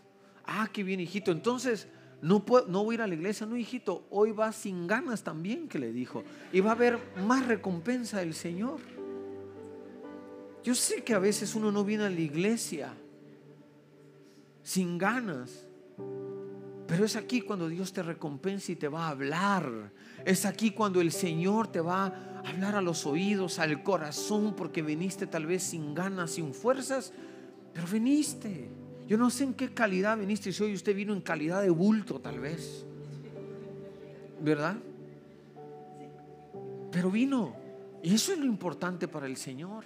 Ah, 0.45 0.69
qué 0.71 0.83
bien, 0.83 0.99
hijito. 0.99 1.31
Entonces, 1.31 1.87
no, 2.21 2.43
no 2.67 2.83
voy 2.83 2.93
a 2.93 2.95
ir 2.95 3.01
a 3.01 3.07
la 3.07 3.13
iglesia, 3.13 3.45
no, 3.45 3.55
hijito, 3.57 4.07
hoy 4.09 4.31
va 4.31 4.51
sin 4.51 4.87
ganas 4.87 5.23
también, 5.23 5.67
que 5.67 5.77
le 5.77 5.91
dijo. 5.91 6.23
Y 6.51 6.61
va 6.61 6.71
a 6.71 6.73
haber 6.73 6.99
más 7.25 7.45
recompensa 7.45 8.19
del 8.19 8.33
Señor. 8.33 8.79
Yo 10.63 10.73
sé 10.75 11.03
que 11.03 11.13
a 11.13 11.19
veces 11.19 11.53
uno 11.55 11.71
no 11.71 11.83
viene 11.83 12.05
a 12.05 12.09
la 12.09 12.19
iglesia 12.19 12.93
sin 14.63 14.97
ganas. 14.97 15.65
Pero 16.87 17.05
es 17.05 17.15
aquí 17.15 17.41
cuando 17.41 17.67
Dios 17.67 17.93
te 17.93 18.01
recompensa 18.01 18.71
y 18.71 18.75
te 18.75 18.87
va 18.87 19.07
a 19.07 19.09
hablar. 19.09 19.91
Es 20.25 20.45
aquí 20.45 20.71
cuando 20.71 21.01
el 21.01 21.11
Señor 21.11 21.67
te 21.67 21.81
va 21.81 22.05
a 22.05 22.39
hablar 22.49 22.75
a 22.75 22.81
los 22.81 23.05
oídos, 23.05 23.59
al 23.59 23.83
corazón, 23.83 24.55
porque 24.55 24.81
viniste 24.81 25.27
tal 25.27 25.45
vez 25.45 25.63
sin 25.63 25.93
ganas, 25.93 26.31
sin 26.31 26.53
fuerzas, 26.53 27.13
pero 27.73 27.87
viniste. 27.87 28.69
Yo 29.07 29.17
no 29.17 29.29
sé 29.29 29.45
en 29.45 29.53
qué 29.53 29.73
calidad 29.73 30.17
viniste, 30.17 30.51
hoy 30.61 30.73
usted 30.73 30.93
vino 30.93 31.13
en 31.13 31.21
calidad 31.21 31.61
de 31.61 31.69
bulto 31.69 32.19
tal 32.19 32.39
vez. 32.39 32.85
¿Verdad? 34.41 34.77
Pero 36.91 37.09
vino. 37.09 37.55
Y 38.03 38.13
eso 38.13 38.33
es 38.33 38.39
lo 38.39 38.45
importante 38.45 39.07
para 39.07 39.25
el 39.25 39.37
Señor. 39.37 39.85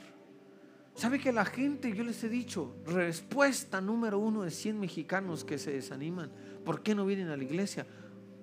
¿Sabe 0.95 1.19
que 1.19 1.31
la 1.31 1.45
gente, 1.45 1.95
yo 1.95 2.03
les 2.03 2.23
he 2.23 2.29
dicho, 2.29 2.75
respuesta 2.85 3.79
número 3.79 4.19
uno 4.19 4.41
de 4.41 4.51
100 4.51 4.79
mexicanos 4.79 5.43
que 5.43 5.57
se 5.57 5.71
desaniman? 5.71 6.31
¿Por 6.65 6.81
qué 6.81 6.95
no 6.95 7.05
vienen 7.05 7.29
a 7.29 7.37
la 7.37 7.43
iglesia? 7.43 7.85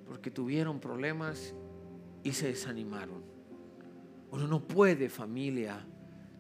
Porque 0.07 0.31
tuvieron 0.31 0.81
problemas 0.81 1.55
y 2.23 2.33
se 2.33 2.49
desanimaron. 2.49 3.23
Uno 4.31 4.47
no 4.47 4.67
puede, 4.67 5.09
familia, 5.09 5.85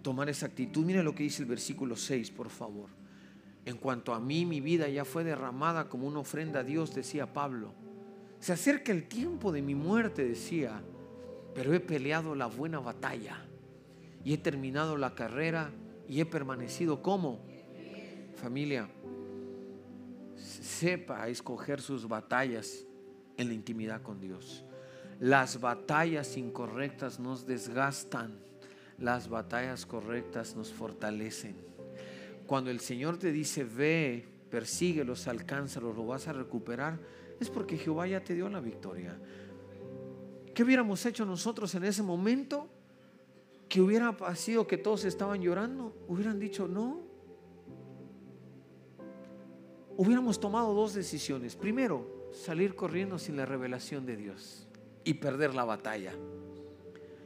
tomar 0.02 0.28
esa 0.28 0.46
actitud. 0.46 0.84
Mire 0.84 1.02
lo 1.02 1.14
que 1.14 1.24
dice 1.24 1.42
el 1.42 1.48
versículo 1.48 1.96
6, 1.96 2.30
por 2.30 2.50
favor. 2.50 2.97
En 3.68 3.76
cuanto 3.76 4.14
a 4.14 4.18
mí, 4.18 4.46
mi 4.46 4.62
vida 4.62 4.88
ya 4.88 5.04
fue 5.04 5.24
derramada 5.24 5.90
como 5.90 6.06
una 6.06 6.20
ofrenda 6.20 6.60
a 6.60 6.64
Dios, 6.64 6.94
decía 6.94 7.34
Pablo. 7.34 7.74
Se 8.40 8.54
acerca 8.54 8.92
el 8.92 9.06
tiempo 9.08 9.52
de 9.52 9.60
mi 9.60 9.74
muerte, 9.74 10.24
decía, 10.24 10.82
pero 11.54 11.74
he 11.74 11.80
peleado 11.80 12.34
la 12.34 12.46
buena 12.46 12.80
batalla 12.80 13.44
y 14.24 14.32
he 14.32 14.38
terminado 14.38 14.96
la 14.96 15.14
carrera 15.14 15.70
y 16.08 16.18
he 16.22 16.24
permanecido 16.24 17.02
como 17.02 17.40
familia. 18.36 18.88
Sepa 20.34 21.28
escoger 21.28 21.82
sus 21.82 22.08
batallas 22.08 22.86
en 23.36 23.48
la 23.48 23.52
intimidad 23.54 24.00
con 24.00 24.18
Dios. 24.18 24.64
Las 25.20 25.60
batallas 25.60 26.38
incorrectas 26.38 27.20
nos 27.20 27.44
desgastan, 27.44 28.38
las 28.96 29.28
batallas 29.28 29.84
correctas 29.84 30.56
nos 30.56 30.72
fortalecen. 30.72 31.68
Cuando 32.48 32.72
el 32.72 32.80
Señor 32.80 33.16
te 33.16 33.30
dice, 33.30 33.62
ve, 33.62 34.26
persíguelos, 34.50 35.28
alcánzalos, 35.28 35.94
lo 35.94 36.04
vas 36.04 36.26
a 36.26 36.32
recuperar, 36.32 36.98
es 37.38 37.48
porque 37.48 37.78
Jehová 37.78 38.08
ya 38.08 38.24
te 38.24 38.34
dio 38.34 38.48
la 38.48 38.58
victoria. 38.58 39.16
¿Qué 40.52 40.64
hubiéramos 40.64 41.06
hecho 41.06 41.24
nosotros 41.24 41.72
en 41.76 41.84
ese 41.84 42.02
momento? 42.02 42.68
que 43.68 43.82
hubiera 43.82 44.16
sido 44.34 44.66
que 44.66 44.78
todos 44.78 45.04
estaban 45.04 45.42
llorando, 45.42 45.94
hubieran 46.08 46.40
dicho 46.40 46.66
no. 46.66 47.00
Hubiéramos 49.96 50.40
tomado 50.40 50.72
dos 50.72 50.94
decisiones. 50.94 51.54
Primero, 51.54 52.28
salir 52.32 52.74
corriendo 52.74 53.18
sin 53.18 53.36
la 53.36 53.44
revelación 53.44 54.06
de 54.06 54.16
Dios 54.16 54.66
y 55.04 55.14
perder 55.14 55.54
la 55.54 55.64
batalla. 55.64 56.12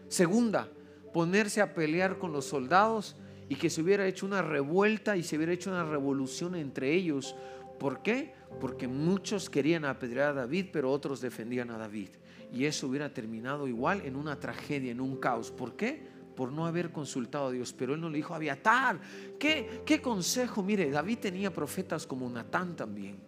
Segunda, 0.09 0.69
ponerse 1.13 1.61
a 1.61 1.75
pelear 1.75 2.19
con 2.19 2.33
los 2.33 2.47
soldados 2.47 3.15
y 3.49 3.57
que 3.57 3.71
se 3.71 3.83
hubiera 3.83 4.07
hecho 4.07 4.27
una 4.27 4.43
revuelta 4.43 5.17
y 5.17 5.23
se 5.23 5.37
hubiera 5.37 5.53
hecho 5.53 5.71
una 5.71 5.85
revolución 5.85 6.55
entre 6.55 6.95
ellos. 6.95 7.35
¿Por 7.79 8.03
qué? 8.03 8.35
Porque 8.61 8.89
muchos 8.89 9.51
querían 9.51 9.85
apedrear 9.85 10.31
a 10.31 10.41
David, 10.43 10.67
pero 10.73 10.91
otros 10.91 11.21
defendían 11.21 11.71
a 11.71 11.79
David. 11.79 12.11
Y 12.53 12.67
eso 12.67 12.87
hubiera 12.87 13.13
terminado 13.13 13.67
igual 13.67 14.03
en 14.05 14.17
una 14.17 14.39
tragedia, 14.39 14.93
en 14.93 15.01
un 15.01 15.17
caos. 15.17 15.51
¿Por 15.51 15.77
qué? 15.77 16.13
por 16.33 16.51
no 16.51 16.67
haber 16.67 16.91
consultado 16.91 17.49
a 17.49 17.53
Dios. 17.53 17.73
Pero 17.73 17.95
él 17.95 18.01
no 18.01 18.09
le 18.09 18.17
dijo, 18.17 18.35
Aviatar, 18.35 19.01
¿qué, 19.39 19.83
qué 19.85 20.01
consejo? 20.01 20.63
Mire, 20.63 20.91
David 20.91 21.19
tenía 21.19 21.53
profetas 21.53 22.07
como 22.07 22.29
Natán 22.29 22.75
también. 22.75 23.19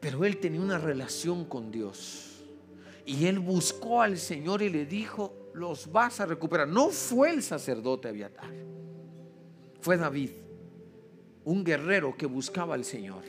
Pero 0.00 0.24
él 0.24 0.38
tenía 0.38 0.60
una 0.60 0.78
relación 0.78 1.44
con 1.44 1.70
Dios. 1.70 2.44
Y 3.04 3.26
él 3.26 3.38
buscó 3.38 4.02
al 4.02 4.18
Señor 4.18 4.62
y 4.62 4.68
le 4.68 4.84
dijo, 4.86 5.50
los 5.54 5.90
vas 5.90 6.20
a 6.20 6.26
recuperar. 6.26 6.68
No 6.68 6.90
fue 6.90 7.30
el 7.30 7.42
sacerdote 7.42 8.08
Aviatar, 8.08 8.50
fue 9.86 9.96
David, 9.96 10.30
un 11.44 11.62
guerrero 11.62 12.16
que 12.16 12.26
buscaba 12.26 12.74
al 12.74 12.84
Señor. 12.84 13.22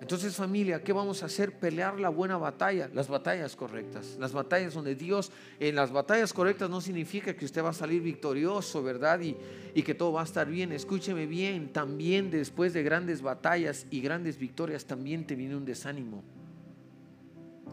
Entonces 0.00 0.34
familia, 0.34 0.82
¿qué 0.82 0.92
vamos 0.92 1.22
a 1.22 1.26
hacer? 1.26 1.60
Pelear 1.60 2.00
la 2.00 2.08
buena 2.08 2.36
batalla, 2.36 2.90
las 2.92 3.06
batallas 3.06 3.54
correctas, 3.54 4.16
las 4.18 4.32
batallas 4.32 4.74
donde 4.74 4.96
Dios, 4.96 5.30
en 5.60 5.76
las 5.76 5.92
batallas 5.92 6.32
correctas 6.32 6.68
no 6.68 6.80
significa 6.80 7.36
que 7.36 7.44
usted 7.44 7.62
va 7.62 7.68
a 7.68 7.72
salir 7.72 8.02
victorioso, 8.02 8.82
¿verdad? 8.82 9.20
Y, 9.20 9.36
y 9.76 9.82
que 9.84 9.94
todo 9.94 10.14
va 10.14 10.22
a 10.22 10.24
estar 10.24 10.48
bien. 10.48 10.72
Escúcheme 10.72 11.26
bien, 11.26 11.72
también 11.72 12.32
después 12.32 12.72
de 12.72 12.82
grandes 12.82 13.22
batallas 13.22 13.86
y 13.92 14.00
grandes 14.00 14.40
victorias, 14.40 14.86
también 14.86 15.24
te 15.24 15.36
viene 15.36 15.54
un 15.54 15.64
desánimo. 15.64 16.24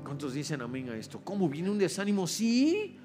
¿Cuántos 0.03 0.35
dicen 0.35 0.61
amén 0.61 0.91
a 0.91 0.97
esto? 0.97 1.19
¿Cómo 1.23 1.49
viene 1.49 1.71
un 1.71 1.79
desánimo? 1.79 2.27
Sí, 2.27 2.99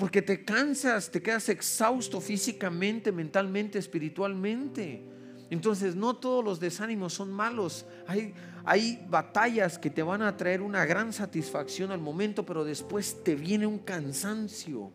porque 0.00 0.22
te 0.22 0.42
cansas, 0.46 1.10
te 1.10 1.20
quedas 1.20 1.50
exhausto 1.50 2.22
físicamente, 2.22 3.12
mentalmente, 3.12 3.78
espiritualmente. 3.78 5.04
Entonces 5.50 5.94
no 5.94 6.16
todos 6.16 6.42
los 6.42 6.58
desánimos 6.58 7.12
son 7.12 7.30
malos. 7.30 7.84
Hay, 8.06 8.32
hay 8.64 9.06
batallas 9.10 9.78
que 9.78 9.90
te 9.90 10.02
van 10.02 10.22
a 10.22 10.38
traer 10.38 10.62
una 10.62 10.86
gran 10.86 11.12
satisfacción 11.12 11.92
al 11.92 12.00
momento, 12.00 12.46
pero 12.46 12.64
después 12.64 13.22
te 13.22 13.34
viene 13.34 13.66
un 13.66 13.78
cansancio. 13.78 14.90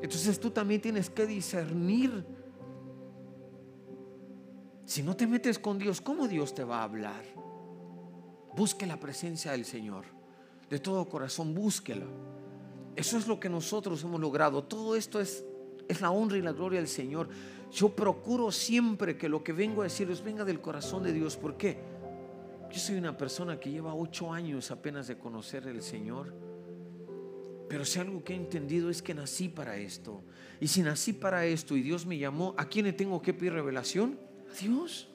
Entonces 0.00 0.40
tú 0.40 0.50
también 0.50 0.80
tienes 0.80 1.10
que 1.10 1.26
discernir. 1.26 2.24
Si 4.86 5.02
no 5.02 5.14
te 5.14 5.26
metes 5.26 5.58
con 5.58 5.76
Dios, 5.76 6.00
¿cómo 6.00 6.26
Dios 6.26 6.54
te 6.54 6.64
va 6.64 6.78
a 6.78 6.84
hablar? 6.84 7.22
Busque 8.56 8.86
la 8.86 8.98
presencia 8.98 9.52
del 9.52 9.66
Señor. 9.66 10.06
De 10.70 10.78
todo 10.78 11.06
corazón, 11.06 11.54
búsquela. 11.54 12.06
Eso 12.96 13.18
es 13.18 13.28
lo 13.28 13.38
que 13.38 13.48
nosotros 13.48 14.02
hemos 14.02 14.20
logrado. 14.20 14.64
Todo 14.64 14.96
esto 14.96 15.20
es, 15.20 15.44
es 15.86 16.00
la 16.00 16.10
honra 16.10 16.38
y 16.38 16.42
la 16.42 16.52
gloria 16.52 16.78
del 16.78 16.88
Señor. 16.88 17.28
Yo 17.70 17.90
procuro 17.90 18.50
siempre 18.50 19.16
que 19.18 19.28
lo 19.28 19.44
que 19.44 19.52
vengo 19.52 19.82
a 19.82 19.84
decirles 19.84 20.24
venga 20.24 20.44
del 20.44 20.60
corazón 20.60 21.02
de 21.02 21.12
Dios. 21.12 21.36
¿Por 21.36 21.56
qué? 21.56 21.78
Yo 22.70 22.78
soy 22.78 22.96
una 22.96 23.16
persona 23.16 23.60
que 23.60 23.70
lleva 23.70 23.94
ocho 23.94 24.32
años 24.32 24.70
apenas 24.70 25.06
de 25.06 25.18
conocer 25.18 25.68
al 25.68 25.82
Señor. 25.82 26.34
Pero 27.68 27.84
si 27.84 27.98
algo 27.98 28.22
que 28.24 28.32
he 28.32 28.36
entendido 28.36 28.90
es 28.90 29.02
que 29.02 29.14
nací 29.14 29.48
para 29.48 29.76
esto. 29.76 30.22
Y 30.60 30.68
si 30.68 30.82
nací 30.82 31.12
para 31.12 31.44
esto 31.44 31.76
y 31.76 31.82
Dios 31.82 32.06
me 32.06 32.16
llamó, 32.16 32.54
¿a 32.56 32.66
quién 32.68 32.86
le 32.86 32.92
tengo 32.92 33.20
que 33.20 33.34
pedir 33.34 33.52
revelación? 33.52 34.18
A 34.50 34.54
Dios. 34.58 35.08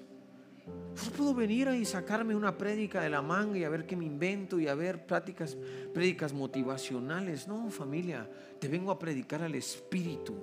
No 0.67 1.11
puedo 1.17 1.33
venir 1.33 1.69
y 1.69 1.85
sacarme 1.85 2.35
una 2.35 2.57
prédica 2.57 3.01
de 3.01 3.09
la 3.09 3.21
manga 3.21 3.57
y 3.57 3.63
a 3.63 3.69
ver 3.69 3.85
qué 3.85 3.95
me 3.95 4.05
invento 4.05 4.59
y 4.59 4.67
a 4.67 4.75
ver 4.75 5.05
prácticas, 5.05 5.57
prédicas 5.93 6.33
motivacionales. 6.33 7.47
No, 7.47 7.69
familia, 7.69 8.29
te 8.59 8.67
vengo 8.67 8.91
a 8.91 8.99
predicar 8.99 9.41
al 9.41 9.55
Espíritu. 9.55 10.35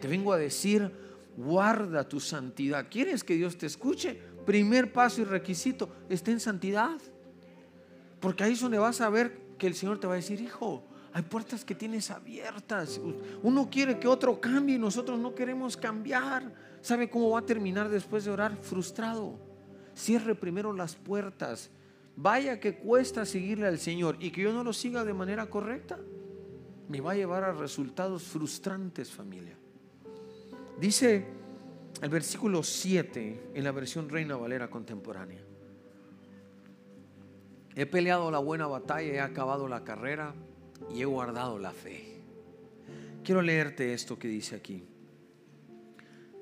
Te 0.00 0.08
vengo 0.08 0.32
a 0.32 0.38
decir, 0.38 0.90
guarda 1.36 2.08
tu 2.08 2.20
santidad. 2.20 2.86
¿Quieres 2.90 3.22
que 3.24 3.34
Dios 3.34 3.58
te 3.58 3.66
escuche? 3.66 4.18
Primer 4.46 4.92
paso 4.92 5.20
y 5.20 5.24
requisito, 5.24 5.88
esté 6.08 6.32
en 6.32 6.40
santidad. 6.40 6.98
Porque 8.20 8.44
ahí 8.44 8.52
es 8.52 8.60
donde 8.60 8.78
vas 8.78 9.00
a 9.00 9.10
ver 9.10 9.36
que 9.58 9.66
el 9.66 9.74
Señor 9.74 9.98
te 9.98 10.06
va 10.06 10.14
a 10.14 10.16
decir, 10.16 10.40
hijo, 10.40 10.84
hay 11.12 11.22
puertas 11.22 11.64
que 11.64 11.74
tienes 11.74 12.10
abiertas. 12.10 13.00
Uno 13.42 13.68
quiere 13.70 13.98
que 13.98 14.08
otro 14.08 14.40
cambie 14.40 14.76
y 14.76 14.78
nosotros 14.78 15.18
no 15.18 15.34
queremos 15.34 15.76
cambiar. 15.76 16.71
¿Sabe 16.82 17.08
cómo 17.08 17.30
va 17.30 17.38
a 17.38 17.46
terminar 17.46 17.88
después 17.88 18.24
de 18.24 18.32
orar? 18.32 18.56
Frustrado. 18.60 19.38
Cierre 19.94 20.34
primero 20.34 20.72
las 20.72 20.96
puertas. 20.96 21.70
Vaya 22.16 22.58
que 22.58 22.76
cuesta 22.76 23.24
seguirle 23.24 23.68
al 23.68 23.78
Señor 23.78 24.16
y 24.18 24.30
que 24.30 24.42
yo 24.42 24.52
no 24.52 24.64
lo 24.64 24.72
siga 24.72 25.04
de 25.04 25.14
manera 25.14 25.48
correcta. 25.48 25.98
Me 26.88 27.00
va 27.00 27.12
a 27.12 27.14
llevar 27.14 27.44
a 27.44 27.52
resultados 27.52 28.24
frustrantes, 28.24 29.12
familia. 29.12 29.56
Dice 30.80 31.24
el 32.02 32.10
versículo 32.10 32.64
7 32.64 33.50
en 33.54 33.64
la 33.64 33.70
versión 33.70 34.08
Reina 34.08 34.36
Valera 34.36 34.68
contemporánea. 34.68 35.40
He 37.76 37.86
peleado 37.86 38.30
la 38.30 38.38
buena 38.38 38.66
batalla, 38.66 39.12
he 39.12 39.20
acabado 39.20 39.68
la 39.68 39.84
carrera 39.84 40.34
y 40.92 41.00
he 41.00 41.04
guardado 41.04 41.58
la 41.60 41.70
fe. 41.70 42.20
Quiero 43.22 43.40
leerte 43.40 43.94
esto 43.94 44.18
que 44.18 44.26
dice 44.26 44.56
aquí. 44.56 44.84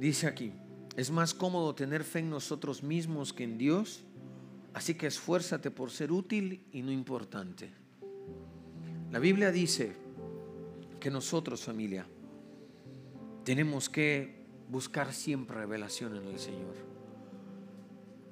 Dice 0.00 0.26
aquí, 0.26 0.54
es 0.96 1.10
más 1.10 1.34
cómodo 1.34 1.74
tener 1.74 2.04
fe 2.04 2.20
en 2.20 2.30
nosotros 2.30 2.82
mismos 2.82 3.34
que 3.34 3.44
en 3.44 3.58
Dios, 3.58 4.02
así 4.72 4.94
que 4.94 5.06
esfuérzate 5.06 5.70
por 5.70 5.90
ser 5.90 6.10
útil 6.10 6.64
y 6.72 6.80
no 6.80 6.90
importante. 6.90 7.70
La 9.10 9.18
Biblia 9.18 9.52
dice 9.52 9.92
que 10.98 11.10
nosotros, 11.10 11.62
familia, 11.62 12.06
tenemos 13.44 13.90
que 13.90 14.46
buscar 14.70 15.12
siempre 15.12 15.58
revelación 15.58 16.16
en 16.16 16.24
el 16.28 16.38
Señor. 16.38 16.76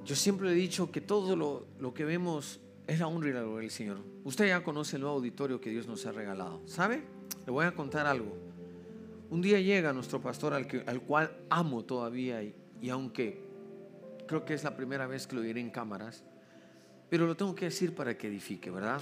Yo 0.06 0.16
siempre 0.16 0.50
he 0.50 0.54
dicho 0.54 0.90
que 0.90 1.02
todo 1.02 1.36
lo, 1.36 1.92
que 1.92 2.06
vemos 2.06 2.60
es 2.86 2.98
la 2.98 3.08
honra 3.08 3.28
y 3.28 3.32
la 3.34 3.42
del 3.42 3.70
Señor. 3.70 3.98
Usted 4.24 4.48
ya 4.48 4.64
conoce 4.64 4.96
el 4.96 5.02
nuevo 5.02 5.16
auditorio 5.16 5.60
que 5.60 5.68
Dios 5.68 5.86
nos 5.86 6.06
ha 6.06 6.12
regalado. 6.12 6.62
¿Sabe? 6.64 7.02
Le 7.44 7.52
voy 7.52 7.66
a 7.66 7.74
contar 7.74 8.06
algo. 8.06 8.47
Un 9.30 9.42
día 9.42 9.60
llega 9.60 9.92
nuestro 9.92 10.20
pastor 10.20 10.54
al, 10.54 10.66
que, 10.66 10.82
al 10.86 11.02
cual 11.02 11.30
amo 11.50 11.84
todavía 11.84 12.42
y, 12.42 12.54
y 12.80 12.88
aunque 12.88 13.44
creo 14.26 14.44
que 14.44 14.54
es 14.54 14.64
la 14.64 14.76
primera 14.76 15.06
vez 15.06 15.26
que 15.26 15.36
lo 15.36 15.42
diré 15.42 15.60
en 15.60 15.70
cámaras, 15.70 16.24
pero 17.10 17.26
lo 17.26 17.36
tengo 17.36 17.54
que 17.54 17.66
decir 17.66 17.94
para 17.94 18.16
que 18.16 18.28
edifique, 18.28 18.70
¿verdad? 18.70 19.00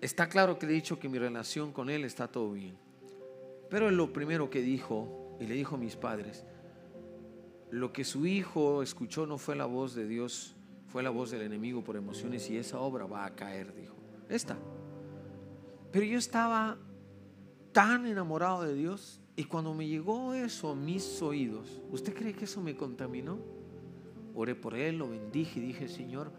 Está 0.00 0.28
claro 0.28 0.58
que 0.58 0.66
le 0.66 0.72
he 0.72 0.74
dicho 0.76 0.98
que 0.98 1.08
mi 1.08 1.18
relación 1.18 1.72
con 1.72 1.88
él 1.90 2.04
está 2.04 2.28
todo 2.28 2.52
bien. 2.52 2.76
Pero 3.70 3.90
lo 3.90 4.12
primero 4.12 4.50
que 4.50 4.60
dijo, 4.60 5.36
y 5.40 5.46
le 5.46 5.54
dijo 5.54 5.76
a 5.76 5.78
mis 5.78 5.96
padres, 5.96 6.44
lo 7.70 7.92
que 7.92 8.04
su 8.04 8.26
hijo 8.26 8.82
escuchó 8.82 9.26
no 9.26 9.38
fue 9.38 9.56
la 9.56 9.64
voz 9.64 9.94
de 9.94 10.06
Dios, 10.06 10.56
fue 10.88 11.02
la 11.02 11.10
voz 11.10 11.30
del 11.30 11.42
enemigo 11.42 11.82
por 11.82 11.96
emociones 11.96 12.50
y 12.50 12.58
esa 12.58 12.80
obra 12.80 13.06
va 13.06 13.24
a 13.24 13.34
caer, 13.34 13.74
dijo. 13.74 13.94
Esta. 14.28 14.58
Pero 15.90 16.04
yo 16.04 16.18
estaba 16.18 16.76
tan 17.72 18.06
enamorado 18.06 18.62
de 18.62 18.74
Dios 18.74 19.20
y 19.34 19.44
cuando 19.44 19.74
me 19.74 19.86
llegó 19.86 20.34
eso 20.34 20.72
a 20.72 20.74
mis 20.74 21.20
oídos, 21.22 21.80
¿usted 21.90 22.14
cree 22.14 22.34
que 22.34 22.44
eso 22.44 22.60
me 22.60 22.76
contaminó? 22.76 23.38
Oré 24.34 24.54
por 24.54 24.74
él, 24.74 24.98
lo 24.98 25.08
bendije 25.08 25.60
y 25.60 25.62
dije, 25.62 25.88
Señor, 25.88 26.32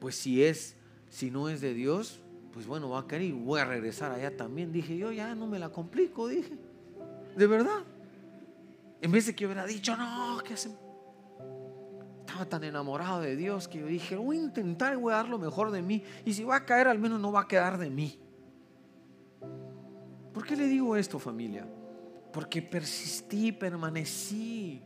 pues 0.00 0.16
si 0.16 0.42
es, 0.42 0.76
si 1.08 1.30
no 1.30 1.48
es 1.48 1.60
de 1.60 1.74
Dios, 1.74 2.20
pues 2.52 2.66
bueno, 2.66 2.88
va 2.88 3.00
a 3.00 3.06
caer 3.06 3.22
y 3.22 3.32
voy 3.32 3.60
a 3.60 3.64
regresar 3.66 4.12
allá 4.12 4.34
también. 4.34 4.72
Dije, 4.72 4.96
yo 4.96 5.12
ya 5.12 5.34
no 5.34 5.46
me 5.46 5.58
la 5.58 5.70
complico, 5.70 6.28
dije. 6.28 6.56
De 7.36 7.46
verdad. 7.46 7.84
En 9.02 9.12
vez 9.12 9.26
de 9.26 9.34
que 9.34 9.44
hubiera 9.44 9.66
dicho, 9.66 9.96
no, 9.96 10.38
que 10.42 10.54
hace? 10.54 10.70
Estaba 12.20 12.46
tan 12.46 12.64
enamorado 12.64 13.20
de 13.20 13.36
Dios 13.36 13.68
que 13.68 13.80
yo 13.80 13.86
dije, 13.86 14.16
voy 14.16 14.38
a 14.38 14.42
intentar 14.42 14.94
y 14.94 14.96
voy 14.96 15.12
a 15.12 15.16
dar 15.16 15.28
lo 15.28 15.38
mejor 15.38 15.70
de 15.70 15.82
mí. 15.82 16.02
Y 16.24 16.32
si 16.32 16.44
va 16.44 16.56
a 16.56 16.64
caer, 16.64 16.88
al 16.88 16.98
menos 16.98 17.20
no 17.20 17.30
va 17.30 17.42
a 17.42 17.48
quedar 17.48 17.78
de 17.78 17.90
mí. 17.90 18.18
¿Por 20.36 20.44
qué 20.44 20.54
le 20.54 20.68
digo 20.68 20.94
esto, 20.96 21.18
familia? 21.18 21.66
Porque 22.30 22.60
persistí, 22.60 23.52
permanecí. 23.52 24.82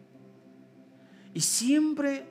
Y 1.34 1.40
siempre 1.40 2.24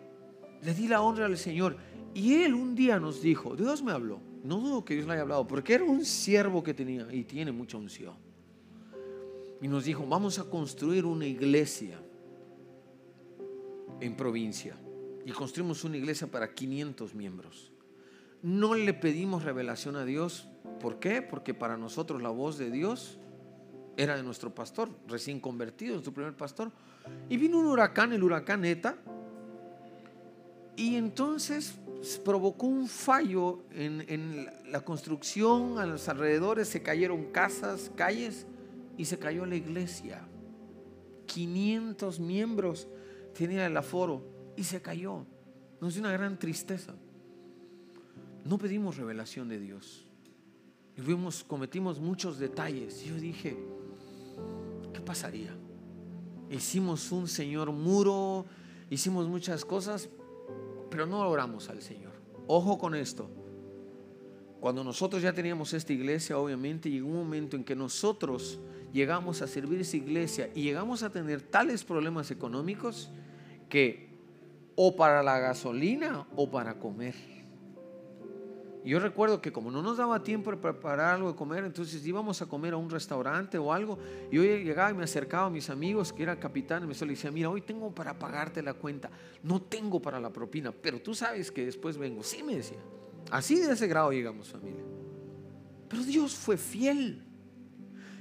le 0.61 0.73
di 0.73 0.87
la 0.87 1.01
honra 1.01 1.25
al 1.25 1.37
Señor. 1.37 1.75
Y 2.13 2.35
Él 2.35 2.53
un 2.53 2.75
día 2.75 2.97
nos 2.97 3.21
dijo, 3.21 3.57
Dios 3.57 3.83
me 3.83 3.91
habló. 3.91 4.21
No 4.45 4.61
dudo 4.61 4.85
que 4.85 4.93
Dios 4.93 5.05
le 5.05 5.11
haya 5.11 5.23
hablado, 5.23 5.45
porque 5.45 5.73
era 5.73 5.83
un 5.83 6.05
siervo 6.05 6.63
que 6.63 6.73
tenía 6.73 7.13
y 7.13 7.25
tiene 7.25 7.51
mucha 7.51 7.75
unción. 7.75 8.15
Y 9.61 9.67
nos 9.67 9.83
dijo, 9.83 10.07
vamos 10.07 10.39
a 10.39 10.45
construir 10.45 11.03
una 11.03 11.25
iglesia 11.25 11.99
en 13.99 14.15
provincia. 14.15 14.77
Y 15.25 15.31
construimos 15.33 15.83
una 15.83 15.97
iglesia 15.97 16.25
para 16.25 16.53
500 16.53 17.13
miembros. 17.13 17.73
No 18.41 18.75
le 18.75 18.93
pedimos 18.93 19.43
revelación 19.43 19.95
a 19.95 20.05
Dios 20.05 20.49
¿Por 20.79 20.99
qué? 20.99 21.21
Porque 21.21 21.53
para 21.53 21.77
nosotros 21.77 22.21
la 22.21 22.29
voz 22.29 22.57
de 22.57 22.71
Dios 22.71 23.17
era 23.97 24.15
de 24.15 24.23
nuestro 24.23 24.55
pastor, 24.55 24.89
recién 25.07 25.39
convertido, 25.39 25.93
nuestro 25.93 26.13
primer 26.13 26.35
pastor. 26.35 26.71
Y 27.27 27.37
vino 27.37 27.59
un 27.59 27.65
huracán, 27.65 28.13
el 28.13 28.23
huracán 28.23 28.63
ETA, 28.63 28.97
y 30.77 30.95
entonces 30.95 31.75
provocó 32.23 32.67
un 32.67 32.87
fallo 32.87 33.63
en, 33.71 34.05
en, 34.07 34.47
la 34.71 34.79
construcción, 34.81 35.77
a 35.79 35.85
los 35.85 36.07
alrededores 36.07 36.69
se 36.69 36.81
cayeron 36.81 37.25
casas, 37.31 37.91
calles, 37.95 38.47
y 38.97 39.05
se 39.05 39.19
cayó 39.19 39.45
la 39.45 39.55
iglesia. 39.55 40.21
500 41.25 42.19
miembros 42.21 42.87
tenía 43.33 43.65
el 43.65 43.75
aforo 43.75 44.23
y 44.55 44.63
se 44.63 44.81
cayó. 44.81 45.25
Nos 45.81 45.93
dio 45.93 46.03
una 46.03 46.13
gran 46.13 46.39
tristeza. 46.39 46.95
No 48.45 48.57
pedimos 48.57 48.97
revelación 48.97 49.49
de 49.49 49.59
Dios. 49.59 50.05
Y 50.97 51.01
fuimos, 51.01 51.43
cometimos 51.43 51.99
muchos 51.99 52.39
detalles. 52.39 53.03
Yo 53.03 53.15
dije, 53.15 53.57
¿qué 54.93 55.01
pasaría? 55.01 55.55
Hicimos 56.49 57.11
un 57.11 57.27
Señor 57.27 57.71
muro, 57.71 58.45
hicimos 58.89 59.27
muchas 59.27 59.63
cosas, 59.63 60.09
pero 60.89 61.05
no 61.05 61.19
oramos 61.19 61.69
al 61.69 61.81
Señor. 61.81 62.13
Ojo 62.47 62.77
con 62.77 62.95
esto. 62.95 63.29
Cuando 64.59 64.83
nosotros 64.83 65.21
ya 65.21 65.31
teníamos 65.31 65.73
esta 65.73 65.93
iglesia, 65.93 66.37
obviamente 66.37 66.89
llegó 66.89 67.07
un 67.07 67.15
momento 67.15 67.55
en 67.55 67.63
que 67.63 67.75
nosotros 67.75 68.59
llegamos 68.91 69.41
a 69.41 69.47
servir 69.47 69.79
esa 69.79 69.95
iglesia 69.95 70.49
y 70.53 70.63
llegamos 70.63 71.03
a 71.03 71.11
tener 71.11 71.41
tales 71.41 71.83
problemas 71.83 72.31
económicos 72.31 73.09
que 73.69 74.09
o 74.75 74.95
para 74.95 75.23
la 75.23 75.39
gasolina 75.39 76.27
o 76.35 76.49
para 76.49 76.79
comer 76.79 77.38
yo 78.85 78.99
recuerdo 78.99 79.41
que 79.41 79.51
como 79.51 79.71
no 79.71 79.81
nos 79.81 79.97
daba 79.97 80.23
tiempo 80.23 80.51
de 80.51 80.57
preparar 80.57 81.15
algo 81.15 81.31
de 81.31 81.35
comer, 81.35 81.65
entonces 81.65 82.05
íbamos 82.05 82.41
a 82.41 82.45
comer 82.45 82.73
a 82.73 82.77
un 82.77 82.89
restaurante 82.89 83.57
o 83.57 83.73
algo. 83.73 83.99
Y 84.31 84.37
yo 84.37 84.43
llegaba 84.43 84.91
y 84.91 84.93
me 84.93 85.03
acercaba 85.03 85.47
a 85.47 85.49
mis 85.49 85.69
amigos 85.69 86.13
que 86.13 86.23
eran 86.23 86.37
capitán 86.37 86.83
y 86.83 86.87
me 86.87 86.93
decía, 86.93 87.31
mira, 87.31 87.49
hoy 87.49 87.61
tengo 87.61 87.93
para 87.93 88.17
pagarte 88.17 88.61
la 88.61 88.73
cuenta, 88.73 89.11
no 89.43 89.61
tengo 89.61 90.01
para 90.01 90.19
la 90.19 90.31
propina, 90.31 90.71
pero 90.71 91.01
tú 91.01 91.13
sabes 91.13 91.51
que 91.51 91.65
después 91.65 91.97
vengo. 91.97 92.23
Sí, 92.23 92.41
me 92.41 92.55
decía. 92.55 92.79
Así 93.31 93.59
de 93.59 93.73
ese 93.73 93.87
grado 93.87 94.11
llegamos 94.11 94.47
familia. 94.47 94.83
Pero 95.89 96.03
Dios 96.03 96.35
fue 96.35 96.57
fiel. 96.57 97.23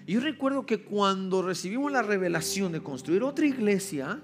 Yo 0.06 0.20
recuerdo 0.20 0.64
que 0.64 0.82
cuando 0.82 1.42
recibimos 1.42 1.92
la 1.92 2.02
revelación 2.02 2.72
de 2.72 2.80
construir 2.80 3.22
otra 3.22 3.46
iglesia, 3.46 4.20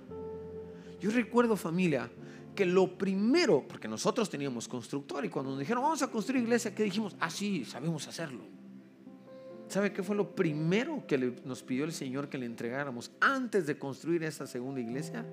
yo 0.98 1.10
recuerdo 1.10 1.56
familia, 1.56 2.10
que 2.54 2.64
lo 2.64 2.96
primero, 2.96 3.66
porque 3.66 3.88
nosotros 3.88 4.30
teníamos 4.30 4.68
constructor 4.68 5.24
y 5.24 5.28
cuando 5.28 5.50
nos 5.50 5.60
dijeron 5.60 5.82
vamos 5.82 6.02
a 6.02 6.10
construir 6.10 6.42
iglesia, 6.42 6.74
¿qué 6.74 6.84
dijimos? 6.84 7.16
Ah, 7.20 7.30
sí, 7.30 7.64
sabemos 7.64 8.06
hacerlo. 8.08 8.44
¿Sabe 9.68 9.92
qué 9.92 10.02
fue 10.02 10.14
lo 10.14 10.34
primero 10.34 11.06
que 11.06 11.18
nos 11.44 11.62
pidió 11.62 11.84
el 11.84 11.92
Señor 11.92 12.28
que 12.28 12.38
le 12.38 12.46
entregáramos 12.46 13.10
antes 13.20 13.66
de 13.66 13.78
construir 13.78 14.22
esa 14.22 14.46
segunda 14.46 14.80
iglesia? 14.80 15.26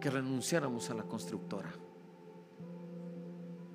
Que 0.00 0.08
renunciáramos 0.08 0.88
a 0.90 0.94
la 0.94 1.02
constructora. 1.02 1.72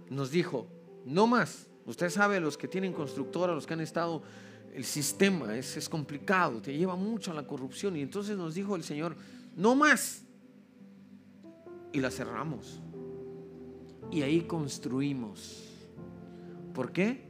Nos 0.09 0.31
dijo, 0.31 0.67
no 1.05 1.27
más. 1.27 1.67
Usted 1.85 2.09
sabe, 2.09 2.39
los 2.39 2.57
que 2.57 2.67
tienen 2.67 2.93
constructora, 2.93 3.53
los 3.53 3.67
que 3.67 3.73
han 3.73 3.81
estado, 3.81 4.23
el 4.73 4.85
sistema 4.85 5.55
es, 5.57 5.77
es 5.77 5.89
complicado, 5.89 6.61
te 6.61 6.75
lleva 6.75 6.95
mucho 6.95 7.31
a 7.31 7.33
la 7.33 7.45
corrupción. 7.45 7.95
Y 7.95 8.01
entonces 8.01 8.37
nos 8.37 8.55
dijo 8.55 8.75
el 8.75 8.83
Señor, 8.83 9.15
no 9.55 9.75
más 9.75 10.23
y 11.91 11.99
la 11.99 12.11
cerramos. 12.11 12.81
Y 14.11 14.21
ahí 14.21 14.41
construimos. 14.41 15.67
¿Por 16.73 16.91
qué? 16.91 17.29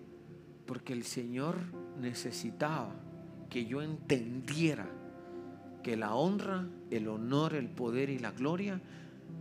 Porque 0.66 0.94
el 0.94 1.04
Señor 1.04 1.56
necesitaba 2.00 2.94
que 3.50 3.66
yo 3.66 3.82
entendiera 3.82 4.88
que 5.84 5.98
la 5.98 6.14
honra, 6.14 6.68
el 6.92 7.08
honor, 7.08 7.56
el 7.56 7.70
poder 7.70 8.10
y 8.10 8.20
la 8.20 8.32
gloria 8.32 8.82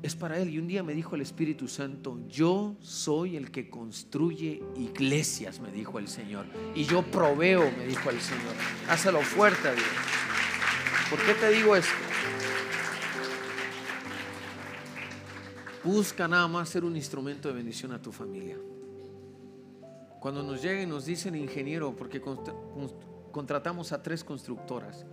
es 0.03 0.15
para 0.15 0.39
Él. 0.39 0.51
Y 0.51 0.59
un 0.59 0.69
día 0.69 0.83
me 0.83 0.95
dijo 0.95 1.17
el 1.17 1.23
Espíritu 1.23 1.69
Santo, 1.69 2.19
yo 2.29 2.77
soy 2.81 3.37
el 3.37 3.51
que 3.51 3.69
construye 3.69 4.63
iglesias, 4.77 5.61
me 5.61 5.71
dijo 5.73 5.99
el 5.99 6.09
Señor. 6.09 6.47
Y 6.75 6.85
yo 6.85 7.03
proveo, 7.03 7.71
me 7.77 7.87
dijo 7.87 8.11
el 8.11 8.21
Señor. 8.21 8.55
Hazlo 8.89 9.21
fuerte, 9.21 9.75
Dios. 9.75 9.87
¿Por 11.11 11.19
qué 11.21 11.35
te 11.35 11.51
digo 11.51 11.75
esto? 11.75 12.08
Busca 15.89 16.29
nada 16.29 16.47
más 16.49 16.69
ser 16.69 16.85
un 16.85 16.97
instrumento 16.97 17.49
de 17.49 17.55
bendición 17.55 17.93
a 17.93 18.03
tu 18.03 18.13
familia. 18.13 18.59
Cuando 20.21 20.43
nos 20.43 20.63
y 20.63 20.85
nos 20.85 21.07
dicen 21.07 21.35
ingeniero, 21.35 21.97
porque 21.97 22.21
contratamos 23.33 23.93
a 23.93 24.03
tres 24.03 24.23
constructoras, 24.23 25.07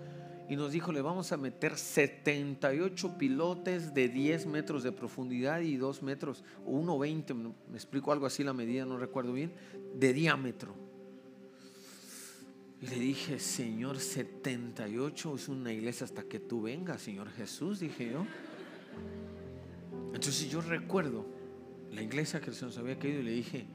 y 0.49 0.57
nos 0.57 0.73
dijo, 0.73 0.91
le 0.91 1.01
vamos 1.01 1.31
a 1.31 1.37
meter 1.37 1.77
78 1.77 3.17
pilotes 3.17 3.93
de 3.93 4.09
10 4.09 4.47
metros 4.47 4.83
de 4.83 4.91
profundidad 4.91 5.61
y 5.61 5.77
2 5.77 6.03
metros, 6.03 6.43
o 6.65 6.71
1,20, 6.71 7.53
me 7.69 7.77
explico 7.77 8.11
algo 8.11 8.25
así 8.25 8.43
la 8.43 8.51
medida, 8.51 8.83
no 8.85 8.97
recuerdo 8.97 9.31
bien, 9.31 9.53
de 9.93 10.11
diámetro. 10.11 10.75
Le 12.81 12.99
dije, 12.99 13.39
Señor, 13.39 13.97
78 13.97 15.35
es 15.35 15.47
una 15.47 15.71
iglesia 15.71 16.03
hasta 16.03 16.23
que 16.23 16.41
tú 16.41 16.63
vengas, 16.63 17.01
Señor 17.01 17.29
Jesús, 17.29 17.79
dije 17.79 18.11
yo. 18.11 18.25
Entonces 20.15 20.49
yo 20.49 20.61
recuerdo 20.61 21.25
la 21.91 22.01
iglesia 22.01 22.39
que 22.39 22.53
se 22.53 22.63
nos 22.63 22.77
había 22.77 22.97
caído 22.97 23.19
y 23.19 23.23
le 23.23 23.31
dije, 23.31 23.65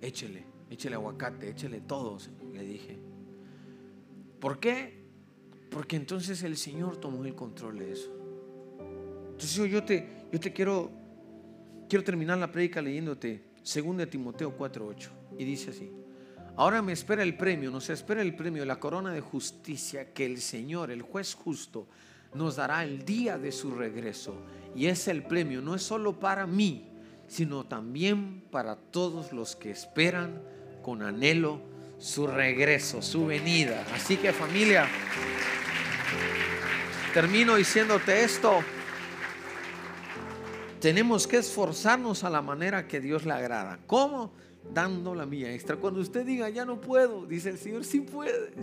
échele, 0.00 0.44
échele 0.70 0.94
aguacate, 0.94 1.50
échele 1.50 1.82
todo, 1.82 2.16
le 2.54 2.64
dije. 2.64 2.98
¿Por 4.40 4.58
qué? 4.58 4.98
Porque 5.70 5.96
entonces 5.96 6.42
el 6.42 6.56
Señor 6.56 6.96
tomó 6.96 7.22
el 7.26 7.34
control 7.34 7.80
de 7.80 7.92
eso. 7.92 8.10
Entonces 9.32 9.70
yo 9.70 9.84
te, 9.84 10.24
yo 10.32 10.40
te 10.40 10.54
quiero, 10.54 10.90
quiero 11.86 12.02
terminar 12.02 12.38
la 12.38 12.50
prédica 12.50 12.80
leyéndote 12.80 13.44
2 13.58 14.08
Timoteo 14.08 14.56
4:8 14.56 15.08
y 15.38 15.44
dice 15.44 15.70
así. 15.70 15.92
Ahora 16.56 16.80
me 16.80 16.92
espera 16.92 17.22
el 17.22 17.36
premio, 17.36 17.70
nos 17.70 17.90
espera 17.90 18.22
el 18.22 18.34
premio, 18.34 18.64
la 18.64 18.80
corona 18.80 19.12
de 19.12 19.20
justicia 19.20 20.14
que 20.14 20.24
el 20.24 20.40
Señor, 20.40 20.90
el 20.90 21.02
juez 21.02 21.34
justo, 21.34 21.88
nos 22.34 22.56
dará 22.56 22.84
el 22.84 23.04
día 23.04 23.38
de 23.38 23.52
su 23.52 23.74
regreso. 23.74 24.34
Y 24.74 24.86
es 24.86 25.08
el 25.08 25.22
premio, 25.24 25.60
no 25.60 25.74
es 25.74 25.82
solo 25.82 26.18
para 26.18 26.46
mí, 26.46 26.88
sino 27.26 27.64
también 27.64 28.42
para 28.50 28.76
todos 28.76 29.32
los 29.32 29.56
que 29.56 29.70
esperan 29.70 30.40
con 30.82 31.02
anhelo 31.02 31.60
su 31.98 32.26
regreso, 32.26 33.02
su 33.02 33.26
venida. 33.26 33.84
Así 33.94 34.16
que 34.16 34.32
familia, 34.32 34.88
termino 37.12 37.56
diciéndote 37.56 38.24
esto. 38.24 38.60
Tenemos 40.80 41.26
que 41.26 41.38
esforzarnos 41.38 42.24
a 42.24 42.30
la 42.30 42.40
manera 42.40 42.88
que 42.88 43.00
Dios 43.00 43.26
le 43.26 43.32
agrada. 43.32 43.78
¿Cómo? 43.86 44.32
Dando 44.72 45.14
la 45.14 45.26
mía 45.26 45.52
extra. 45.52 45.76
Cuando 45.76 46.00
usted 46.00 46.24
diga, 46.24 46.48
ya 46.48 46.64
no 46.64 46.80
puedo, 46.80 47.26
dice 47.26 47.50
el 47.50 47.58
Señor, 47.58 47.84
sí 47.84 48.00
puedes. 48.00 48.54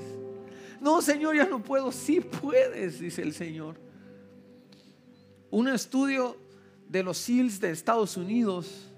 No, 0.81 1.01
Señor, 1.01 1.35
ya 1.35 1.45
no 1.45 1.63
puedo, 1.63 1.91
sí 1.91 2.19
puedes, 2.21 2.99
dice 2.99 3.21
el 3.21 3.33
Señor. 3.33 3.79
Un 5.49 5.67
estudio 5.67 6.37
de 6.87 7.03
los 7.03 7.17
SEALs 7.17 7.59
de 7.59 7.71
Estados 7.71 8.17
Unidos 8.17 8.91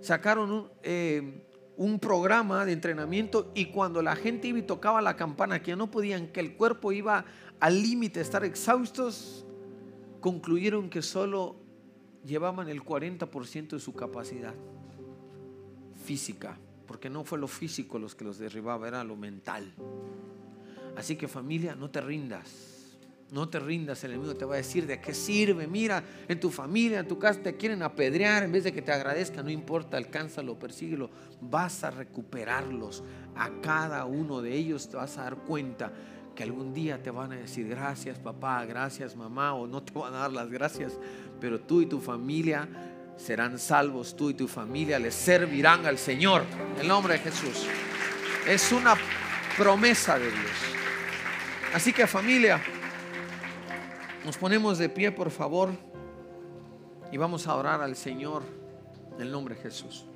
sacaron 0.00 0.50
un, 0.50 0.68
eh, 0.82 1.46
un 1.76 1.98
programa 1.98 2.64
de 2.64 2.72
entrenamiento 2.72 3.50
y 3.54 3.66
cuando 3.66 4.02
la 4.02 4.16
gente 4.16 4.48
iba 4.48 4.58
y 4.58 4.62
tocaba 4.62 5.02
la 5.02 5.16
campana, 5.16 5.62
que 5.62 5.72
ya 5.72 5.76
no 5.76 5.90
podían, 5.90 6.28
que 6.28 6.40
el 6.40 6.56
cuerpo 6.56 6.92
iba 6.92 7.24
al 7.60 7.82
límite 7.82 8.20
estar 8.20 8.44
exhaustos, 8.44 9.46
concluyeron 10.20 10.90
que 10.90 11.02
solo 11.02 11.56
llevaban 12.24 12.68
el 12.68 12.82
40% 12.82 13.68
de 13.70 13.80
su 13.80 13.94
capacidad 13.94 14.54
física, 16.04 16.58
porque 16.86 17.10
no 17.10 17.24
fue 17.24 17.38
lo 17.38 17.48
físico 17.48 17.98
los 17.98 18.14
que 18.14 18.24
los 18.24 18.38
derribaba, 18.38 18.88
era 18.88 19.04
lo 19.04 19.16
mental. 19.16 19.72
Así 20.96 21.16
que 21.16 21.28
familia, 21.28 21.74
no 21.74 21.90
te 21.90 22.00
rindas. 22.00 22.72
No 23.32 23.48
te 23.48 23.58
rindas, 23.58 24.04
el 24.04 24.10
enemigo 24.10 24.34
te 24.34 24.44
va 24.44 24.54
a 24.54 24.58
decir 24.58 24.86
de 24.86 25.00
qué 25.00 25.14
sirve. 25.14 25.66
Mira, 25.66 26.04
en 26.28 26.38
tu 26.38 26.50
familia, 26.50 27.00
en 27.00 27.08
tu 27.08 27.18
casa 27.18 27.40
te 27.40 27.56
quieren 27.56 27.82
apedrear 27.82 28.42
en 28.42 28.52
vez 28.52 28.64
de 28.64 28.74
que 28.74 28.82
te 28.82 28.92
agradezca, 28.92 29.42
no 29.42 29.48
importa, 29.48 29.96
alcánzalo, 29.96 30.58
persíguelo. 30.58 31.08
Vas 31.40 31.82
a 31.82 31.90
recuperarlos. 31.90 33.02
A 33.34 33.48
cada 33.62 34.04
uno 34.04 34.42
de 34.42 34.54
ellos 34.54 34.86
te 34.90 34.98
vas 34.98 35.16
a 35.16 35.22
dar 35.22 35.36
cuenta 35.36 35.90
que 36.34 36.42
algún 36.42 36.74
día 36.74 37.02
te 37.02 37.10
van 37.10 37.32
a 37.32 37.36
decir 37.36 37.68
gracias 37.68 38.18
papá, 38.18 38.64
gracias 38.66 39.16
mamá, 39.16 39.54
o 39.54 39.66
no 39.66 39.82
te 39.82 39.98
van 39.98 40.14
a 40.14 40.18
dar 40.18 40.32
las 40.32 40.50
gracias, 40.50 40.98
pero 41.40 41.58
tú 41.58 41.80
y 41.80 41.86
tu 41.86 42.00
familia 42.00 42.68
serán 43.16 43.58
salvos, 43.58 44.14
tú 44.14 44.28
y 44.28 44.34
tu 44.34 44.46
familia 44.46 44.98
les 44.98 45.14
servirán 45.14 45.86
al 45.86 45.96
Señor. 45.96 46.44
En 46.74 46.82
el 46.82 46.88
nombre 46.88 47.14
de 47.14 47.20
Jesús. 47.20 47.66
Es 48.46 48.72
una 48.72 48.94
promesa 49.56 50.18
de 50.18 50.26
Dios. 50.26 50.81
Así 51.74 51.92
que 51.92 52.06
familia, 52.06 52.62
nos 54.24 54.36
ponemos 54.36 54.78
de 54.78 54.88
pie, 54.88 55.10
por 55.10 55.30
favor, 55.30 55.70
y 57.10 57.16
vamos 57.16 57.46
a 57.46 57.54
orar 57.54 57.80
al 57.80 57.96
Señor 57.96 58.42
en 59.14 59.22
el 59.22 59.32
nombre 59.32 59.54
de 59.54 59.62
Jesús. 59.62 60.06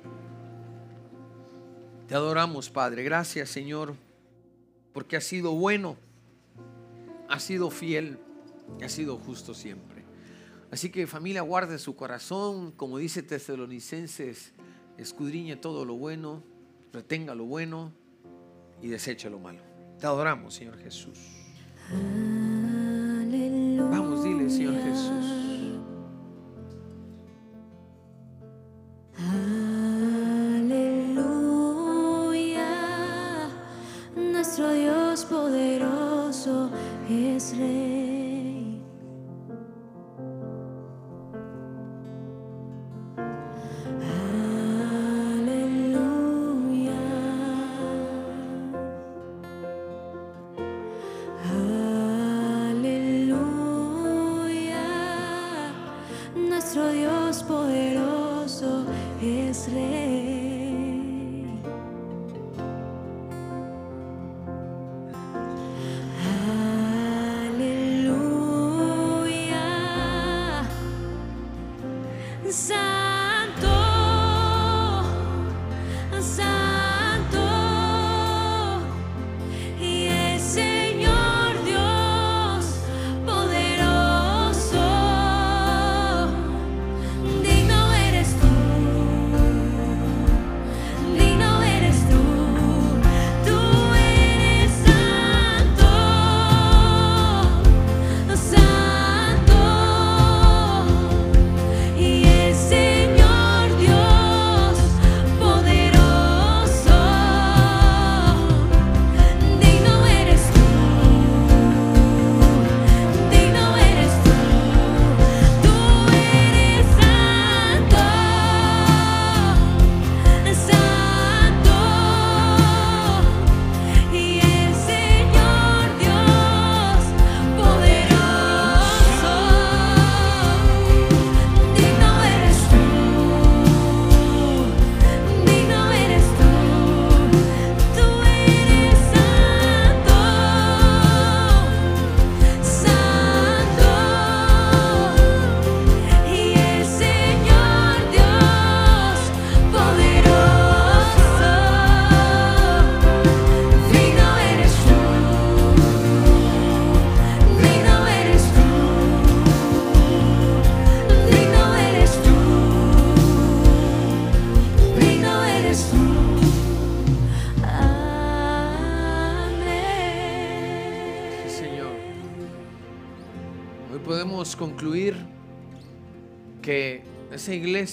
Te 2.07 2.15
adoramos, 2.15 2.69
Padre. 2.69 3.03
Gracias, 3.03 3.49
Señor, 3.49 3.95
porque 4.93 5.17
has 5.17 5.23
sido 5.23 5.51
bueno, 5.53 5.97
has 7.27 7.43
sido 7.43 7.69
fiel 7.69 8.19
has 8.81 8.91
sido 8.91 9.17
justo 9.17 9.53
siempre. 9.53 10.03
Así 10.71 10.89
que 10.89 11.07
familia, 11.07 11.41
guarde 11.41 11.79
su 11.79 11.95
corazón, 11.95 12.71
como 12.71 12.97
dice 12.97 13.23
Tesalonicenses, 13.23 14.53
escudriñe 14.97 15.55
todo 15.55 15.85
lo 15.85 15.95
bueno, 15.95 16.43
retenga 16.91 17.33
lo 17.35 17.45
bueno 17.45 17.93
y 18.81 18.87
deseche 18.87 19.29
lo 19.29 19.39
malo. 19.39 19.61
Te 19.99 20.05
adoramos, 20.05 20.53
Señor 20.53 20.77
Jesús. 20.77 21.46
Vamos, 23.89 24.23
dile, 24.23 24.49
Señor 24.49 24.75
Jesús. 24.83 25.36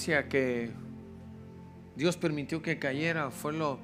Iglesia 0.05 0.29
que 0.29 0.69
Dios 1.95 2.15
permitió 2.15 2.61
que 2.61 2.77
cayera 2.77 3.31
fue 3.31 3.53
lo 3.53 3.79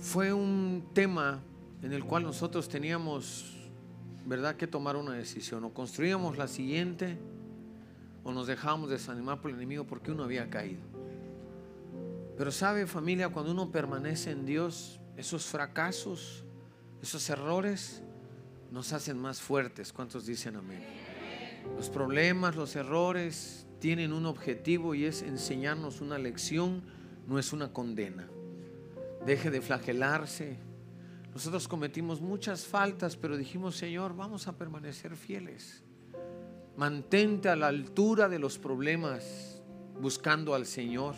fue 0.00 0.32
un 0.32 0.84
tema 0.94 1.40
en 1.82 1.92
el 1.92 2.04
cual 2.04 2.22
nosotros 2.22 2.68
teníamos 2.68 3.56
verdad 4.26 4.54
que 4.54 4.68
tomar 4.68 4.94
una 4.96 5.14
decisión 5.14 5.64
o 5.64 5.74
construíamos 5.74 6.38
la 6.38 6.46
siguiente 6.46 7.18
o 8.22 8.32
nos 8.32 8.46
dejábamos 8.46 8.90
desanimar 8.90 9.40
por 9.40 9.50
el 9.50 9.56
enemigo 9.56 9.84
porque 9.84 10.12
uno 10.12 10.22
había 10.22 10.48
caído. 10.48 10.82
Pero 12.36 12.52
sabe 12.52 12.86
familia, 12.86 13.28
cuando 13.30 13.50
uno 13.50 13.72
permanece 13.72 14.30
en 14.30 14.46
Dios, 14.46 15.00
esos 15.16 15.46
fracasos, 15.46 16.44
esos 17.02 17.28
errores 17.28 18.02
nos 18.70 18.92
hacen 18.92 19.18
más 19.18 19.40
fuertes. 19.40 19.92
¿Cuántos 19.92 20.26
dicen 20.26 20.56
amén? 20.56 20.84
Los 21.76 21.90
problemas, 21.90 22.54
los 22.54 22.76
errores 22.76 23.61
tienen 23.82 24.12
un 24.12 24.26
objetivo 24.26 24.94
y 24.94 25.06
es 25.06 25.22
enseñarnos 25.22 26.00
una 26.00 26.16
lección, 26.16 26.84
no 27.26 27.40
es 27.40 27.52
una 27.52 27.72
condena. 27.72 28.28
deje 29.26 29.50
de 29.50 29.60
flagelarse. 29.60 30.56
Nosotros 31.34 31.66
cometimos 31.66 32.20
muchas 32.20 32.64
faltas, 32.64 33.16
pero 33.16 33.36
dijimos, 33.36 33.74
Señor, 33.74 34.14
vamos 34.14 34.46
a 34.46 34.56
permanecer 34.56 35.16
fieles. 35.16 35.82
Mantente 36.76 37.48
a 37.48 37.56
la 37.56 37.66
altura 37.66 38.28
de 38.28 38.38
los 38.38 38.56
problemas, 38.56 39.60
buscando 40.00 40.54
al 40.54 40.66
Señor. 40.66 41.16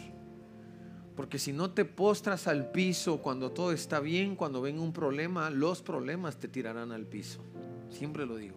Porque 1.17 1.39
si 1.39 1.53
no 1.53 1.73
te 1.73 1.85
postras 1.85 2.49
al 2.49 2.71
piso 2.71 3.21
cuando 3.21 3.51
todo 3.51 3.73
está 3.73 4.01
bien, 4.01 4.37
cuando 4.37 4.63
venga 4.63 4.81
un 4.81 4.95
problema, 4.95 5.51
los 5.51 5.83
problemas 5.83 6.39
te 6.39 6.49
tirarán 6.49 6.93
al 6.93 7.05
piso. 7.05 7.45
Siempre 7.91 8.25
lo 8.25 8.37
digo. 8.37 8.57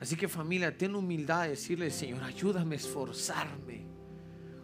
Así 0.00 0.16
que 0.16 0.28
familia, 0.28 0.76
ten 0.76 0.94
humildad 0.94 1.44
de 1.44 1.50
decirle, 1.50 1.90
Señor, 1.90 2.22
ayúdame 2.22 2.74
a 2.74 2.78
esforzarme. 2.78 3.86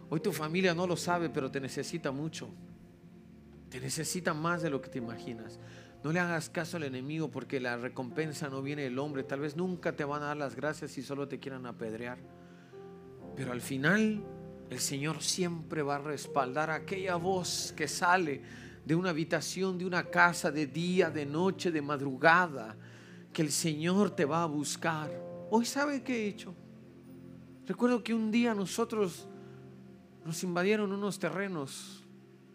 Hoy 0.09 0.19
tu 0.19 0.31
familia 0.31 0.73
no 0.73 0.85
lo 0.85 0.97
sabe, 0.97 1.29
pero 1.29 1.49
te 1.49 1.59
necesita 1.61 2.11
mucho. 2.11 2.49
Te 3.69 3.79
necesita 3.79 4.33
más 4.33 4.61
de 4.61 4.69
lo 4.69 4.81
que 4.81 4.89
te 4.89 4.97
imaginas. 4.97 5.59
No 6.03 6.11
le 6.11 6.19
hagas 6.19 6.49
caso 6.49 6.77
al 6.77 6.83
enemigo 6.83 7.31
porque 7.31 7.59
la 7.59 7.77
recompensa 7.77 8.49
no 8.49 8.61
viene 8.61 8.83
del 8.83 8.99
hombre. 8.99 9.23
Tal 9.23 9.39
vez 9.39 9.55
nunca 9.55 9.95
te 9.95 10.03
van 10.03 10.23
a 10.23 10.27
dar 10.27 10.37
las 10.37 10.55
gracias 10.55 10.91
si 10.91 11.01
solo 11.01 11.27
te 11.27 11.39
quieran 11.39 11.65
apedrear. 11.65 12.17
Pero 13.35 13.53
al 13.53 13.61
final 13.61 14.23
el 14.69 14.79
Señor 14.79 15.21
siempre 15.21 15.81
va 15.81 15.95
a 15.95 15.99
respaldar 15.99 16.71
aquella 16.71 17.15
voz 17.15 17.73
que 17.75 17.87
sale 17.87 18.41
de 18.85 18.95
una 18.95 19.11
habitación, 19.11 19.77
de 19.77 19.85
una 19.85 20.05
casa, 20.05 20.51
de 20.51 20.67
día, 20.67 21.09
de 21.09 21.25
noche, 21.25 21.71
de 21.71 21.81
madrugada, 21.81 22.75
que 23.33 23.41
el 23.41 23.51
Señor 23.51 24.11
te 24.11 24.25
va 24.25 24.43
a 24.43 24.45
buscar. 24.45 25.11
Hoy 25.49 25.65
sabe 25.65 26.03
qué 26.03 26.25
he 26.25 26.27
hecho. 26.27 26.53
Recuerdo 27.65 28.03
que 28.03 28.13
un 28.13 28.31
día 28.31 28.53
nosotros 28.53 29.27
nos 30.25 30.43
invadieron 30.43 30.91
unos 30.91 31.19
terrenos 31.19 32.03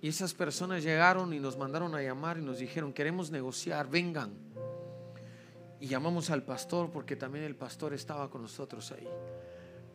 y 0.01 0.09
esas 0.09 0.35
personas 0.35 0.83
llegaron 0.83 1.33
y 1.33 1.41
nos 1.41 1.57
mandaron 1.57 1.95
a 1.95 2.03
llamar 2.03 2.39
y 2.39 2.43
nos 2.43 2.59
dijeron, 2.59 2.93
queremos 2.93 3.31
negociar, 3.31 3.89
vengan. 3.89 4.33
Y 5.81 5.89
llamamos 5.89 6.31
al 6.31 6.43
pastor 6.43 6.91
porque 6.91 7.17
también 7.17 7.45
el 7.45 7.57
pastor 7.57 7.93
estaba 7.93 8.31
con 8.31 8.43
nosotros 8.43 8.93
ahí. 8.93 9.09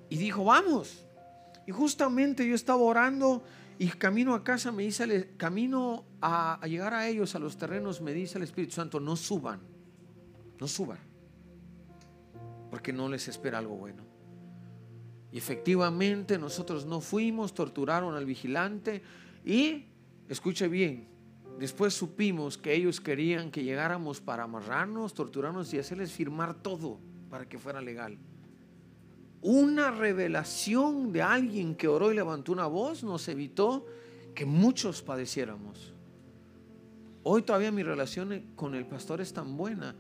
Y 0.10 0.18
dijo, 0.18 0.44
vamos. 0.44 1.06
Y 1.68 1.72
justamente 1.72 2.48
yo 2.48 2.56
estaba 2.56 2.82
orando 2.82 3.44
y 3.78 3.88
camino 3.90 4.34
a 4.34 4.44
casa 4.44 4.72
me 4.72 4.84
dice, 4.84 5.34
camino 5.38 6.06
a 6.22 6.60
llegar 6.68 6.94
a 6.94 7.08
ellos, 7.08 7.34
a 7.36 7.40
los 7.40 7.58
terrenos, 7.58 8.02
me 8.02 8.14
dice 8.14 8.38
el 8.38 8.44
Espíritu 8.44 8.74
Santo, 8.74 9.00
no 9.00 9.16
suban, 9.16 9.60
no 10.62 10.68
suban, 10.68 11.00
porque 12.70 12.94
no 12.94 13.10
les 13.10 13.28
espera 13.28 13.58
algo 13.58 13.76
bueno. 13.76 14.04
Y 15.32 15.40
efectivamente 15.40 16.38
nosotros 16.38 16.86
no 16.86 17.02
fuimos, 17.02 17.56
torturaron 17.56 18.14
al 18.14 18.28
vigilante 18.28 19.02
y, 19.44 19.86
escuche 20.30 20.68
bien, 20.68 21.08
después 21.58 21.96
supimos 21.96 22.60
que 22.60 22.76
ellos 22.76 23.02
querían 23.02 23.50
que 23.50 23.64
llegáramos 23.64 24.22
para 24.22 24.44
amarrarnos, 24.44 25.16
torturarnos 25.16 25.74
y 25.74 25.80
hacerles 25.80 26.12
firmar 26.12 26.54
todo 26.54 27.00
para 27.32 27.50
que 27.50 27.58
fuera 27.58 27.82
legal. 27.82 28.20
Una 29.42 29.90
revelación 29.90 31.12
de 31.12 31.24
alguien 31.24 31.74
que 31.74 31.88
oró 31.88 32.12
y 32.12 32.16
levantó 32.16 32.52
una 32.52 32.68
voz 32.68 33.04
nos 33.04 33.28
evitó 33.30 33.88
que 34.36 34.46
muchos 34.46 35.02
padeciéramos. 35.02 35.96
Hoy 37.24 37.42
todavía 37.42 37.72
mi 37.72 37.82
relación 37.82 38.52
con 38.56 38.76
el 38.76 38.86
pastor 38.86 39.22
es 39.22 39.34
tan 39.34 39.58
buena 39.58 39.96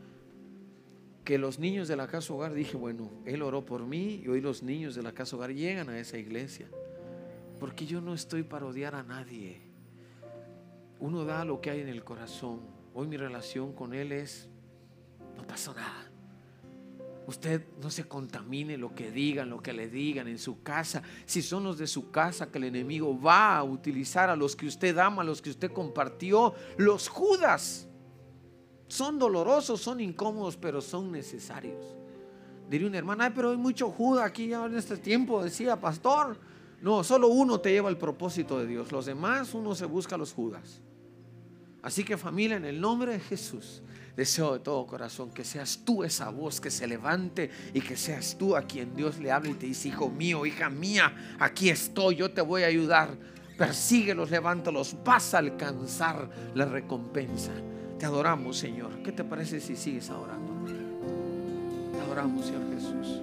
que 1.24 1.38
los 1.38 1.60
niños 1.60 1.88
de 1.88 1.96
la 1.96 2.08
casa 2.08 2.34
hogar 2.34 2.54
dije, 2.54 2.78
bueno, 2.78 3.12
él 3.26 3.42
oró 3.42 3.66
por 3.66 3.86
mí 3.86 4.22
y 4.24 4.28
hoy 4.28 4.42
los 4.42 4.64
niños 4.64 4.96
de 4.96 5.04
la 5.04 5.12
casa 5.12 5.36
hogar 5.36 5.54
llegan 5.54 5.90
a 5.90 6.00
esa 6.00 6.18
iglesia. 6.18 6.68
Porque 7.60 7.86
yo 7.86 8.02
no 8.02 8.14
estoy 8.14 8.44
para 8.44 8.66
odiar 8.66 8.96
a 8.96 9.04
nadie. 9.04 9.62
Uno 11.00 11.26
da 11.26 11.46
lo 11.46 11.62
que 11.62 11.70
hay 11.70 11.82
en 11.82 11.90
el 11.90 12.04
corazón. 12.04 12.62
Hoy 12.94 13.08
mi 13.08 13.18
relación 13.18 13.74
con 13.74 13.94
él 13.94 14.12
es, 14.12 14.50
no 15.38 15.46
pasó 15.46 15.74
nada. 15.74 16.12
Usted 17.28 17.66
no 17.82 17.92
se 17.92 18.08
contamine 18.08 18.78
lo 18.78 18.96
que 18.96 19.12
digan, 19.12 19.50
lo 19.50 19.62
que 19.62 19.74
le 19.74 19.88
digan 19.90 20.28
en 20.28 20.40
su 20.40 20.64
casa. 20.64 21.04
Si 21.26 21.44
son 21.44 21.64
los 21.64 21.78
de 21.78 21.86
su 21.86 22.10
casa 22.10 22.52
que 22.52 22.58
el 22.58 22.66
enemigo 22.66 23.20
va 23.20 23.58
a 23.58 23.64
utilizar 23.64 24.30
a 24.30 24.36
los 24.36 24.56
que 24.56 24.66
usted 24.66 24.98
ama, 24.98 25.22
a 25.22 25.26
los 25.26 25.42
que 25.42 25.52
usted 25.52 25.72
compartió, 25.72 26.56
los 26.78 27.08
Judas. 27.08 27.88
Son 28.92 29.18
dolorosos, 29.18 29.80
son 29.80 30.02
incómodos, 30.02 30.58
pero 30.58 30.82
son 30.82 31.14
necesarios. 31.14 31.96
Diría 32.70 32.89
una 32.89 32.98
hermana, 32.98 33.24
"Ay, 33.28 33.32
pero 33.34 33.52
hay 33.52 33.56
mucho 33.56 33.89
Judas 33.89 34.26
aquí 34.26 34.50
ya 34.50 34.66
en 34.66 34.76
este 34.76 34.98
tiempo, 34.98 35.42
decía 35.42 35.80
pastor. 35.80 36.38
No, 36.82 37.02
solo 37.02 37.30
uno 37.30 37.58
te 37.62 37.72
lleva 37.72 37.88
al 37.88 37.98
propósito 37.98 38.60
de 38.60 38.68
Dios. 38.68 38.92
Los 38.92 39.06
demás, 39.06 39.54
uno 39.54 39.76
se 39.76 39.86
busca 39.86 40.16
a 40.16 40.18
los 40.18 40.34
Judas. 40.34 40.82
Así 41.82 42.04
que 42.04 42.18
familia, 42.18 42.58
en 42.58 42.66
el 42.66 42.82
nombre 42.82 43.14
de 43.14 43.20
Jesús, 43.22 43.82
deseo 44.18 44.52
de 44.56 44.60
todo 44.60 44.86
corazón 44.86 45.32
que 45.32 45.46
seas 45.46 45.80
tú 45.86 46.04
esa 46.04 46.28
voz 46.30 46.60
que 46.60 46.70
se 46.70 46.86
levante 46.86 47.50
y 47.74 47.80
que 47.80 47.96
seas 47.96 48.38
tú 48.38 48.58
a 48.58 48.64
quien 48.64 48.94
Dios 48.94 49.20
le 49.20 49.32
hable 49.32 49.52
y 49.52 49.54
te 49.54 49.68
dice, 49.68 49.88
hijo 49.88 50.10
mío, 50.10 50.46
hija 50.46 50.70
mía, 50.70 51.38
aquí 51.39 51.70
estoy, 51.70 52.18
yo 52.18 52.30
te 52.34 52.42
voy 52.42 52.64
a 52.64 52.68
ayudar. 52.68 53.18
Persíguelos, 53.58 54.30
levántalos, 54.32 54.98
vas 55.06 55.34
a 55.34 55.38
alcanzar 55.38 56.30
la 56.56 56.66
recompensa. 56.66 57.54
Te 58.02 58.08
adoramos, 58.08 58.58
Señor. 58.58 58.91
¿Qué 59.04 59.12
te 59.12 59.24
parece 59.24 59.60
si 59.60 59.76
sigues 59.76 60.10
adorando? 60.10 60.52
Te 61.93 62.02
adoramos, 62.02 62.47
Señor 62.47 62.64
Jesús. 62.74 63.22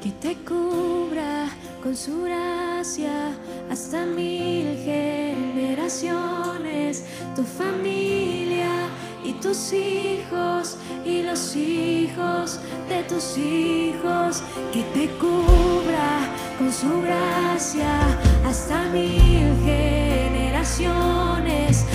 que 0.00 0.12
te 0.12 0.36
cubra 0.44 1.48
con 1.82 1.96
su 1.96 2.22
gracia 2.22 3.36
hasta 3.68 4.06
mil 4.06 4.78
generaciones, 4.84 7.04
tu 7.34 7.42
familia 7.42 8.86
y 9.24 9.32
tus 9.32 9.72
hijos 9.72 10.76
y 11.04 11.24
los 11.24 11.56
hijos 11.56 12.60
de 12.88 13.02
tus 13.08 13.36
hijos, 13.36 14.44
que 14.72 14.84
te 14.94 15.08
cubra 15.18 16.32
con 16.58 16.72
su 16.72 17.02
gracia 17.02 18.00
hasta 18.46 18.84
mil 18.90 19.52
generaciones, 19.64 21.85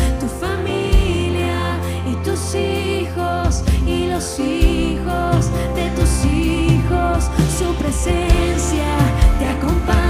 los 4.22 4.40
hijos 4.40 5.50
de 5.74 5.90
tus 5.96 6.26
hijos, 6.26 7.24
su 7.58 7.74
presencia 7.74 8.86
te 9.40 9.48
acompañe 9.48 10.01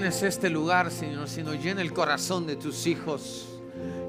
llenes 0.00 0.22
este 0.22 0.48
lugar, 0.48 0.90
Señor, 0.90 1.28
sino 1.28 1.52
llena 1.52 1.82
el 1.82 1.92
corazón 1.92 2.46
de 2.46 2.56
tus 2.56 2.86
hijos. 2.86 3.46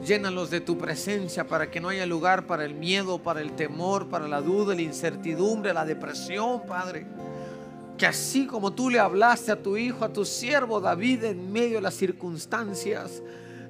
Llénalos 0.06 0.50
de 0.50 0.62
tu 0.62 0.78
presencia 0.78 1.46
para 1.46 1.70
que 1.70 1.82
no 1.82 1.90
haya 1.90 2.06
lugar 2.06 2.48
para 2.48 2.64
el 2.64 2.76
miedo, 2.76 3.22
para 3.22 3.42
el 3.42 3.52
temor, 3.58 4.08
para 4.08 4.26
la 4.26 4.40
duda, 4.40 4.74
la 4.74 4.84
incertidumbre, 4.84 5.74
la 5.74 5.84
depresión, 5.84 6.66
Padre. 6.66 7.06
Que 7.98 8.06
así 8.06 8.48
como 8.48 8.72
tú 8.72 8.90
le 8.90 9.00
hablaste 9.00 9.52
a 9.52 9.62
tu 9.62 9.76
hijo, 9.76 10.06
a 10.06 10.14
tu 10.14 10.24
siervo 10.24 10.80
David 10.80 11.26
en 11.26 11.52
medio 11.52 11.76
de 11.76 11.82
las 11.82 11.96
circunstancias, 11.96 13.22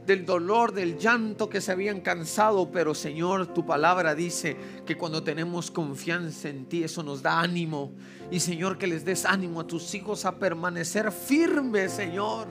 del 0.06 0.26
dolor, 0.26 0.74
del 0.74 0.98
llanto 0.98 1.50
que 1.50 1.62
se 1.62 1.72
habían 1.72 2.02
cansado, 2.02 2.72
pero 2.72 2.96
Señor, 2.96 3.48
tu 3.48 3.66
palabra 3.66 4.16
dice 4.16 4.58
que 4.86 4.98
cuando 4.98 5.24
tenemos 5.24 5.70
confianza 5.70 6.50
en 6.50 6.66
ti, 6.66 6.84
eso 6.84 7.04
nos 7.04 7.22
da 7.22 7.40
ánimo. 7.40 7.92
Y 8.32 8.40
Señor, 8.40 8.78
que 8.78 8.88
les 8.88 9.06
des 9.06 9.26
ánimo 9.26 9.62
a 9.62 9.68
tus 9.68 9.94
hijos 9.94 10.26
a 10.26 10.36
permanecer 10.38 11.12
firmes, 11.12 11.92
Señor 11.92 12.48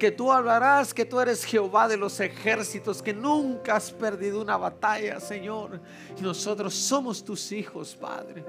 que 0.00 0.10
tú 0.10 0.32
hablarás 0.32 0.92
que 0.94 1.04
tú 1.04 1.20
eres 1.20 1.44
Jehová 1.44 1.86
de 1.86 1.98
los 1.98 2.18
ejércitos, 2.18 3.02
que 3.02 3.12
nunca 3.12 3.76
has 3.76 3.92
perdido 3.92 4.40
una 4.40 4.56
batalla, 4.56 5.20
Señor. 5.20 5.78
Y 6.18 6.22
nosotros 6.22 6.74
somos 6.74 7.22
tus 7.22 7.52
hijos, 7.52 7.94
Padre. 8.00 8.42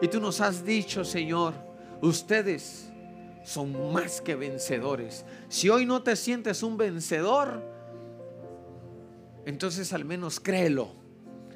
Y 0.00 0.08
tú 0.08 0.18
nos 0.18 0.40
has 0.40 0.64
dicho, 0.64 1.04
Señor, 1.04 1.52
ustedes 2.00 2.90
son 3.44 3.92
más 3.92 4.22
que 4.22 4.34
vencedores. 4.34 5.26
Si 5.48 5.68
hoy 5.68 5.84
no 5.84 6.02
te 6.02 6.16
sientes 6.16 6.62
un 6.62 6.78
vencedor, 6.78 7.73
entonces 9.46 9.92
al 9.92 10.04
menos 10.04 10.40
créelo. 10.40 10.92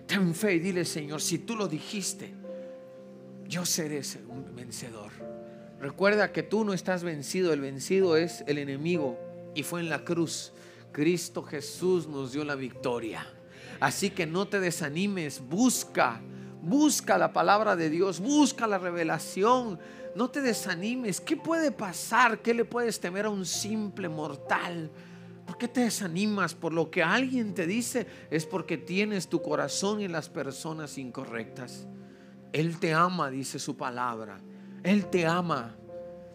Ten 0.06 0.34
fe 0.34 0.54
y 0.54 0.58
dile, 0.58 0.84
Señor, 0.84 1.20
si 1.20 1.38
tú 1.38 1.54
lo 1.54 1.68
dijiste, 1.68 2.32
yo 3.46 3.64
seré 3.64 4.00
un 4.28 4.54
vencedor. 4.54 5.12
Recuerda 5.80 6.32
que 6.32 6.42
tú 6.42 6.64
no 6.64 6.72
estás 6.72 7.02
vencido, 7.04 7.52
el 7.52 7.60
vencido 7.60 8.16
es 8.16 8.42
el 8.46 8.58
enemigo 8.58 9.18
y 9.54 9.62
fue 9.62 9.80
en 9.80 9.88
la 9.88 10.04
cruz. 10.04 10.52
Cristo 10.92 11.42
Jesús 11.42 12.08
nos 12.08 12.32
dio 12.32 12.44
la 12.44 12.56
victoria. 12.56 13.26
Así 13.80 14.10
que 14.10 14.26
no 14.26 14.48
te 14.48 14.60
desanimes, 14.60 15.40
busca, 15.40 16.20
busca 16.62 17.16
la 17.16 17.32
palabra 17.32 17.76
de 17.76 17.90
Dios, 17.90 18.18
busca 18.18 18.66
la 18.66 18.78
revelación. 18.78 19.78
No 20.16 20.30
te 20.30 20.40
desanimes. 20.40 21.20
¿Qué 21.20 21.36
puede 21.36 21.70
pasar? 21.70 22.40
¿Qué 22.40 22.54
le 22.54 22.64
puedes 22.64 22.98
temer 22.98 23.26
a 23.26 23.30
un 23.30 23.46
simple 23.46 24.08
mortal? 24.08 24.90
¿Por 25.48 25.56
qué 25.56 25.66
te 25.66 25.80
desanimas 25.80 26.54
por 26.54 26.74
lo 26.74 26.90
que 26.90 27.02
alguien 27.02 27.54
te 27.54 27.66
dice? 27.66 28.06
Es 28.30 28.44
porque 28.44 28.76
tienes 28.76 29.28
tu 29.28 29.40
corazón 29.40 30.02
en 30.02 30.12
las 30.12 30.28
personas 30.28 30.98
incorrectas. 30.98 31.86
Él 32.52 32.78
te 32.78 32.92
ama, 32.92 33.30
dice 33.30 33.58
su 33.58 33.74
palabra. 33.74 34.42
Él 34.82 35.06
te 35.06 35.24
ama. 35.24 35.74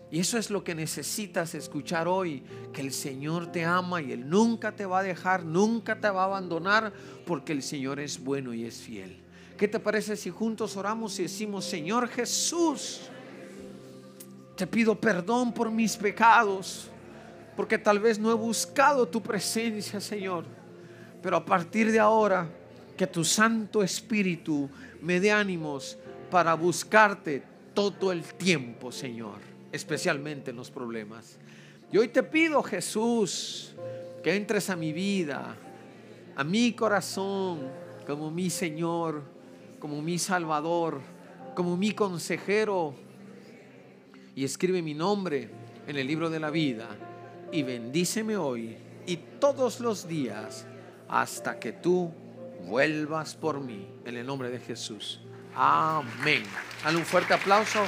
Y 0.10 0.20
eso 0.20 0.40
es 0.40 0.50
lo 0.50 0.64
que 0.64 0.74
necesitas 0.74 1.54
escuchar 1.54 2.08
hoy, 2.08 2.44
que 2.74 2.82
el 2.82 2.92
Señor 2.92 3.52
te 3.52 3.64
ama 3.64 4.02
y 4.02 4.14
Él 4.14 4.28
nunca 4.28 4.76
te 4.76 4.88
va 4.88 5.02
a 5.02 5.04
dejar, 5.04 5.46
nunca 5.46 6.00
te 6.00 6.10
va 6.10 6.24
a 6.24 6.26
abandonar, 6.26 6.92
porque 7.28 7.54
el 7.54 7.62
Señor 7.62 8.00
es 8.00 8.18
bueno 8.18 8.52
y 8.52 8.66
es 8.66 8.82
fiel. 8.82 9.22
¿Qué 9.60 9.68
te 9.68 9.80
parece 9.80 10.16
si 10.16 10.32
juntos 10.32 10.76
oramos 10.76 11.20
y 11.20 11.24
decimos, 11.24 11.66
Señor 11.66 12.08
Jesús, 12.08 13.02
te 14.56 14.66
pido 14.66 15.00
perdón 15.00 15.54
por 15.54 15.70
mis 15.70 15.96
pecados, 15.98 16.90
porque 17.56 17.78
tal 17.78 18.00
vez 18.00 18.20
no 18.20 18.32
he 18.32 18.36
buscado 18.36 19.08
tu 19.08 19.22
presencia, 19.22 20.00
Señor, 20.00 20.46
pero 21.22 21.38
a 21.38 21.46
partir 21.46 21.92
de 21.92 22.00
ahora, 22.00 22.50
que 22.98 23.08
tu 23.08 23.24
Santo 23.24 23.82
Espíritu 23.82 24.70
me 25.02 25.20
dé 25.20 25.32
ánimos 25.32 25.98
para 26.30 26.54
buscarte 26.54 27.42
todo 27.74 28.12
el 28.12 28.24
tiempo, 28.24 28.92
Señor 28.92 29.54
especialmente 29.74 30.52
en 30.52 30.56
los 30.56 30.70
problemas. 30.70 31.38
Y 31.92 31.98
hoy 31.98 32.08
te 32.08 32.24
pido, 32.24 32.62
Jesús, 32.64 33.74
que 34.24 34.36
entres 34.36 34.70
a 34.70 34.76
mi 34.76 34.94
vida, 34.94 35.58
a 36.36 36.44
mi 36.44 36.74
corazón, 36.74 37.68
como 38.06 38.30
mi 38.30 38.52
Señor, 38.52 39.24
como 39.80 40.02
mi 40.02 40.20
Salvador, 40.20 41.02
como 41.56 41.76
mi 41.76 41.92
consejero, 41.92 42.94
y 44.36 44.44
escribe 44.44 44.82
mi 44.82 44.94
nombre 44.94 45.50
en 45.88 45.98
el 45.98 46.06
libro 46.08 46.30
de 46.30 46.40
la 46.40 46.52
vida, 46.52 46.88
y 47.54 47.62
bendíceme 47.62 48.36
hoy 48.36 48.78
y 49.06 49.18
todos 49.40 49.80
los 49.80 50.08
días 50.08 50.66
hasta 51.08 51.60
que 51.60 51.72
tú 51.72 52.12
vuelvas 52.66 53.36
por 53.36 53.60
mí, 53.62 53.88
en 54.06 54.18
el 54.18 54.26
nombre 54.26 54.50
de 54.50 54.60
Jesús. 54.60 55.22
Amén. 55.56 56.44
Dale 56.84 56.98
un 56.98 57.06
fuerte 57.06 57.36
aplauso. 57.36 57.86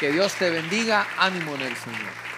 Que 0.00 0.10
Dios 0.10 0.34
te 0.34 0.50
bendiga. 0.50 1.06
Ánimo 1.18 1.54
en 1.54 1.62
el 1.62 1.76
Señor. 1.76 2.33